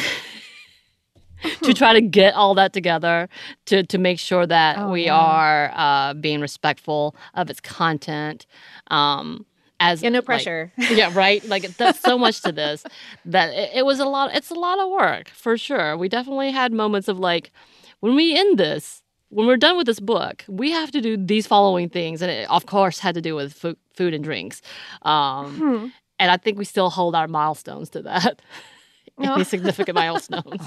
to 1.63 1.73
try 1.81 1.93
to 1.93 2.01
get 2.01 2.33
all 2.33 2.55
that 2.55 2.73
together 2.73 3.29
to 3.65 3.83
to 3.83 3.97
make 3.97 4.19
sure 4.19 4.47
that 4.47 4.77
Oh, 4.77 4.89
we 4.91 5.05
yeah. 5.05 5.15
are 5.17 5.71
uh, 5.75 6.13
being 6.13 6.41
respectful 6.41 7.15
of 7.33 7.49
its 7.49 7.59
content. 7.59 8.45
Um, 8.89 9.45
as 9.79 10.01
Yeah, 10.01 10.09
no 10.09 10.19
like- 10.19 10.25
pressure. 10.25 10.71
yeah, 10.77 11.11
right. 11.13 11.43
Like 11.45 11.63
there's 11.77 11.99
so 11.99 12.17
much 12.17 12.41
to 12.41 12.51
this 12.51 12.83
that 13.25 13.53
it, 13.53 13.71
it 13.79 13.85
was 13.85 13.99
a 13.99 14.05
lot. 14.05 14.33
It's 14.33 14.49
a 14.49 14.53
lot 14.55 14.79
of 14.79 14.89
work 14.89 15.29
for 15.29 15.57
sure. 15.57 15.97
We 15.97 16.07
definitely 16.09 16.51
had 16.51 16.71
moments 16.71 17.07
of 17.07 17.19
like 17.19 17.51
when 17.99 18.15
we 18.15 18.35
end 18.37 18.57
this, 18.57 19.02
when 19.33 19.47
we're 19.47 19.57
done 19.57 19.77
with 19.77 19.85
this 19.87 19.99
book, 19.99 20.45
we 20.47 20.71
have 20.71 20.91
to 20.91 21.01
do 21.01 21.17
these 21.17 21.47
following 21.47 21.89
things, 21.89 22.21
and 22.21 22.31
it 22.31 22.49
of 22.49 22.65
course 22.65 22.99
had 22.99 23.15
to 23.15 23.21
do 23.21 23.35
with 23.35 23.53
food, 23.53 23.77
food 23.95 24.13
and 24.13 24.23
drinks. 24.23 24.61
Um, 25.03 25.55
Hmm. 25.55 25.87
And 26.19 26.31
I 26.31 26.37
think 26.37 26.57
we 26.57 26.63
still 26.65 26.89
hold 26.89 27.15
our 27.15 27.27
milestones 27.27 27.89
to 27.89 28.01
that. 28.03 28.41
Any 29.21 29.43
significant 29.43 29.95
milestones? 30.03 30.61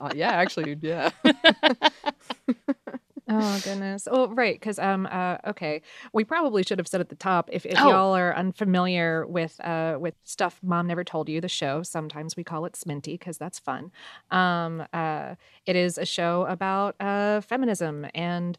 Uh, 0.00 0.10
yeah, 0.14 0.30
actually, 0.30 0.76
yeah. 0.80 1.10
Oh 3.28 3.58
goodness. 3.58 4.06
Oh 4.10 4.28
right, 4.28 4.54
because 4.58 4.78
um 4.78 5.06
uh 5.10 5.38
okay, 5.46 5.82
we 6.12 6.24
probably 6.24 6.62
should 6.62 6.78
have 6.78 6.86
said 6.86 7.00
at 7.00 7.08
the 7.08 7.16
top 7.16 7.48
if, 7.52 7.66
if 7.66 7.82
Oh. 7.82 7.84
y'all 7.84 8.14
are 8.16 8.34
unfamiliar 8.36 9.26
with 9.26 9.60
uh 9.64 9.96
with 10.00 10.14
stuff 10.24 10.60
Mom 10.62 10.86
never 10.86 11.02
told 11.04 11.28
you 11.28 11.40
the 11.40 11.48
show. 11.48 11.82
Sometimes 11.82 12.36
we 12.36 12.44
call 12.44 12.66
it 12.66 12.74
Sminty 12.74 13.18
because 13.18 13.36
that's 13.36 13.58
fun. 13.58 13.90
Um 14.30 14.84
uh 14.92 15.34
it 15.66 15.74
is 15.74 15.98
a 15.98 16.04
show 16.06 16.42
about 16.48 16.94
uh 17.00 17.40
feminism 17.40 18.06
and 18.14 18.58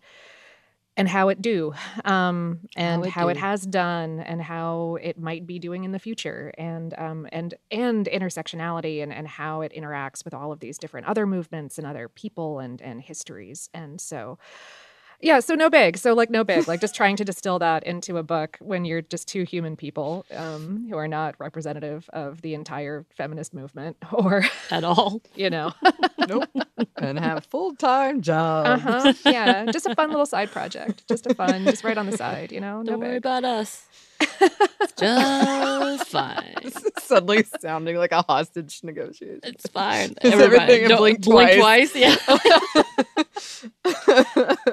and 0.98 1.08
how 1.08 1.30
it 1.30 1.42
do 1.42 1.74
um 2.04 2.60
and 2.76 3.06
it 3.06 3.12
how 3.12 3.28
it, 3.30 3.38
has 3.38 3.62
done 3.66 4.20
and 4.20 4.42
how 4.42 4.98
it 5.02 5.18
might 5.20 5.46
be 5.48 5.60
doing 5.60 5.84
in 5.84 5.92
the 5.92 6.00
future 6.00 6.52
and 6.58 6.94
um 6.98 7.28
and 7.32 7.54
and 7.72 8.08
intersectionality 8.08 9.02
and 9.02 9.14
and 9.14 9.28
how 9.28 9.62
it 9.62 9.72
interacts 9.74 10.26
with 10.26 10.34
all 10.34 10.52
of 10.52 10.60
these 10.60 10.78
different 10.78 11.08
other 11.08 11.26
movements 11.26 11.78
and 11.78 11.86
other 11.88 12.10
people 12.10 12.60
and 12.60 12.82
and 12.82 13.02
histories. 13.02 13.70
And 13.74 14.00
so 14.02 14.38
yeah 15.20 15.40
so 15.40 15.56
no 15.56 15.70
big 15.70 15.98
so 15.98 16.14
like 16.14 16.30
no 16.30 16.44
big 16.44 16.68
like 16.68 16.80
just 16.80 16.94
trying 16.96 17.16
to 17.16 17.26
distill 17.26 17.58
that 17.60 17.84
into 17.84 18.18
a 18.18 18.24
book 18.24 18.58
when 18.62 18.86
you're 18.86 19.02
just 19.02 19.28
two 19.28 19.44
human 19.44 19.76
people 19.76 20.26
um 20.36 20.88
who 20.90 20.98
are 20.98 21.08
not 21.08 21.36
representative 21.40 22.10
of 22.14 22.42
the 22.42 22.54
entire 22.54 23.06
feminist 23.16 23.54
movement 23.54 23.98
or 24.12 24.44
At 24.70 24.84
all. 24.84 25.22
you 25.36 25.50
know 25.50 25.72
nope. 26.28 26.50
And 26.98 27.18
have 27.20 27.46
full 27.46 27.76
time 27.76 28.22
job. 28.22 28.66
uh-huh 28.68 29.14
yeah 29.26 29.66
just 29.72 29.86
a 29.88 29.96
fun 29.96 30.10
little 30.10 30.26
side 30.26 30.52
project 30.52 31.08
just 31.08 31.26
a 31.26 31.34
fun 31.34 31.64
just 31.66 31.84
right 31.84 31.98
on 31.98 32.06
the 32.10 32.18
side 32.18 32.52
you 32.52 32.60
know 32.62 32.82
no 32.82 32.92
Don't 32.92 33.00
worry 33.00 33.10
big 33.14 33.18
about 33.18 33.44
us. 33.44 33.86
It's 34.80 34.94
just 34.94 36.08
fine. 36.10 36.56
Suddenly 37.00 37.44
sounding 37.60 37.98
like 37.98 38.12
a 38.12 38.22
hostage 38.24 38.80
negotiation. 38.84 39.40
It's 39.44 39.68
fine. 39.70 40.14
Is 40.22 40.34
everything 40.34 40.88
don't- 40.88 40.98
blink 40.98 41.22
blink 41.22 41.60
twice? 41.60 41.92
twice? 41.92 41.96
Yeah. 41.96 42.16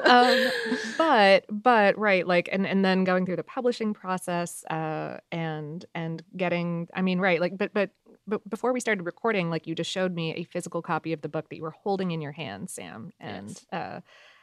um, 0.04 0.50
but 0.98 1.44
but 1.50 1.98
right 1.98 2.26
like 2.26 2.48
and 2.52 2.66
and 2.66 2.84
then 2.84 3.04
going 3.04 3.26
through 3.26 3.36
the 3.36 3.42
publishing 3.44 3.94
process 3.94 4.64
uh 4.70 5.18
and 5.32 5.84
and 5.94 6.22
getting 6.36 6.88
i 6.94 7.02
mean 7.02 7.18
right 7.18 7.40
like 7.40 7.56
but 7.56 7.72
but 7.74 7.90
but 8.26 8.48
before 8.48 8.72
we 8.72 8.80
started 8.80 9.04
recording 9.04 9.50
like 9.50 9.66
you 9.66 9.74
just 9.74 9.90
showed 9.90 10.14
me 10.14 10.34
a 10.34 10.44
physical 10.44 10.82
copy 10.82 11.12
of 11.12 11.22
the 11.22 11.28
book 11.28 11.48
that 11.48 11.56
you 11.56 11.62
were 11.62 11.74
holding 11.82 12.10
in 12.10 12.20
your 12.20 12.32
hand 12.32 12.70
sam 12.70 13.12
and 13.20 13.60
uh 13.72 14.00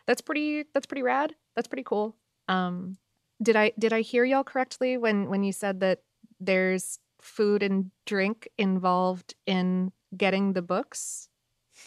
that's 0.07 0.21
pretty 0.21 0.65
that's 0.73 0.85
pretty 0.85 1.03
rad 1.03 1.33
that's 1.55 1.67
pretty 1.67 1.83
cool 1.83 2.15
um 2.47 2.97
did 3.41 3.55
i 3.55 3.71
did 3.79 3.91
i 3.93 4.01
hear 4.01 4.23
y'all 4.23 4.43
correctly 4.43 4.97
when 4.97 5.29
when 5.29 5.43
you 5.43 5.51
said 5.51 5.79
that 5.79 5.99
there's 6.39 6.99
food 7.21 7.61
and 7.63 7.91
drink 8.05 8.47
involved 8.57 9.35
in 9.45 9.91
getting 10.15 10.53
the 10.53 10.61
books 10.61 11.27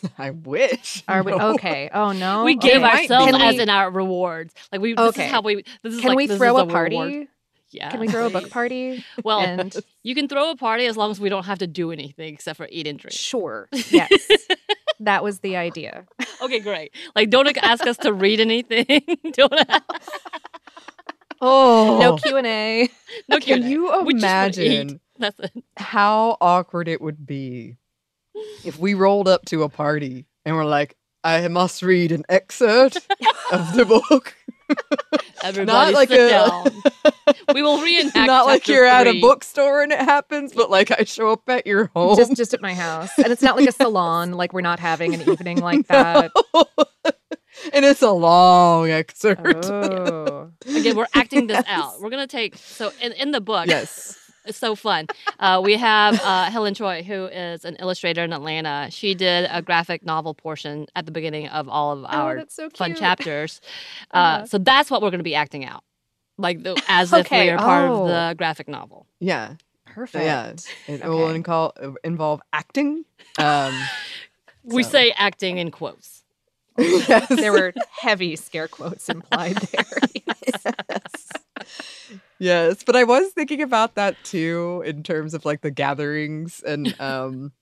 I 0.18 0.30
wish. 0.30 1.05
are 1.07 1.22
we 1.22 1.32
No. 1.32 1.52
okay 1.55 1.88
oh 1.94 2.12
no 2.12 2.42
we 2.44 2.57
gave 2.57 2.82
Okay. 2.82 3.02
ourselves 3.02 3.30
Can 3.32 3.40
as 3.40 3.55
we- 3.57 3.61
in 3.62 3.68
our 3.68 3.90
rewards. 3.90 4.52
Like 4.72 4.80
we. 4.80 4.94
This 4.94 5.09
Okay. 5.11 5.26
is 5.26 5.30
how 5.30 5.40
we. 5.42 5.62
This 5.82 5.94
is 5.94 6.00
can 6.00 6.09
like, 6.11 6.16
we 6.16 6.26
this 6.26 6.36
throw 6.38 6.57
is 6.57 6.62
a 6.62 6.66
reward. 6.66 6.90
party 6.92 7.28
Yeah. 7.70 7.90
Can 7.90 8.00
we 8.00 8.09
throw 8.09 8.26
a 8.26 8.30
book 8.30 8.50
party? 8.59 9.05
Well, 9.22 9.40
and 9.40 9.74
you 10.02 10.14
can 10.16 10.26
throw 10.28 10.50
a 10.50 10.57
party 10.57 10.86
as 10.86 10.96
long 10.96 11.11
as 11.12 11.20
we 11.20 11.28
don't 11.28 11.44
have 11.44 11.59
to 11.61 11.66
do 11.68 11.92
anything 11.92 12.34
except 12.34 12.57
for 12.57 12.66
eat 12.72 12.86
and 12.88 12.98
drink. 12.98 13.12
sure, 13.14 13.68
yes, 13.90 14.11
that 15.00 15.22
was 15.22 15.40
the 15.40 15.57
idea. 15.57 16.07
Okay, 16.42 16.59
great. 16.61 16.92
Like, 17.14 17.30
don't 17.30 17.46
ask 17.59 17.86
us 17.86 17.96
to 17.98 18.12
read 18.12 18.40
anything. 18.40 19.02
don't. 19.32 19.52
Oh, 21.47 21.99
No 22.01 22.16
Q 22.16 22.36
and 22.36 22.47
A. 22.47 22.88
No 23.28 23.38
Can 23.38 23.61
Q&A. 23.62 23.68
you 23.70 24.03
We 24.05 24.14
just 24.14 24.24
wanna 24.24 24.49
eat. 24.66 24.99
imagine 25.18 25.62
how 25.76 26.36
awkward 26.40 26.88
it 26.88 27.01
would 27.01 27.26
be 27.26 27.76
if 28.64 28.78
we 28.78 28.95
rolled 28.95 29.28
up 29.28 29.45
to 29.47 29.62
a 29.62 29.68
party 29.68 30.26
and 30.45 30.57
we're 30.57 30.64
like, 30.64 30.97
I 31.22 31.47
must 31.49 31.82
read 31.82 32.12
an 32.12 32.24
excerpt 32.28 32.97
of 33.53 33.74
the 33.76 33.84
book. 33.84 34.34
Everybody 35.42 35.95
like 35.95 36.09
sit 36.09 36.20
a- 36.20 36.28
down. 36.28 36.70
We 37.55 37.62
will 37.62 37.80
reenact. 37.80 38.16
Not 38.16 38.47
like 38.47 38.66
you're 38.66 38.84
at 38.86 39.07
a 39.07 39.20
bookstore 39.20 39.82
and 39.82 39.92
it 39.92 39.99
happens, 39.99 40.53
but 40.55 40.70
like 40.70 40.90
I 40.90 41.05
show 41.05 41.30
up 41.32 41.49
at 41.49 41.66
your 41.66 41.86
home. 41.95 42.16
Just 42.16 42.34
just 42.36 42.55
at 42.55 42.61
my 42.62 42.74
house, 42.74 43.11
and 43.18 43.28
it's 43.28 43.42
not 43.42 43.57
like 43.57 43.68
a 43.68 43.72
salon. 43.72 44.32
Like 44.32 44.53
we're 44.55 44.62
not 44.62 44.80
having 44.80 45.14
an 45.14 45.20
evening 45.30 45.61
like 45.61 45.86
that. 45.88 46.32
and 47.73 47.85
it's 47.85 48.03
a 48.03 48.11
long 48.11 48.91
excerpt. 48.91 49.67
Oh, 49.67 50.51
Again, 50.67 50.97
we're 50.97 51.07
acting 51.15 51.47
this 51.47 51.65
out. 51.67 52.01
We're 52.01 52.11
gonna 52.11 52.27
take 52.27 52.57
so 52.57 52.93
in, 53.01 53.12
in 53.12 53.31
the 53.33 53.41
book. 53.41 53.67
Yes. 53.67 54.19
It's 54.47 54.59
so 54.59 54.75
fun. 54.75 55.07
Uh, 55.41 55.62
we 55.65 55.75
have 55.79 56.21
uh, 56.23 56.51
Helen 56.51 56.75
Choi, 56.75 57.03
who 57.03 57.25
is 57.29 57.65
an 57.65 57.77
illustrator 57.77 58.23
in 58.25 58.31
Atlanta. 58.31 58.89
She 58.91 59.15
did 59.15 59.49
a 59.51 59.62
graphic 59.62 60.05
novel 60.05 60.35
portion 60.35 60.85
at 60.95 61.07
the 61.07 61.12
beginning 61.12 61.49
of 61.49 61.67
all 61.67 61.93
of 61.93 62.05
our 62.05 62.41
Oh, 62.41 62.45
so 62.51 62.69
fun 62.69 62.95
chapters. 62.95 63.62
Uh, 64.12 64.17
Uh-huh. 64.19 64.47
So 64.47 64.59
that's 64.59 64.91
what 64.91 65.01
we're 65.01 65.09
going 65.09 65.21
to 65.21 65.25
be 65.25 65.35
acting 65.35 65.65
out, 65.65 65.83
like 66.37 66.62
the, 66.62 66.79
as 66.89 67.11
if 67.15 67.21
Okay, 67.25 67.45
we 67.47 67.51
are 67.53 67.57
part 67.59 67.89
oh. 67.89 68.03
of 68.03 68.09
the 68.09 68.35
graphic 68.37 68.69
novel. 68.69 69.07
Yeah. 69.19 69.55
perfect. 69.87 70.23
Yeah. 70.27 70.53
It 70.95 71.03
will 71.07 71.23
Okay. 71.23 71.41
incol- 71.41 71.95
involve 72.05 72.43
acting. 72.53 73.07
Um, 73.39 73.73
We 74.62 74.83
So- 74.83 74.91
say 74.91 75.12
acting 75.17 75.57
in 75.57 75.71
quotes. 75.71 76.23
Yes. 76.79 77.29
There 77.29 77.53
were 77.53 77.72
heavy 78.01 78.37
scare 78.37 78.68
quotes 78.68 79.09
implied 79.09 79.57
there. 79.57 79.85
yes. 80.27 81.29
yes 82.39 82.83
but 82.85 82.97
i 82.97 83.05
was 83.05 83.31
thinking 83.31 83.62
about 83.62 83.95
that 83.95 84.22
too 84.25 84.83
in 84.85 85.03
terms 85.03 85.35
of 85.35 85.45
like 85.45 85.61
the 85.62 85.70
gatherings 85.70 86.61
and 86.66 86.95
um 87.01 87.53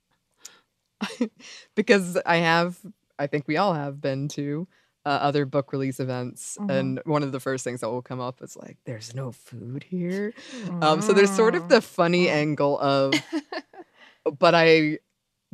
because 1.77 2.19
i 2.27 2.37
have 2.37 2.79
i 3.19 3.27
think 3.27 3.47
we 3.47 3.57
all 3.57 3.75
have 3.75 4.01
been 4.01 4.29
to 4.29 4.67
uh, 5.05 5.09
other 5.09 5.45
book 5.45 5.73
release 5.73 5.99
events 6.01 6.57
Mhm. 6.61 6.71
and 6.71 7.01
one 7.05 7.23
of 7.23 7.33
the 7.33 7.41
first 7.41 7.65
things 7.65 7.81
that 7.81 7.91
will 7.91 8.03
come 8.03 8.21
up 8.21 8.41
is 8.43 8.57
like 8.57 8.79
there's 8.87 9.15
no 9.15 9.31
food 9.33 9.85
here 9.89 10.33
um 10.81 11.03
so 11.03 11.13
there's 11.13 11.33
sort 11.33 11.55
of 11.55 11.69
the 11.69 11.81
funny 11.81 12.29
angle 12.29 12.79
of 12.81 13.13
but 14.39 14.55
i 14.55 14.99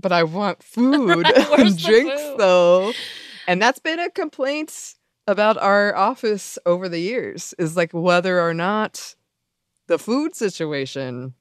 but 0.01 0.13
i 0.13 0.23
want 0.23 0.63
food 0.63 1.27
Where's 1.51 1.61
and 1.73 1.79
drinks 1.79 2.23
food? 2.23 2.39
though 2.39 2.93
and 3.49 3.61
that's 3.61 3.81
been 3.81 3.99
a 3.99 4.11
complaint 4.11 4.95
about 5.27 5.57
our 5.59 5.95
office 5.97 6.59
over 6.65 6.89
the 6.89 7.01
years 7.01 7.53
is 7.59 7.77
like 7.77 7.93
whether 7.93 8.41
or 8.41 8.55
not 8.55 9.15
the 9.89 9.99
food 9.99 10.35
situation 10.37 11.35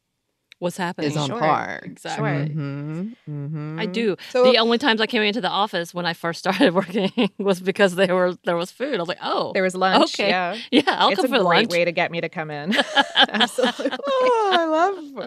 What's 0.59 0.77
happening? 0.77 1.11
is 1.11 1.15
on 1.17 1.27
Sure. 1.29 1.39
par. 1.39 1.81
Exactly. 1.83 2.25
Mhm, 2.55 3.15
mhm. 3.29 3.79
I 3.79 3.85
do. 3.85 4.15
So 4.31 4.43
the 4.51 4.57
only 4.57 4.79
times 4.79 4.99
I 4.99 5.05
came 5.05 5.21
into 5.21 5.39
the 5.39 5.49
office 5.51 5.93
when 5.93 6.07
I 6.07 6.13
first 6.13 6.39
started 6.45 6.73
working 6.73 7.11
was 7.37 7.59
because 7.59 7.93
there 7.95 8.15
were 8.15 8.33
there 8.43 8.55
was 8.57 8.71
food. 8.71 8.95
I 8.95 8.99
was 8.99 9.07
like, 9.07 9.19
oh, 9.21 9.51
There 9.53 9.61
was 9.61 9.75
lunch. 9.75 10.15
Okay. 10.19 10.29
Yeah, 10.29 10.57
yeah, 10.71 10.81
I'll 10.87 11.09
it's 11.09 11.17
come 11.21 11.25
a 11.25 11.37
for 11.37 11.43
great 11.43 11.59
lunch. 11.67 11.69
way 11.69 11.85
to 11.85 11.91
get 11.91 12.09
me 12.11 12.21
to 12.21 12.29
come 12.29 12.49
in. 12.49 12.75
Absolutely. 13.15 13.91
oh, 14.07 14.51
I 14.53 14.65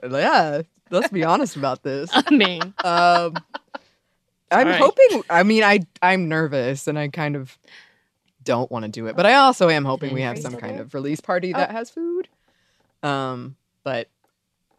love 0.01 0.13
yeah. 0.21 0.63
Let's 0.91 1.11
be 1.11 1.23
honest 1.23 1.55
about 1.55 1.85
this. 1.85 2.11
I 2.13 2.29
mean, 2.35 2.75
Um, 2.83 3.45
I'm 4.51 4.67
Sorry. 4.67 4.79
hoping. 4.79 5.23
I 5.31 5.43
mean, 5.43 5.63
I 5.63 5.81
I'm 6.03 6.29
nervous 6.29 6.89
and 6.89 6.99
I 6.99 7.09
kind 7.09 7.37
of 7.37 7.57
don't 8.43 8.71
want 8.71 8.85
to 8.85 8.91
do 8.91 9.07
it, 9.07 9.17
but 9.17 9.27
I 9.27 9.35
also 9.35 9.69
am 9.69 9.85
hoping 9.85 10.15
we 10.15 10.23
have 10.23 10.39
some 10.39 10.57
kind 10.57 10.81
of 10.81 10.95
release 10.95 11.21
party 11.21 11.53
that 11.53 11.71
has 11.71 11.91
food. 11.91 12.29
Um, 13.03 13.57
but 13.85 14.09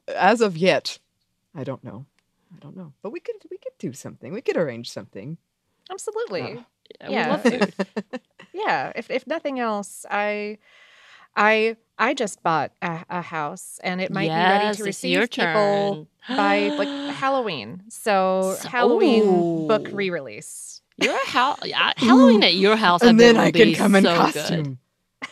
as 0.07 0.41
of 0.41 0.57
yet, 0.57 0.99
I 1.55 1.63
don't 1.63 1.83
know. 1.83 2.05
I 2.53 2.59
don't 2.59 2.75
know. 2.75 2.93
But 3.01 3.11
we 3.11 3.19
could 3.19 3.35
we 3.49 3.57
could 3.57 3.77
do 3.77 3.93
something. 3.93 4.33
We 4.33 4.41
could 4.41 4.57
arrange 4.57 4.89
something. 4.91 5.37
Absolutely. 5.89 6.63
Yeah, 6.99 7.07
we 7.07 7.13
yeah. 7.13 7.29
love 7.29 7.43
food. 7.43 7.73
yeah. 8.53 8.91
If 8.95 9.09
if 9.09 9.27
nothing 9.27 9.59
else, 9.59 10.05
I 10.09 10.57
I 11.35 11.77
I 11.97 12.13
just 12.13 12.41
bought 12.43 12.71
a, 12.81 13.03
a 13.09 13.21
house 13.21 13.79
and 13.83 14.01
it 14.01 14.11
might 14.11 14.23
be 14.27 14.29
ready 14.33 14.75
to 14.77 14.83
receive 14.83 15.11
your 15.11 15.27
people 15.27 16.07
by 16.27 16.69
like 16.69 16.87
Halloween. 17.15 17.83
So, 17.89 18.55
So- 18.59 18.67
Halloween 18.69 19.67
book 19.67 19.87
re-release. 19.91 20.81
Your 20.97 21.17
house, 21.25 21.59
Halloween 21.97 22.43
at 22.43 22.53
your 22.53 22.75
house, 22.75 23.01
and 23.01 23.17
bet 23.17 23.35
then 23.35 23.37
I 23.37 23.51
can 23.51 23.69
be 23.69 23.73
come 23.75 23.95
in 23.95 24.03
so 24.03 24.15
costume. 24.15 24.63
Good. 24.63 24.77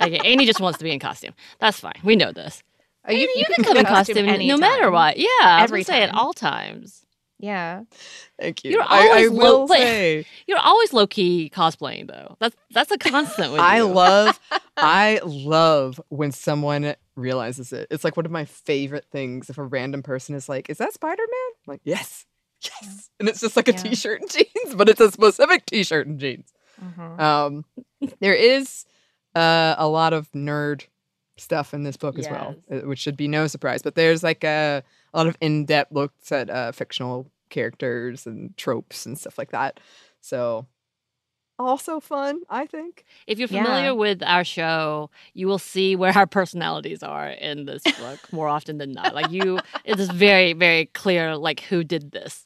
Okay, 0.00 0.18
Anney 0.24 0.46
just 0.46 0.58
wants 0.58 0.78
to 0.78 0.84
be 0.84 0.90
in 0.90 0.98
costume. 0.98 1.32
That's 1.60 1.78
fine. 1.78 1.92
We 2.02 2.16
know 2.16 2.32
this. 2.32 2.60
Uh, 3.08 3.12
You, 3.12 3.32
you 3.36 3.44
can 3.54 3.62
come 3.64 3.76
in 3.76 3.84
costume 3.84 4.26
no 4.48 4.56
matter 4.56 4.90
what. 4.90 5.16
Yeah, 5.16 5.28
I 5.42 5.62
was 5.62 5.70
Every 5.70 5.84
say 5.84 6.02
at 6.02 6.12
all 6.12 6.32
times. 6.32 7.04
Yeah. 7.42 7.82
Thank 8.40 8.64
you. 8.64 8.70
You're 8.70 8.82
I, 8.82 8.86
I 9.00 9.08
always 9.08 9.30
will 9.30 9.68
say 9.68 10.24
You're 10.46 10.60
always 10.60 10.92
low 10.92 11.06
key 11.08 11.50
cosplaying 11.54 12.06
though. 12.08 12.36
That's 12.40 12.56
that's 12.70 12.90
a 12.92 12.96
constant 12.98 13.52
with 13.52 13.60
I 13.60 13.78
you. 13.78 13.86
love 13.86 14.38
I 14.78 15.20
love 15.24 16.00
when 16.08 16.30
someone 16.32 16.94
realizes 17.16 17.72
it. 17.72 17.88
It's 17.90 18.04
like 18.04 18.16
one 18.16 18.24
of 18.26 18.32
my 18.32 18.44
favorite 18.44 19.06
things 19.10 19.50
if 19.50 19.58
a 19.58 19.64
random 19.64 20.02
person 20.04 20.34
is 20.36 20.48
like, 20.48 20.70
"Is 20.70 20.78
that 20.78 20.94
Spider-Man?" 20.94 21.50
Like, 21.66 21.80
"Yes." 21.84 22.24
Yes. 22.62 23.10
And 23.18 23.28
it's 23.28 23.40
just 23.40 23.56
like 23.56 23.66
a 23.68 23.72
Yeah. 23.72 23.92
shirt 23.94 24.20
and 24.20 24.30
jeans, 24.64 24.76
but 24.76 24.88
it's 24.88 25.00
a 25.00 25.10
specific 25.10 25.66
t-shirt 25.66 26.06
and 26.06 26.20
jeans. 26.20 26.52
Mhm. 26.80 27.20
Um 27.20 27.64
there 28.20 28.34
is 28.34 28.84
uh, 29.34 29.74
a 29.78 29.88
lot 29.88 30.12
of 30.12 30.30
nerd 30.30 30.86
stuff 31.38 31.74
in 31.74 31.82
this 31.82 31.96
book 31.96 32.18
as 32.20 32.28
well, 32.30 32.54
uh, 32.70 32.86
which 32.86 32.98
should 33.00 33.16
be 33.16 33.26
no 33.26 33.46
surprise. 33.48 33.82
But 33.82 33.94
there's 33.96 34.22
like 34.22 34.44
a, 34.44 34.82
a 35.12 35.16
lot 35.16 35.26
of 35.26 35.36
in-depth 35.40 35.90
looks 35.90 36.30
at 36.30 36.50
uh, 36.50 36.70
fictional 36.72 37.31
characters 37.52 38.26
and 38.26 38.56
tropes 38.56 39.06
and 39.06 39.16
stuff 39.16 39.38
like 39.38 39.52
that. 39.52 39.78
So 40.20 40.66
also 41.58 42.00
fun, 42.00 42.40
I 42.50 42.66
think. 42.66 43.04
If 43.28 43.38
you're 43.38 43.48
Yeah. 43.48 43.64
familiar 43.64 43.94
with 43.94 44.22
our 44.24 44.42
show, 44.42 45.10
you 45.34 45.46
will 45.46 45.60
see 45.60 45.94
where 45.94 46.12
our 46.16 46.26
personalities 46.26 47.04
are 47.04 47.28
in 47.28 47.66
this 47.66 47.82
book 47.84 48.18
more 48.32 48.48
often 48.48 48.78
than 48.78 48.90
not. 48.92 49.14
Like 49.14 49.30
you, 49.30 49.60
it 49.84 50.00
is 50.00 50.10
very, 50.10 50.54
very 50.54 50.86
clear 50.86 51.36
like 51.36 51.60
who 51.60 51.84
did 51.84 52.10
this. 52.10 52.44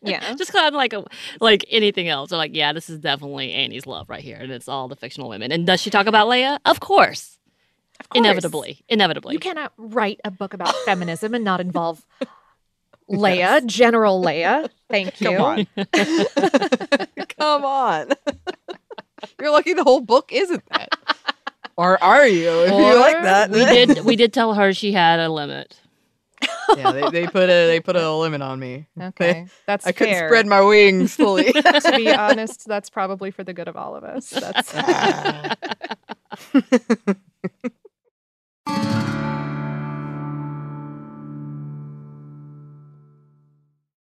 Yeah. 0.00 0.34
Just 0.38 0.52
kind 0.52 0.68
of 0.68 0.74
like 0.74 0.92
a, 0.94 1.04
like 1.40 1.64
anything 1.70 2.08
else. 2.08 2.30
They're 2.30 2.38
like, 2.38 2.54
yeah, 2.54 2.72
this 2.72 2.88
is 2.88 2.98
definitely 2.98 3.52
Anney's 3.52 3.86
love 3.86 4.08
right 4.08 4.22
here, 4.22 4.36
and 4.40 4.50
it's 4.52 4.68
all 4.68 4.88
the 4.88 4.96
fictional 4.96 5.28
women. 5.28 5.52
And 5.52 5.66
does 5.66 5.80
she 5.82 5.90
talk 5.90 6.06
about 6.06 6.28
Leia? 6.28 6.58
Of 6.64 6.80
course, 6.80 7.38
Of 8.00 8.08
course. 8.08 8.18
inevitably, 8.24 8.84
inevitably. 8.88 9.34
You 9.34 9.38
cannot 9.40 9.72
write 9.76 10.20
a 10.24 10.30
book 10.30 10.54
about 10.54 10.74
feminism 10.86 11.34
and 11.34 11.44
not 11.44 11.60
involve 11.60 12.06
Leia, 13.12 13.64
General 13.66 14.22
Leia. 14.22 14.68
Thank 14.88 15.20
you. 15.20 15.36
Come 15.36 15.42
on. 15.42 15.66
Come 17.38 17.64
on. 17.64 18.10
You're 19.40 19.50
lucky 19.50 19.74
the 19.74 19.84
whole 19.84 20.00
book 20.00 20.30
isn't 20.32 20.64
that. 20.70 20.88
Or 21.76 22.02
are 22.02 22.26
you? 22.26 22.50
If 22.64 22.70
you 22.70 23.00
like 23.00 23.22
that. 23.22 23.50
we 23.50 23.64
did 23.64 24.04
we 24.04 24.16
did 24.16 24.32
tell 24.32 24.54
her 24.54 24.72
she 24.72 24.92
had 24.92 25.20
a 25.20 25.28
limit. 25.28 25.78
yeah, 26.76 26.92
they, 26.92 27.08
they 27.10 27.26
put 27.26 27.48
a 27.48 27.66
they 27.66 27.80
put 27.80 27.96
a 27.96 28.12
limit 28.12 28.42
on 28.42 28.58
me. 28.58 28.86
Okay. 29.00 29.46
That's 29.66 29.86
I 29.86 29.92
couldn't 29.92 30.16
spread 30.26 30.46
my 30.46 30.60
wings 30.60 31.14
fully. 31.14 31.52
to 31.52 31.92
be 31.96 32.10
honest, 32.14 32.66
that's 32.66 32.90
probably 32.90 33.30
for 33.30 33.44
the 33.44 33.54
good 33.54 33.68
of 33.68 33.76
all 33.76 33.94
of 33.94 34.04
us. 34.04 34.30
That's 34.30 34.72
ah. 34.74 35.56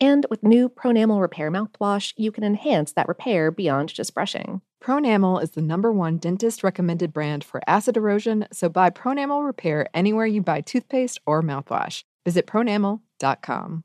And 0.00 0.26
with 0.30 0.42
new 0.42 0.68
Pronamel 0.68 1.20
Repair 1.20 1.50
mouthwash, 1.50 2.14
you 2.16 2.32
can 2.32 2.42
enhance 2.42 2.92
that 2.92 3.08
repair 3.08 3.50
beyond 3.50 3.92
just 3.92 4.14
brushing. 4.14 4.62
Pronamel 4.82 5.42
is 5.42 5.50
the 5.50 5.60
number 5.60 5.92
one 5.92 6.16
dentist 6.16 6.64
recommended 6.64 7.12
brand 7.12 7.44
for 7.44 7.60
acid 7.66 7.98
erosion, 7.98 8.46
so 8.50 8.70
buy 8.70 8.88
Pronamel 8.88 9.44
Repair 9.44 9.86
anywhere 9.92 10.24
you 10.24 10.40
buy 10.40 10.62
toothpaste 10.62 11.20
or 11.26 11.42
mouthwash. 11.42 12.04
Visit 12.24 12.46
pronamel.com. 12.46 13.84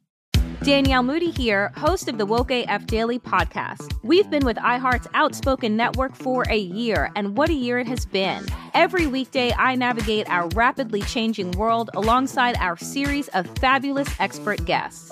Danielle 0.63 1.03
Moody 1.03 1.31
here, 1.31 1.71
host 1.75 2.07
of 2.07 2.17
the 2.17 2.25
Woke 2.25 2.49
AF 2.49 2.87
Daily 2.87 3.19
podcast. 3.19 3.93
We've 4.03 4.29
been 4.29 4.45
with 4.45 4.55
iHeart's 4.57 5.07
Outspoken 5.13 5.75
Network 5.75 6.15
for 6.15 6.45
a 6.49 6.57
year, 6.57 7.11
and 7.15 7.35
what 7.35 7.49
a 7.49 7.53
year 7.53 7.77
it 7.77 7.87
has 7.87 8.05
been. 8.05 8.45
Every 8.73 9.05
weekday, 9.05 9.51
I 9.53 9.75
navigate 9.75 10.29
our 10.29 10.47
rapidly 10.55 11.01
changing 11.01 11.51
world 11.51 11.89
alongside 11.93 12.55
our 12.57 12.77
series 12.77 13.27
of 13.29 13.47
fabulous 13.59 14.07
expert 14.19 14.63
guests. 14.65 15.11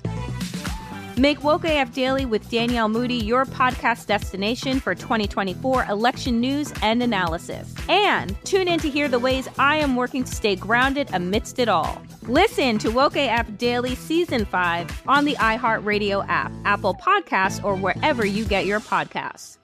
Make 1.21 1.43
Woke 1.43 1.65
AF 1.65 1.93
Daily 1.93 2.25
with 2.25 2.49
Danielle 2.49 2.89
Moody 2.89 3.13
your 3.13 3.45
podcast 3.45 4.07
destination 4.07 4.79
for 4.79 4.95
2024 4.95 5.85
election 5.85 6.41
news 6.41 6.73
and 6.81 7.03
analysis. 7.03 7.75
And 7.87 8.35
tune 8.43 8.67
in 8.67 8.79
to 8.79 8.89
hear 8.89 9.07
the 9.07 9.19
ways 9.19 9.47
I 9.59 9.75
am 9.75 9.95
working 9.95 10.23
to 10.23 10.33
stay 10.33 10.55
grounded 10.55 11.09
amidst 11.13 11.59
it 11.59 11.69
all. 11.69 12.01
Listen 12.23 12.79
to 12.79 12.89
Woke 12.89 13.17
AF 13.17 13.55
Daily 13.59 13.93
Season 13.93 14.45
5 14.45 15.03
on 15.07 15.25
the 15.25 15.35
iHeartRadio 15.35 16.25
app, 16.27 16.51
Apple 16.65 16.95
Podcasts, 16.95 17.63
or 17.63 17.75
wherever 17.75 18.25
you 18.25 18.43
get 18.43 18.65
your 18.65 18.79
podcasts. 18.79 19.59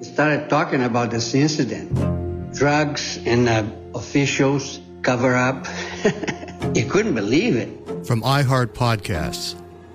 started 0.00 0.48
talking 0.48 0.84
about 0.84 1.10
this 1.10 1.34
incident. 1.34 1.92
Drugs 2.54 3.18
and 3.26 3.48
uh, 3.48 3.64
officials 3.96 4.78
cover 5.02 5.34
up. 5.34 5.66
you 6.76 6.84
couldn't 6.86 7.16
believe 7.16 7.56
it. 7.56 8.06
From 8.06 8.22
iHeart 8.22 8.74
Podcasts. 8.74 9.58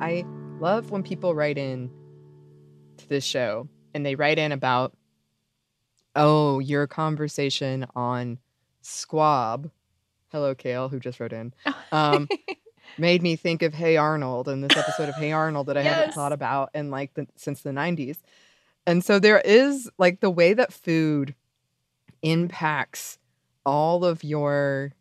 I 0.00 0.24
love 0.60 0.90
when 0.90 1.02
people 1.02 1.34
write 1.34 1.56
in 1.58 1.90
to 2.98 3.08
this 3.08 3.24
show 3.24 3.68
and 3.94 4.04
they 4.04 4.14
write 4.14 4.38
in 4.38 4.52
about, 4.52 4.94
oh, 6.14 6.58
your 6.58 6.86
conversation 6.86 7.86
on 7.94 8.38
Squab. 8.82 9.70
Hello, 10.30 10.54
Kale, 10.54 10.88
who 10.88 11.00
just 11.00 11.18
wrote 11.18 11.32
in. 11.32 11.54
Um, 11.92 12.28
made 12.98 13.22
me 13.22 13.36
think 13.36 13.62
of 13.62 13.72
Hey 13.74 13.96
Arnold 13.96 14.48
and 14.48 14.62
this 14.62 14.76
episode 14.76 15.08
of 15.08 15.14
Hey 15.14 15.32
Arnold 15.32 15.66
that 15.68 15.76
I 15.78 15.82
haven't 15.82 16.12
thought 16.12 16.32
about 16.32 16.70
in 16.74 16.90
like 16.90 17.14
the, 17.14 17.26
since 17.36 17.62
the 17.62 17.70
90s. 17.70 18.18
And 18.86 19.04
so 19.04 19.18
there 19.18 19.40
is 19.40 19.90
like 19.98 20.20
the 20.20 20.30
way 20.30 20.52
that 20.52 20.72
food 20.72 21.34
impacts 22.22 23.18
all 23.64 24.04
of 24.04 24.22
your 24.22 24.92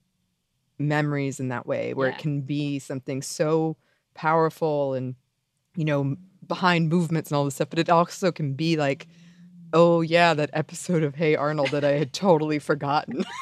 memories 0.80 1.40
in 1.40 1.50
that 1.50 1.68
way, 1.68 1.94
where 1.94 2.08
Yeah. 2.08 2.16
it 2.16 2.20
can 2.22 2.42
be 2.42 2.80
something 2.80 3.22
so 3.22 3.76
powerful 4.16 4.94
and, 4.96 5.16
you 5.76 5.86
know, 5.86 6.16
behind 6.48 6.90
movements 6.90 7.30
and 7.30 7.38
all 7.38 7.46
this 7.46 7.56
stuff, 7.56 7.70
but 7.70 7.80
it 7.80 7.90
also 7.90 8.32
can 8.32 8.54
be 8.54 8.78
like, 8.78 9.08
oh, 9.74 10.02
yeah, 10.02 10.34
that 10.34 10.50
episode 10.54 11.04
of 11.04 11.16
Hey 11.16 11.36
Arnold 11.36 11.70
that 11.72 11.84
I 11.84 11.92
had 11.92 12.14
totally 12.14 12.60
forgotten. 12.60 13.26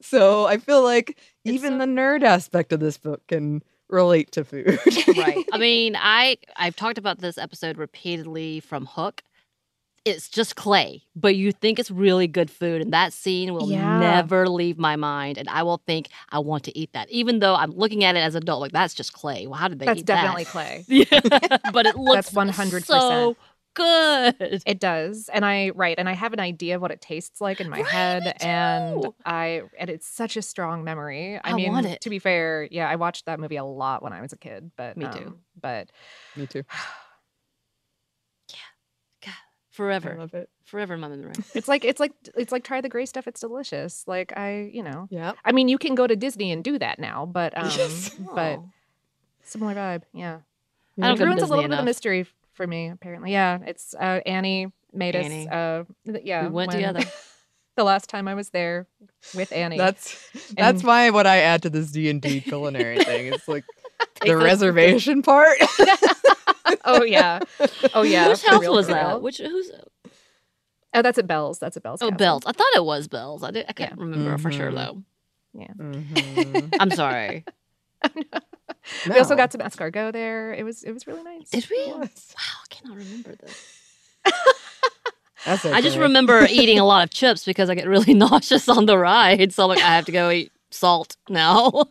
so 0.00 0.46
I 0.46 0.58
feel 0.58 0.82
like 0.82 1.18
even 1.44 1.78
the 1.78 1.86
nerd 1.86 2.22
aspect 2.22 2.72
of 2.72 2.80
this 2.80 2.98
book 2.98 3.26
can 3.28 3.62
relate 3.88 4.32
to 4.32 4.44
food. 4.44 4.78
right. 5.16 5.44
I 5.52 5.58
mean, 5.58 5.96
I 5.98 6.38
I've 6.56 6.76
talked 6.76 6.98
about 6.98 7.18
this 7.18 7.38
episode 7.38 7.76
repeatedly 7.78 8.60
from 8.60 8.86
Hook. 8.86 9.22
It's 10.06 10.30
just 10.30 10.56
clay, 10.56 11.02
but 11.14 11.36
you 11.36 11.52
think 11.52 11.78
it's 11.78 11.90
really 11.90 12.26
good 12.26 12.50
food, 12.50 12.80
and 12.80 12.90
that 12.94 13.12
scene 13.12 13.52
will 13.52 13.66
Yeah. 13.66 13.98
never 13.98 14.48
leave 14.48 14.78
my 14.78 14.96
mind, 14.96 15.36
and 15.36 15.46
I 15.50 15.62
will 15.62 15.82
think 15.86 16.08
I 16.30 16.38
want 16.38 16.64
to 16.64 16.78
eat 16.78 16.94
that, 16.94 17.10
even 17.10 17.40
though 17.40 17.54
I'm 17.54 17.72
looking 17.72 18.02
at 18.04 18.16
it 18.16 18.20
as 18.20 18.34
an 18.34 18.42
adult. 18.42 18.62
Like 18.62 18.72
that's 18.72 18.94
just 18.94 19.12
clay. 19.12 19.46
Well, 19.46 19.58
how 19.58 19.68
did 19.68 19.78
they 19.78 19.86
That's 19.86 20.00
eat 20.00 20.06
definitely 20.06 20.44
that? 20.46 20.50
clay. 20.52 20.84
Yeah, 20.88 21.58
but 21.70 21.84
it 21.84 21.96
looks 21.98 22.30
That's 22.30 22.56
100%. 22.56 22.84
so 22.86 23.36
good. 23.74 24.62
It 24.64 24.80
does. 24.80 25.28
And 25.34 25.44
I 25.44 25.70
right, 25.74 25.96
and 25.98 26.08
I 26.08 26.14
have 26.14 26.32
an 26.32 26.40
idea 26.40 26.76
of 26.76 26.80
what 26.82 26.92
it 26.92 27.02
tastes 27.02 27.40
like 27.42 27.60
in 27.60 27.68
my 27.68 27.82
head 27.82 28.32
and 28.40 29.06
I 29.26 29.62
and 29.78 29.90
it's 29.90 30.06
such 30.06 30.38
a 30.38 30.42
strong 30.42 30.82
memory. 30.82 31.36
I, 31.44 31.50
I 31.50 31.52
mean, 31.52 31.72
want 31.72 31.84
it. 31.86 32.00
to 32.00 32.08
be 32.10 32.18
fair, 32.18 32.66
yeah, 32.70 32.88
I 32.88 32.96
watched 32.96 33.26
that 33.26 33.38
movie 33.38 33.56
a 33.56 33.64
lot 33.64 34.02
when 34.02 34.14
I 34.14 34.22
was 34.22 34.32
a 34.32 34.38
kid, 34.38 34.70
but 34.76 34.96
Me 34.96 35.04
too. 35.08 35.26
um, 35.26 35.38
but 35.60 35.90
Me 36.36 36.46
too. 36.46 36.62
Forever, 39.70 40.16
love 40.18 40.34
it. 40.34 40.48
forever 40.64 40.94
in 40.94 41.00
my 41.00 41.08
memory. 41.08 41.32
it's 41.54 41.68
like 41.68 41.84
it's 41.84 42.00
like 42.00 42.12
it's 42.36 42.50
like 42.52 42.64
try 42.64 42.80
the 42.80 42.88
gray 42.88 43.06
stuff, 43.06 43.28
it's 43.28 43.40
delicious. 43.40 44.04
Like 44.06 44.36
I, 44.36 44.68
you 44.72 44.82
know. 44.82 45.06
Yeah. 45.10 45.32
I 45.44 45.52
mean, 45.52 45.68
you 45.68 45.78
can 45.78 45.94
go 45.94 46.06
to 46.08 46.16
Disney 46.16 46.50
and 46.50 46.62
do 46.64 46.78
that 46.78 46.98
now, 46.98 47.24
but 47.26 47.56
um 47.58 47.70
Yes. 47.76 48.10
but 48.34 48.58
Oh. 48.58 48.68
similar 49.44 49.74
vibe, 49.74 50.02
yeah. 50.12 50.38
I 51.00 51.08
don't 51.08 51.20
it 51.20 51.24
ruins 51.24 51.38
a 51.38 51.40
Disney 51.42 51.50
little 51.50 51.56
bit 51.62 51.64
of 51.66 51.70
enough. 51.70 51.80
the 51.80 51.84
mystery 51.84 52.26
for 52.52 52.66
me, 52.66 52.88
apparently. 52.88 53.30
Yeah, 53.32 53.60
it's 53.64 53.94
uh, 53.94 54.20
Anney 54.26 54.72
made 54.92 55.14
Anney. 55.16 55.48
us. 55.48 55.52
Uh, 55.52 55.84
th- 56.12 56.24
yeah, 56.24 56.42
We 56.44 56.50
went 56.50 56.68
when- 56.72 56.76
together. 56.76 57.00
the 57.76 57.84
last 57.84 58.10
time 58.10 58.26
I 58.28 58.34
was 58.34 58.50
there 58.50 58.86
with 59.36 59.52
Anney. 59.52 59.78
That's 59.78 60.28
that's 60.56 60.80
And- 60.80 60.82
why 60.82 61.10
what 61.10 61.26
I 61.28 61.38
add 61.38 61.62
to 61.62 61.70
this 61.70 61.92
D 61.92 62.10
and 62.10 62.20
D 62.20 62.40
culinary 62.40 63.02
thing. 63.04 63.32
It's 63.32 63.46
like 63.46 63.64
the 64.26 64.36
reservation 64.36 65.22
part. 65.22 65.56
oh 66.84 67.02
yeah, 67.04 67.40
oh 67.94 68.02
yeah. 68.02 68.28
Which 68.28 68.40
for 68.40 68.50
house 68.50 68.68
was 68.68 68.86
for 68.86 68.92
that? 68.92 69.22
Which 69.22 69.38
who's? 69.38 69.70
Oh, 70.92 71.02
that's 71.02 71.18
at 71.18 71.26
Bell's. 71.26 71.58
That's 71.58 71.76
at 71.76 71.82
Bell's. 71.82 72.02
Oh, 72.02 72.06
Castle. 72.10 72.18
Bells. 72.18 72.42
I 72.46 72.52
thought 72.52 72.72
it 72.74 72.84
was 72.84 73.06
Bells. 73.08 73.42
I 73.44 73.50
did. 73.52 73.66
I 73.68 73.72
can't 73.72 73.96
remember 73.98 74.36
for 74.38 74.50
sure 74.50 74.70
Mhm. 74.70 74.74
though. 74.74 75.02
Yeah. 75.54 75.72
Mhm. 75.76 76.76
I'm 76.80 76.90
sorry. 76.90 77.44
We 79.08 79.18
also 79.18 79.36
got 79.36 79.52
some 79.52 79.60
escargot 79.60 80.12
there. 80.14 80.54
It 80.54 80.64
was 80.64 80.82
it 80.82 80.92
was 80.92 81.06
really 81.06 81.22
nice. 81.22 81.50
Did 81.50 81.68
we? 81.70 81.86
Wow, 81.92 82.02
I 82.02 82.66
cannot 82.70 82.96
remember 82.96 83.36
this. 83.36 83.76
That's 85.44 85.64
I 85.66 85.80
just 85.82 85.98
remember 85.98 86.46
eating 86.50 86.78
a 86.78 86.84
lot 86.84 87.04
of 87.04 87.10
chips 87.10 87.44
because 87.44 87.68
I 87.70 87.74
get 87.74 87.86
really 87.86 88.14
nauseous 88.14 88.68
on 88.68 88.86
the 88.86 88.96
ride. 88.98 89.52
So 89.52 89.64
I'm 89.64 89.68
like, 89.68 89.78
I 89.84 89.96
have 89.96 90.06
to 90.06 90.12
go 90.12 90.30
eat 90.30 90.50
salt 90.70 91.16
now. 91.28 91.84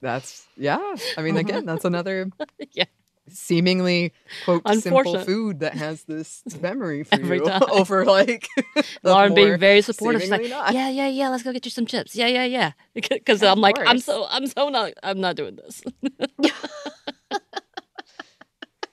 That's 0.00 0.46
yeah. 0.56 0.94
I 1.18 1.22
mean, 1.22 1.36
again, 1.36 1.66
that's 1.66 1.84
another 1.84 2.30
yeah. 2.72 2.84
Seemingly 3.32 4.12
quote 4.44 4.66
simple 4.78 5.18
food 5.20 5.60
that 5.60 5.74
has 5.74 6.04
this 6.04 6.42
memory 6.60 7.04
for 7.04 7.14
Every 7.14 7.38
you 7.38 7.44
time. 7.44 7.62
over 7.70 8.04
like 8.04 8.48
the 8.74 8.84
Lauren 9.02 9.34
being 9.34 9.58
very 9.58 9.82
supportive. 9.82 10.22
She's 10.22 10.30
like, 10.30 10.48
not. 10.48 10.72
yeah, 10.72 10.88
yeah, 10.88 11.08
yeah. 11.08 11.28
Let's 11.28 11.42
go 11.42 11.52
get 11.52 11.64
you 11.64 11.70
some 11.70 11.86
chips. 11.86 12.14
Yeah, 12.14 12.26
yeah, 12.26 12.44
yeah. 12.44 12.72
Because 12.94 13.42
I'm 13.42 13.60
like, 13.60 13.76
I'm 13.78 13.98
so, 13.98 14.26
I'm 14.28 14.46
so 14.46 14.68
not, 14.68 14.92
I'm 15.02 15.20
not 15.20 15.36
doing 15.36 15.56
this. 15.56 15.82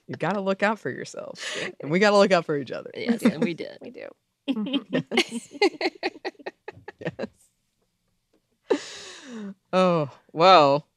You 0.06 0.16
got 0.16 0.32
to 0.32 0.40
look 0.40 0.62
out 0.62 0.78
for 0.78 0.88
yourself, 0.88 1.38
and 1.80 1.90
we 1.90 1.98
got 1.98 2.10
to 2.10 2.16
look 2.16 2.32
out 2.32 2.46
for 2.46 2.56
each 2.56 2.70
other. 2.72 2.90
yes, 2.96 3.20
and 3.22 3.44
we 3.44 3.52
did. 3.52 3.76
We 3.82 3.90
do. 3.90 4.08
Mm-hmm. 4.48 4.98
Yes. 7.00 7.28
Oh 9.72 10.10
well, 10.32 10.87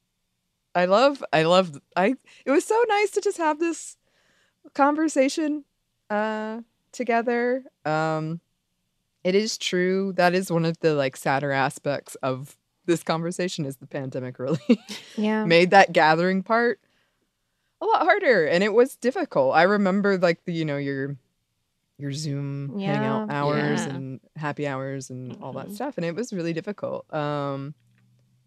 I 0.74 0.86
love, 0.86 1.22
I 1.32 1.42
love, 1.42 1.78
I. 1.96 2.14
It 2.46 2.50
was 2.50 2.64
so 2.64 2.82
nice 2.88 3.10
to 3.12 3.20
just 3.20 3.38
have 3.38 3.58
this 3.58 3.96
conversation 4.74 5.64
uh 6.10 6.60
together. 6.92 7.64
Um, 7.84 8.40
it 9.24 9.34
is 9.34 9.56
true 9.58 10.12
that 10.16 10.34
is 10.34 10.50
one 10.52 10.64
of 10.64 10.78
the 10.80 10.94
like 10.94 11.16
sadder 11.16 11.52
aspects 11.52 12.14
of 12.22 12.56
this 12.86 13.02
conversation 13.02 13.64
is 13.64 13.76
the 13.76 13.86
pandemic 13.86 14.38
really 14.38 14.58
Yeah. 15.16 15.44
made 15.44 15.70
that 15.70 15.92
gathering 15.92 16.42
part 16.42 16.80
a 17.80 17.84
lot 17.86 18.02
harder 18.02 18.46
and 18.46 18.62
it 18.64 18.72
was 18.72 18.96
difficult. 18.96 19.54
I 19.54 19.62
remember 19.62 20.18
like 20.18 20.44
the 20.44 20.52
you 20.52 20.64
know 20.64 20.76
your 20.76 21.16
your 21.98 22.12
Zoom 22.12 22.78
hangout 22.80 23.30
hours 23.30 23.86
Yeah. 23.86 23.94
and 23.94 24.20
happy 24.36 24.66
hours 24.66 25.10
and 25.10 25.36
all 25.40 25.52
that 25.54 25.68
Mhm. 25.68 25.74
stuff 25.74 25.94
and 25.96 26.04
it 26.04 26.14
was 26.14 26.32
really 26.32 26.52
difficult. 26.52 27.12
Um 27.14 27.74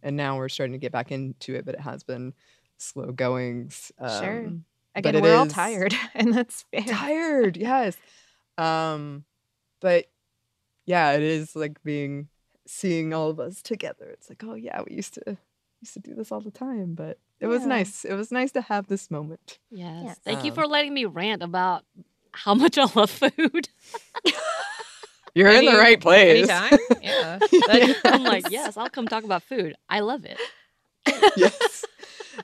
and 0.05 0.15
now 0.15 0.37
we're 0.37 0.47
starting 0.47 0.71
to 0.71 0.77
get 0.79 0.93
back 0.93 1.11
into 1.11 1.53
it 1.55 1.65
but 1.65 1.73
it 1.75 1.81
has 1.81 2.03
been 2.03 2.33
slow 2.77 3.11
goings. 3.11 3.91
Sure. 3.99 4.45
Um, 4.47 4.65
Again, 4.97 5.11
but 5.11 5.15
it 5.15 5.23
we're 5.23 5.35
all 5.35 5.45
tired, 5.47 5.93
and 6.15 6.33
that's 6.33 6.63
fair. 6.71 6.83
tired 6.87 7.57
yes 7.57 7.97
um 8.57 9.25
but 9.81 10.05
yeah 10.85 11.11
it 11.11 11.21
is 11.23 11.53
like 11.55 11.83
being 11.83 12.29
seeing 12.65 13.13
all 13.13 13.29
of 13.29 13.39
us 13.41 13.61
together 13.61 14.05
it's 14.11 14.29
like 14.29 14.41
oh 14.45 14.53
yeah 14.55 14.81
we 14.87 14.95
used 14.95 15.15
to 15.15 15.37
used 15.81 15.93
to 15.95 15.99
do 15.99 16.15
this 16.15 16.31
all 16.31 16.39
the 16.39 16.49
time 16.51 16.93
but 16.95 17.19
it 17.41 17.47
was 17.47 17.65
nice 17.65 18.05
it 18.05 18.13
was 18.13 18.31
nice 18.31 18.53
to 18.53 18.61
have 18.61 18.87
this 18.87 19.11
moment 19.11 19.59
Yes. 19.69 20.03
Yes. 20.05 20.19
Thank 20.23 20.45
you 20.45 20.51
Um, 20.51 20.55
for 20.55 20.65
letting 20.67 20.93
me 20.93 21.03
rant 21.03 21.43
about 21.43 21.83
how 22.31 22.53
much 22.55 22.77
I 22.77 22.87
love 22.95 23.09
food. 23.09 23.67
you're 25.35 25.51
in 25.51 25.65
the 25.65 25.77
right 25.77 25.99
place 26.01 26.49
Anytime. 26.49 26.79
Yeah. 27.01 27.39
I'm 28.05 28.23
like, 28.23 28.49
yes, 28.49 28.77
I'll 28.77 28.89
come 28.89 29.07
talk 29.07 29.23
about 29.23 29.43
food. 29.43 29.75
I 29.89 29.99
love 29.99 30.25
it. 30.25 30.39
yes 31.37 31.85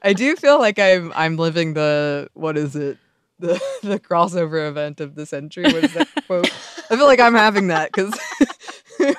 i 0.04 0.14
do 0.14 0.36
feel 0.36 0.60
like 0.60 0.78
i'm 0.78 1.12
i'm 1.16 1.36
living 1.36 1.74
the 1.74 2.30
what 2.34 2.56
is 2.58 2.76
it 2.76 2.98
the 3.40 3.60
the 3.84 4.00
crossover 4.00 4.70
event 4.70 5.02
of 5.02 5.16
the 5.16 5.26
century 5.26 5.64
what 5.64 5.84
is 5.84 5.94
that 5.94 6.08
quote 6.28 6.46
i 6.92 6.96
feel 6.96 7.08
like 7.08 7.20
i'm 7.20 7.34
having 7.34 7.68
that 7.68 7.92
because 7.92 8.14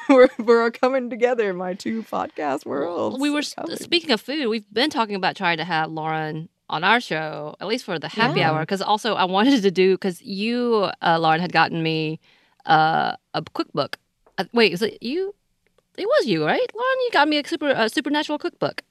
we're, 0.09 0.29
we're 0.39 0.71
coming 0.71 1.11
together 1.11 1.51
in 1.51 1.57
my 1.57 1.75
two 1.75 2.05
podcast 2.05 2.65
worlds 2.65 3.19
We 3.19 3.31
were 3.31 3.41
are 3.41 3.65
coming. 3.65 3.77
speaking 3.79 4.13
of 4.13 4.21
food. 4.21 4.47
We've 4.49 4.73
been 4.73 4.91
talking 4.91 5.17
about 5.17 5.35
trying 5.35 5.57
to 5.59 5.65
have 5.65 5.91
Lauren 5.91 6.49
on 6.71 6.85
our 6.85 7.01
show, 7.01 7.57
at 7.61 7.67
least 7.67 7.85
for 7.85 7.99
the 7.99 8.09
happy 8.09 8.41
Yeah. 8.41 8.53
hour. 8.53 8.61
Because 8.61 8.81
also, 8.81 9.15
I 9.15 9.25
wanted 9.25 9.61
to 9.63 9.71
do 9.73 9.95
because 9.95 10.23
you, 10.23 10.89
uh, 11.03 11.19
Lauren, 11.19 11.41
had 11.41 11.53
gotten 11.53 11.83
me 11.83 12.21
uh, 12.67 13.17
a 13.35 13.43
cookbook. 13.55 13.99
Uh, 14.39 14.45
wait, 14.53 14.73
is 14.73 14.83
it 14.83 15.03
you? 15.03 15.35
It 15.99 16.07
was 16.07 16.27
you, 16.27 16.45
right, 16.45 16.71
Lauren? 16.75 16.97
You 17.05 17.11
got 17.13 17.29
me 17.29 17.39
a 17.39 17.47
super 17.47 17.69
uh, 17.69 17.89
supernatural 17.89 18.39
cookbook. 18.39 18.83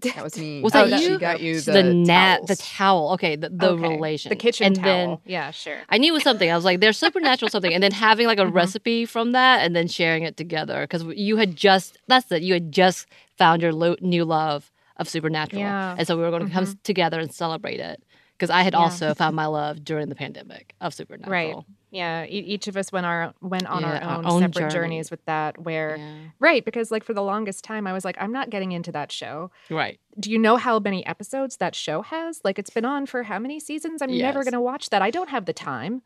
that 0.00 0.24
was 0.24 0.36
me 0.36 0.60
Was 0.62 0.74
Oh, 0.74 0.88
that 0.88 0.98
she 1.00 1.12
you? 1.12 1.18
got 1.20 1.40
you 1.40 1.60
the, 1.60 1.72
the 1.72 2.44
the 2.48 2.56
towel. 2.56 3.12
Okay, 3.12 3.36
the, 3.36 3.48
the 3.50 3.70
Okay. 3.70 3.88
relation, 3.88 4.30
The 4.30 4.36
kitchen 4.36 4.66
and 4.66 4.74
towel. 4.76 4.84
then 4.84 5.18
yeah, 5.24 5.52
sure. 5.52 5.78
I 5.88 5.98
knew 5.98 6.10
it 6.12 6.14
was 6.14 6.24
something. 6.24 6.50
I 6.50 6.56
was 6.56 6.64
like, 6.64 6.80
there's 6.80 6.98
supernatural 6.98 7.50
something. 7.50 7.72
And 7.72 7.80
then 7.82 7.92
having 7.92 8.26
like 8.26 8.38
a 8.40 8.44
Mhm. 8.46 8.52
recipe 8.54 9.06
from 9.06 9.30
that 9.32 9.60
and 9.64 9.76
then 9.76 9.86
sharing 9.86 10.24
it 10.24 10.36
together. 10.36 10.80
Because 10.82 11.04
you 11.16 11.36
had 11.36 11.54
just, 11.54 11.98
that's 12.08 12.30
it, 12.32 12.42
you 12.42 12.52
had 12.54 12.72
just 12.72 13.06
found 13.38 13.62
your 13.62 13.72
lo- 13.72 13.96
new 14.00 14.24
love 14.24 14.72
of 14.96 15.08
supernatural. 15.08 15.62
Yeah. 15.62 15.94
And 15.96 16.04
so 16.06 16.16
we 16.16 16.24
were 16.24 16.30
going 16.30 16.46
to 16.46 16.52
come 16.52 16.66
together 16.82 17.20
and 17.20 17.32
celebrate 17.32 17.78
it. 17.78 18.02
Because 18.36 18.50
I 18.50 18.62
had 18.62 18.72
Yeah. 18.72 18.80
also 18.80 19.14
found 19.14 19.36
my 19.36 19.46
love 19.46 19.84
during 19.84 20.08
the 20.08 20.16
pandemic 20.16 20.74
of 20.80 20.92
supernatural. 20.92 21.30
Right. 21.32 21.64
Yeah, 21.94 22.24
e- 22.24 22.28
each 22.28 22.66
of 22.66 22.76
us 22.76 22.90
went 22.92 23.06
our 23.06 23.32
went 23.40 23.66
on 23.66 23.82
Yeah, 23.82 23.98
our 23.98 24.02
our 24.02 24.18
own, 24.18 24.26
own 24.26 24.40
separate 24.40 24.54
journey. 24.62 24.72
journeys 24.74 25.10
with 25.10 25.24
that. 25.26 25.58
Where 25.62 25.96
Yeah. 25.96 26.14
right, 26.40 26.64
because 26.64 26.90
like 26.90 27.04
for 27.04 27.14
the 27.14 27.22
longest 27.22 27.62
time, 27.64 27.86
I 27.86 27.92
was 27.92 28.04
like, 28.04 28.16
I'm 28.20 28.32
not 28.32 28.50
getting 28.50 28.72
into 28.72 28.90
that 28.92 29.12
show. 29.12 29.50
Right. 29.70 30.00
Do 30.18 30.30
you 30.30 30.38
know 30.38 30.56
how 30.56 30.78
many 30.80 31.06
episodes 31.06 31.56
that 31.58 31.74
show 31.74 32.02
has? 32.02 32.40
Like, 32.44 32.58
it's 32.58 32.70
been 32.70 32.84
on 32.84 33.06
for 33.06 33.22
how 33.22 33.38
many 33.38 33.60
seasons? 33.60 34.02
I'm 34.02 34.16
never 34.16 34.42
going 34.42 34.52
to 34.52 34.60
watch 34.60 34.90
that. 34.90 35.02
I 35.02 35.10
don't 35.10 35.30
have 35.30 35.44
the 35.46 35.52
time. 35.52 36.02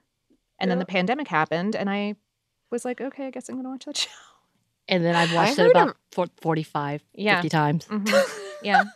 And 0.59 0.70
then 0.70 0.78
the 0.78 0.86
pandemic 0.86 1.28
happened, 1.28 1.74
and 1.76 1.89
I 1.89 2.16
was 2.70 2.84
like, 2.84 3.01
okay, 3.01 3.26
I 3.26 3.30
guess 3.30 3.49
I'm 3.49 3.55
going 3.55 3.64
to 3.64 3.70
watch 3.70 3.84
that 3.86 3.97
show. 4.05 4.11
And 4.89 5.05
then 5.05 5.14
I've 5.14 5.32
watched 5.34 5.59
it 5.59 5.70
about 5.70 5.97
of- 6.16 6.30
45, 6.41 7.03
Yeah. 7.14 7.36
50 7.43 7.49
times. 7.49 7.84
Mhm. 7.86 8.41
Yeah. 8.62 8.84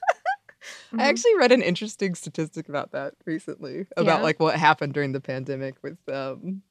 I 0.97 1.09
actually 1.09 1.37
read 1.37 1.53
an 1.53 1.63
interesting 1.63 2.15
statistic 2.15 2.69
about 2.69 2.93
that 2.93 3.15
recently 3.25 3.87
about 3.97 4.19
Yeah? 4.19 4.23
like 4.23 4.39
what 4.41 4.57
happened 4.57 4.93
during 4.95 5.13
the 5.13 5.21
pandemic 5.21 5.75
with 5.83 5.99
um 6.09 6.63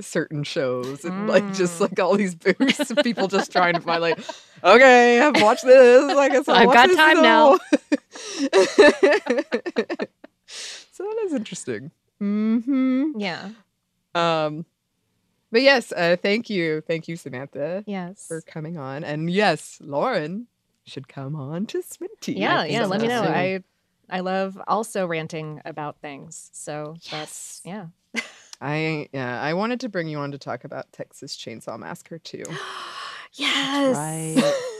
certain 0.00 0.42
shows 0.42 1.04
and 1.04 1.26
like 1.28 1.46
just 1.52 1.80
like 1.80 1.98
all 2.00 2.16
these 2.16 2.34
people 3.04 3.28
just 3.28 3.52
trying 3.52 3.74
to 3.74 3.80
find 3.80 4.00
like 4.02 4.18
okay 4.64 5.20
I've 5.20 5.40
watched 5.40 5.64
this 5.64 6.16
I 6.16 6.28
guess 6.28 6.48
I'll 6.48 6.56
I've 6.68 6.72
got 6.74 6.90
time 6.96 7.22
now. 7.22 7.58
so 10.46 11.04
that 11.04 11.22
is 11.26 11.32
interesting. 11.34 11.90
hmm 12.18 13.12
Yeah. 13.18 13.50
Um, 14.14 14.64
but 15.50 15.62
yes, 15.62 15.92
uh, 15.92 16.16
thank 16.20 16.50
you, 16.50 16.80
thank 16.82 17.06
you, 17.08 17.16
Samantha. 17.16 17.84
Yes. 17.86 18.26
for 18.26 18.40
coming 18.40 18.76
on, 18.76 19.04
and 19.04 19.30
yes, 19.30 19.78
Lauren 19.80 20.46
should 20.86 21.08
come 21.08 21.34
on 21.36 21.66
to 21.66 21.78
Sminty. 21.78 22.36
Yeah, 22.36 22.64
yeah. 22.64 22.86
Let 22.86 23.00
me 23.00 23.08
know. 23.08 23.22
soon. 23.22 23.32
I 23.32 23.60
I 24.10 24.20
love 24.20 24.58
also 24.66 25.06
ranting 25.06 25.60
about 25.64 25.98
things. 26.00 26.50
So 26.52 26.96
that's 27.10 27.60
yeah. 27.64 27.86
I 28.64 29.08
yeah, 29.12 29.40
I 29.42 29.52
wanted 29.52 29.80
to 29.80 29.88
bring 29.90 30.08
you 30.08 30.18
on 30.18 30.32
to 30.32 30.38
talk 30.38 30.64
about 30.64 30.90
Texas 30.90 31.36
Chainsaw 31.36 31.78
Massacre 31.78 32.18
too. 32.18 32.44
Yes. 33.36 33.96
Right. 33.96 34.54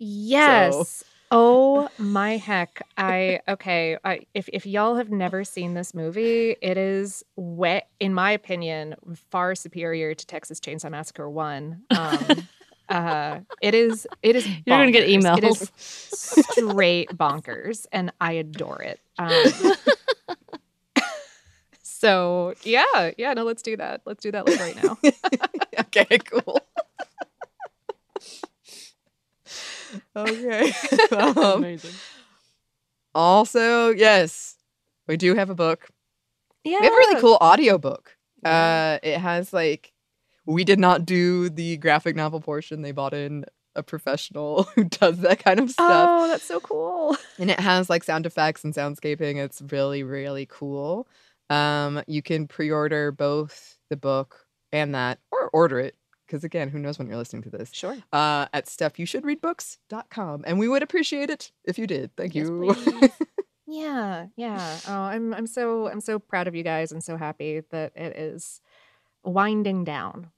Yes. 0.00 1.02
Oh 1.32 1.88
my 1.98 2.36
heck. 2.36 2.86
I 2.96 3.40
okay, 3.48 3.98
I 4.04 4.20
if 4.32 4.48
if 4.52 4.64
y'all 4.64 4.94
have 4.94 5.10
never 5.10 5.42
seen 5.42 5.74
this 5.74 5.92
movie, 5.92 6.54
it 6.62 6.78
is 6.78 7.24
wet 7.34 7.88
in 7.98 8.14
my 8.14 8.30
opinion 8.30 8.94
far 9.30 9.56
superior 9.56 10.14
to 10.14 10.26
Texas 10.26 10.60
Chainsaw 10.60 10.90
Massacre 10.90 11.28
1. 11.28 11.82
Um 11.90 12.48
uh 12.88 13.40
it 13.60 13.74
is 13.74 14.06
it 14.22 14.36
is 14.36 14.46
You're 14.64 14.78
gonna 14.78 14.92
get 14.92 15.08
bonkers. 15.08 15.38
It 15.38 15.44
is 15.44 15.60
emails. 15.60 16.52
straight 16.54 17.10
bonkers 17.10 17.86
and 17.90 18.12
I 18.20 18.32
adore 18.34 18.82
it. 18.82 19.00
Um 19.18 19.42
So 21.98 22.54
yeah, 22.62 23.10
yeah, 23.18 23.34
no, 23.34 23.42
let's 23.42 23.60
do 23.60 23.76
that. 23.76 24.02
Let's 24.06 24.22
do 24.22 24.30
that 24.30 24.46
like 24.46 24.60
right 24.60 24.76
now. 24.84 24.96
okay, 25.80 26.18
cool. 26.18 26.60
okay. 30.14 30.72
Um, 31.10 31.38
Amazing. 31.38 31.94
Also, 33.16 33.90
yes, 33.90 34.54
we 35.08 35.16
do 35.16 35.34
have 35.34 35.50
a 35.50 35.56
book. 35.56 35.88
Yeah. 36.62 36.78
We 36.78 36.86
have 36.86 36.94
a 36.94 36.96
really 36.96 37.20
cool 37.20 37.38
audiobook. 37.42 38.16
Uh 38.44 38.98
it 39.02 39.18
has 39.18 39.52
like 39.52 39.92
we 40.46 40.62
did 40.62 40.78
not 40.78 41.04
do 41.04 41.48
the 41.48 41.78
graphic 41.78 42.14
novel 42.14 42.40
portion. 42.40 42.82
They 42.82 42.92
bought 42.92 43.12
in 43.12 43.44
a 43.74 43.82
professional 43.82 44.62
who 44.76 44.84
does 44.84 45.18
that 45.18 45.42
kind 45.42 45.58
of 45.58 45.70
stuff. 45.70 46.08
Oh, 46.08 46.28
that's 46.28 46.44
so 46.44 46.60
cool. 46.60 47.16
And 47.40 47.50
it 47.50 47.58
has 47.58 47.90
like 47.90 48.04
sound 48.04 48.24
effects 48.24 48.62
and 48.62 48.72
soundscaping. 48.72 49.36
It's 49.36 49.60
really, 49.72 50.04
really 50.04 50.46
cool. 50.46 51.08
Um, 51.50 52.02
you 52.06 52.22
can 52.22 52.46
pre-order 52.46 53.12
both 53.12 53.78
the 53.90 53.96
book 53.96 54.46
and 54.72 54.94
that, 54.94 55.18
or 55.32 55.48
order 55.52 55.78
it. 55.80 55.94
Because 56.26 56.44
again, 56.44 56.68
who 56.68 56.78
knows 56.78 56.98
when 56.98 57.08
you're 57.08 57.16
listening 57.16 57.42
to 57.44 57.50
this? 57.50 57.70
Sure. 57.72 57.96
Uh, 58.12 58.46
at 58.52 58.66
stuffyoushouldreadbooks.com. 58.66 60.44
And 60.46 60.58
we 60.58 60.68
would 60.68 60.82
appreciate 60.82 61.30
it 61.30 61.50
if 61.64 61.78
you 61.78 61.86
did. 61.86 62.14
Thank 62.16 62.34
Yes, 62.34 62.48
you. 62.48 63.08
Yeah, 63.70 64.26
yeah. 64.36 64.78
Oh, 64.88 64.92
I'm 64.94 65.34
I'm 65.34 65.46
so 65.46 65.88
I'm 65.88 66.00
so 66.00 66.18
proud 66.18 66.48
of 66.48 66.54
you 66.54 66.62
guys 66.62 66.90
and 66.90 67.04
so 67.04 67.18
happy 67.18 67.60
that 67.70 67.92
it 67.94 68.16
is 68.16 68.62
winding 69.24 69.84
down. 69.84 70.30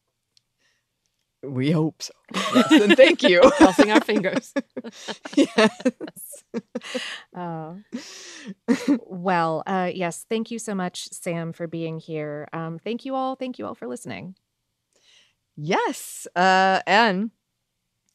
We 1.43 1.71
hope 1.71 2.03
so. 2.03 2.13
Yes, 2.55 2.71
and 2.73 2.97
thank 2.97 3.23
you. 3.23 3.41
Crossing 3.57 3.91
our 3.91 4.01
fingers. 4.01 4.53
yes. 5.37 6.45
Uh, 7.35 7.75
well, 9.07 9.63
uh, 9.67 9.91
yes, 9.95 10.27
thank 10.29 10.51
you 10.51 10.59
so 10.59 10.75
much, 10.75 11.09
Sam, 11.13 11.53
for 11.53 11.67
being 11.67 11.99
here. 11.99 12.49
Um, 12.53 12.79
thank 12.79 13.05
you 13.05 13.15
all. 13.15 13.37
Thank 13.37 13.59
you 13.59 13.67
all 13.67 13.75
for 13.75 13.87
listening. 13.87 14.35
Yes. 15.57 16.27
Uh, 16.37 16.81
and 16.87 17.31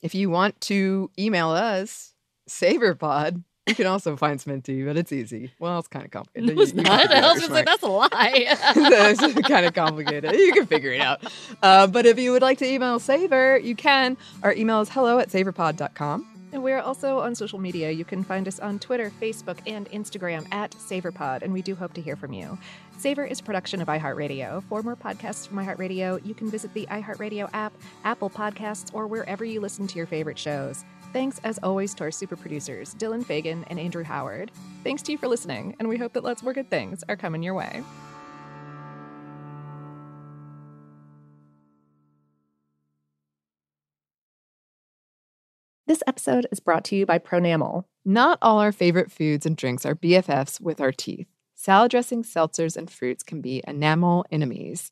if 0.02 0.14
you 0.16 0.30
want 0.30 0.60
to 0.62 1.10
email 1.18 1.50
us, 1.50 2.14
SavorPod, 2.50 3.44
you 3.68 3.76
can 3.76 3.88
also 3.88 4.16
find 4.16 4.40
Sminty, 4.40 4.86
but 4.86 4.96
it's 4.98 5.12
easy. 5.12 5.52
Well, 5.60 5.80
it's 5.80 5.88
kind 5.88 6.06
of 6.06 6.12
complicated. 6.12 6.60
It's 6.60 6.72
You- 6.74 6.78
you 6.78 6.84
not. 6.84 7.12
I 7.12 7.32
was 7.34 7.40
just 7.42 7.52
like, 7.52 7.66
that's 7.66 7.84
a 7.84 7.88
lie. 7.90 8.10
it's 8.14 9.48
kind 9.48 9.66
of 9.66 9.74
complicated. 9.74 10.32
You 10.34 10.52
can 10.54 10.66
figure 10.68 10.92
it 10.92 11.02
out. 11.02 11.24
Uh, 11.62 11.88
but 11.88 12.06
if 12.06 12.20
you 12.20 12.32
would 12.32 12.42
like 12.42 12.58
to 12.60 12.66
email 12.66 13.00
Savor, 13.00 13.58
you 13.58 13.76
can. 13.76 14.18
Our 14.44 14.54
email 14.54 14.82
is 14.82 14.90
hello 14.90 15.20
at 15.20 15.30
savorpod.com. 15.30 16.32
And 16.54 16.64
we're 16.64 16.80
also 16.80 17.20
on 17.20 17.36
social 17.36 17.60
media. 17.60 17.92
You 17.92 18.06
can 18.06 18.24
find 18.24 18.48
us 18.48 18.60
on 18.62 18.80
Twitter, 18.80 19.12
Facebook, 19.22 19.58
and 19.68 19.90
Instagram 19.92 20.48
at 20.54 20.72
SavorPod, 20.72 21.42
and 21.42 21.52
we 21.52 21.62
do 21.62 21.76
hope 21.76 21.94
to 21.96 22.02
hear 22.02 22.16
from 22.16 22.32
you. 22.32 22.58
Savor 22.98 23.26
is 23.26 23.42
a 23.42 23.44
production 23.44 23.82
of 23.82 23.90
iHeartRadio. 23.90 24.64
For 24.70 24.82
more 24.82 24.96
podcasts 24.96 25.46
from 25.46 25.58
iHeartRadio, 25.58 26.26
you 26.26 26.34
can 26.34 26.50
visit 26.50 26.74
the 26.74 26.86
iHeartRadio 26.90 27.50
app, 27.54 27.74
Apple 28.06 28.30
Podcasts, 28.30 28.94
or 28.94 29.06
wherever 29.06 29.44
you 29.44 29.60
listen 29.60 29.86
to 29.88 29.98
your 29.98 30.06
favorite 30.08 30.40
shows. 30.40 30.86
Thanks, 31.16 31.40
as 31.46 31.60
always, 31.64 31.94
to 31.94 32.04
our 32.04 32.12
super 32.12 32.36
producers, 32.36 32.94
Dylan 32.96 33.26
Fagan 33.26 33.64
and 33.70 33.80
Andrew 33.80 34.04
Howard. 34.04 34.52
Thanks 34.84 35.02
to 35.04 35.14
you 35.14 35.18
for 35.18 35.30
listening, 35.30 35.74
and 35.80 35.88
we 35.88 35.96
hope 35.96 36.12
that 36.12 36.26
lots 36.26 36.44
more 36.44 36.52
good 36.52 36.70
things 36.70 37.06
are 37.08 37.16
coming 37.16 37.42
your 37.42 37.54
way. 37.54 37.82
This 45.88 46.04
episode 46.06 46.48
is 46.52 46.60
brought 46.60 46.84
to 46.84 46.98
you 46.98 47.06
by 47.06 47.18
Pronamel. 47.18 47.86
Not 48.04 48.38
all 48.42 48.60
our 48.60 48.74
favorite 48.74 49.10
foods 49.10 49.46
and 49.46 49.56
drinks 49.56 49.86
are 49.86 49.96
BFFs 49.96 50.60
with 50.60 50.82
our 50.82 50.92
teeth. 50.92 51.28
Salad 51.56 51.92
dressings, 51.92 52.30
seltzers, 52.30 52.76
and 52.76 52.92
fruits 52.92 53.24
can 53.24 53.40
be 53.40 53.64
enamel 53.66 54.26
enemies. 54.34 54.92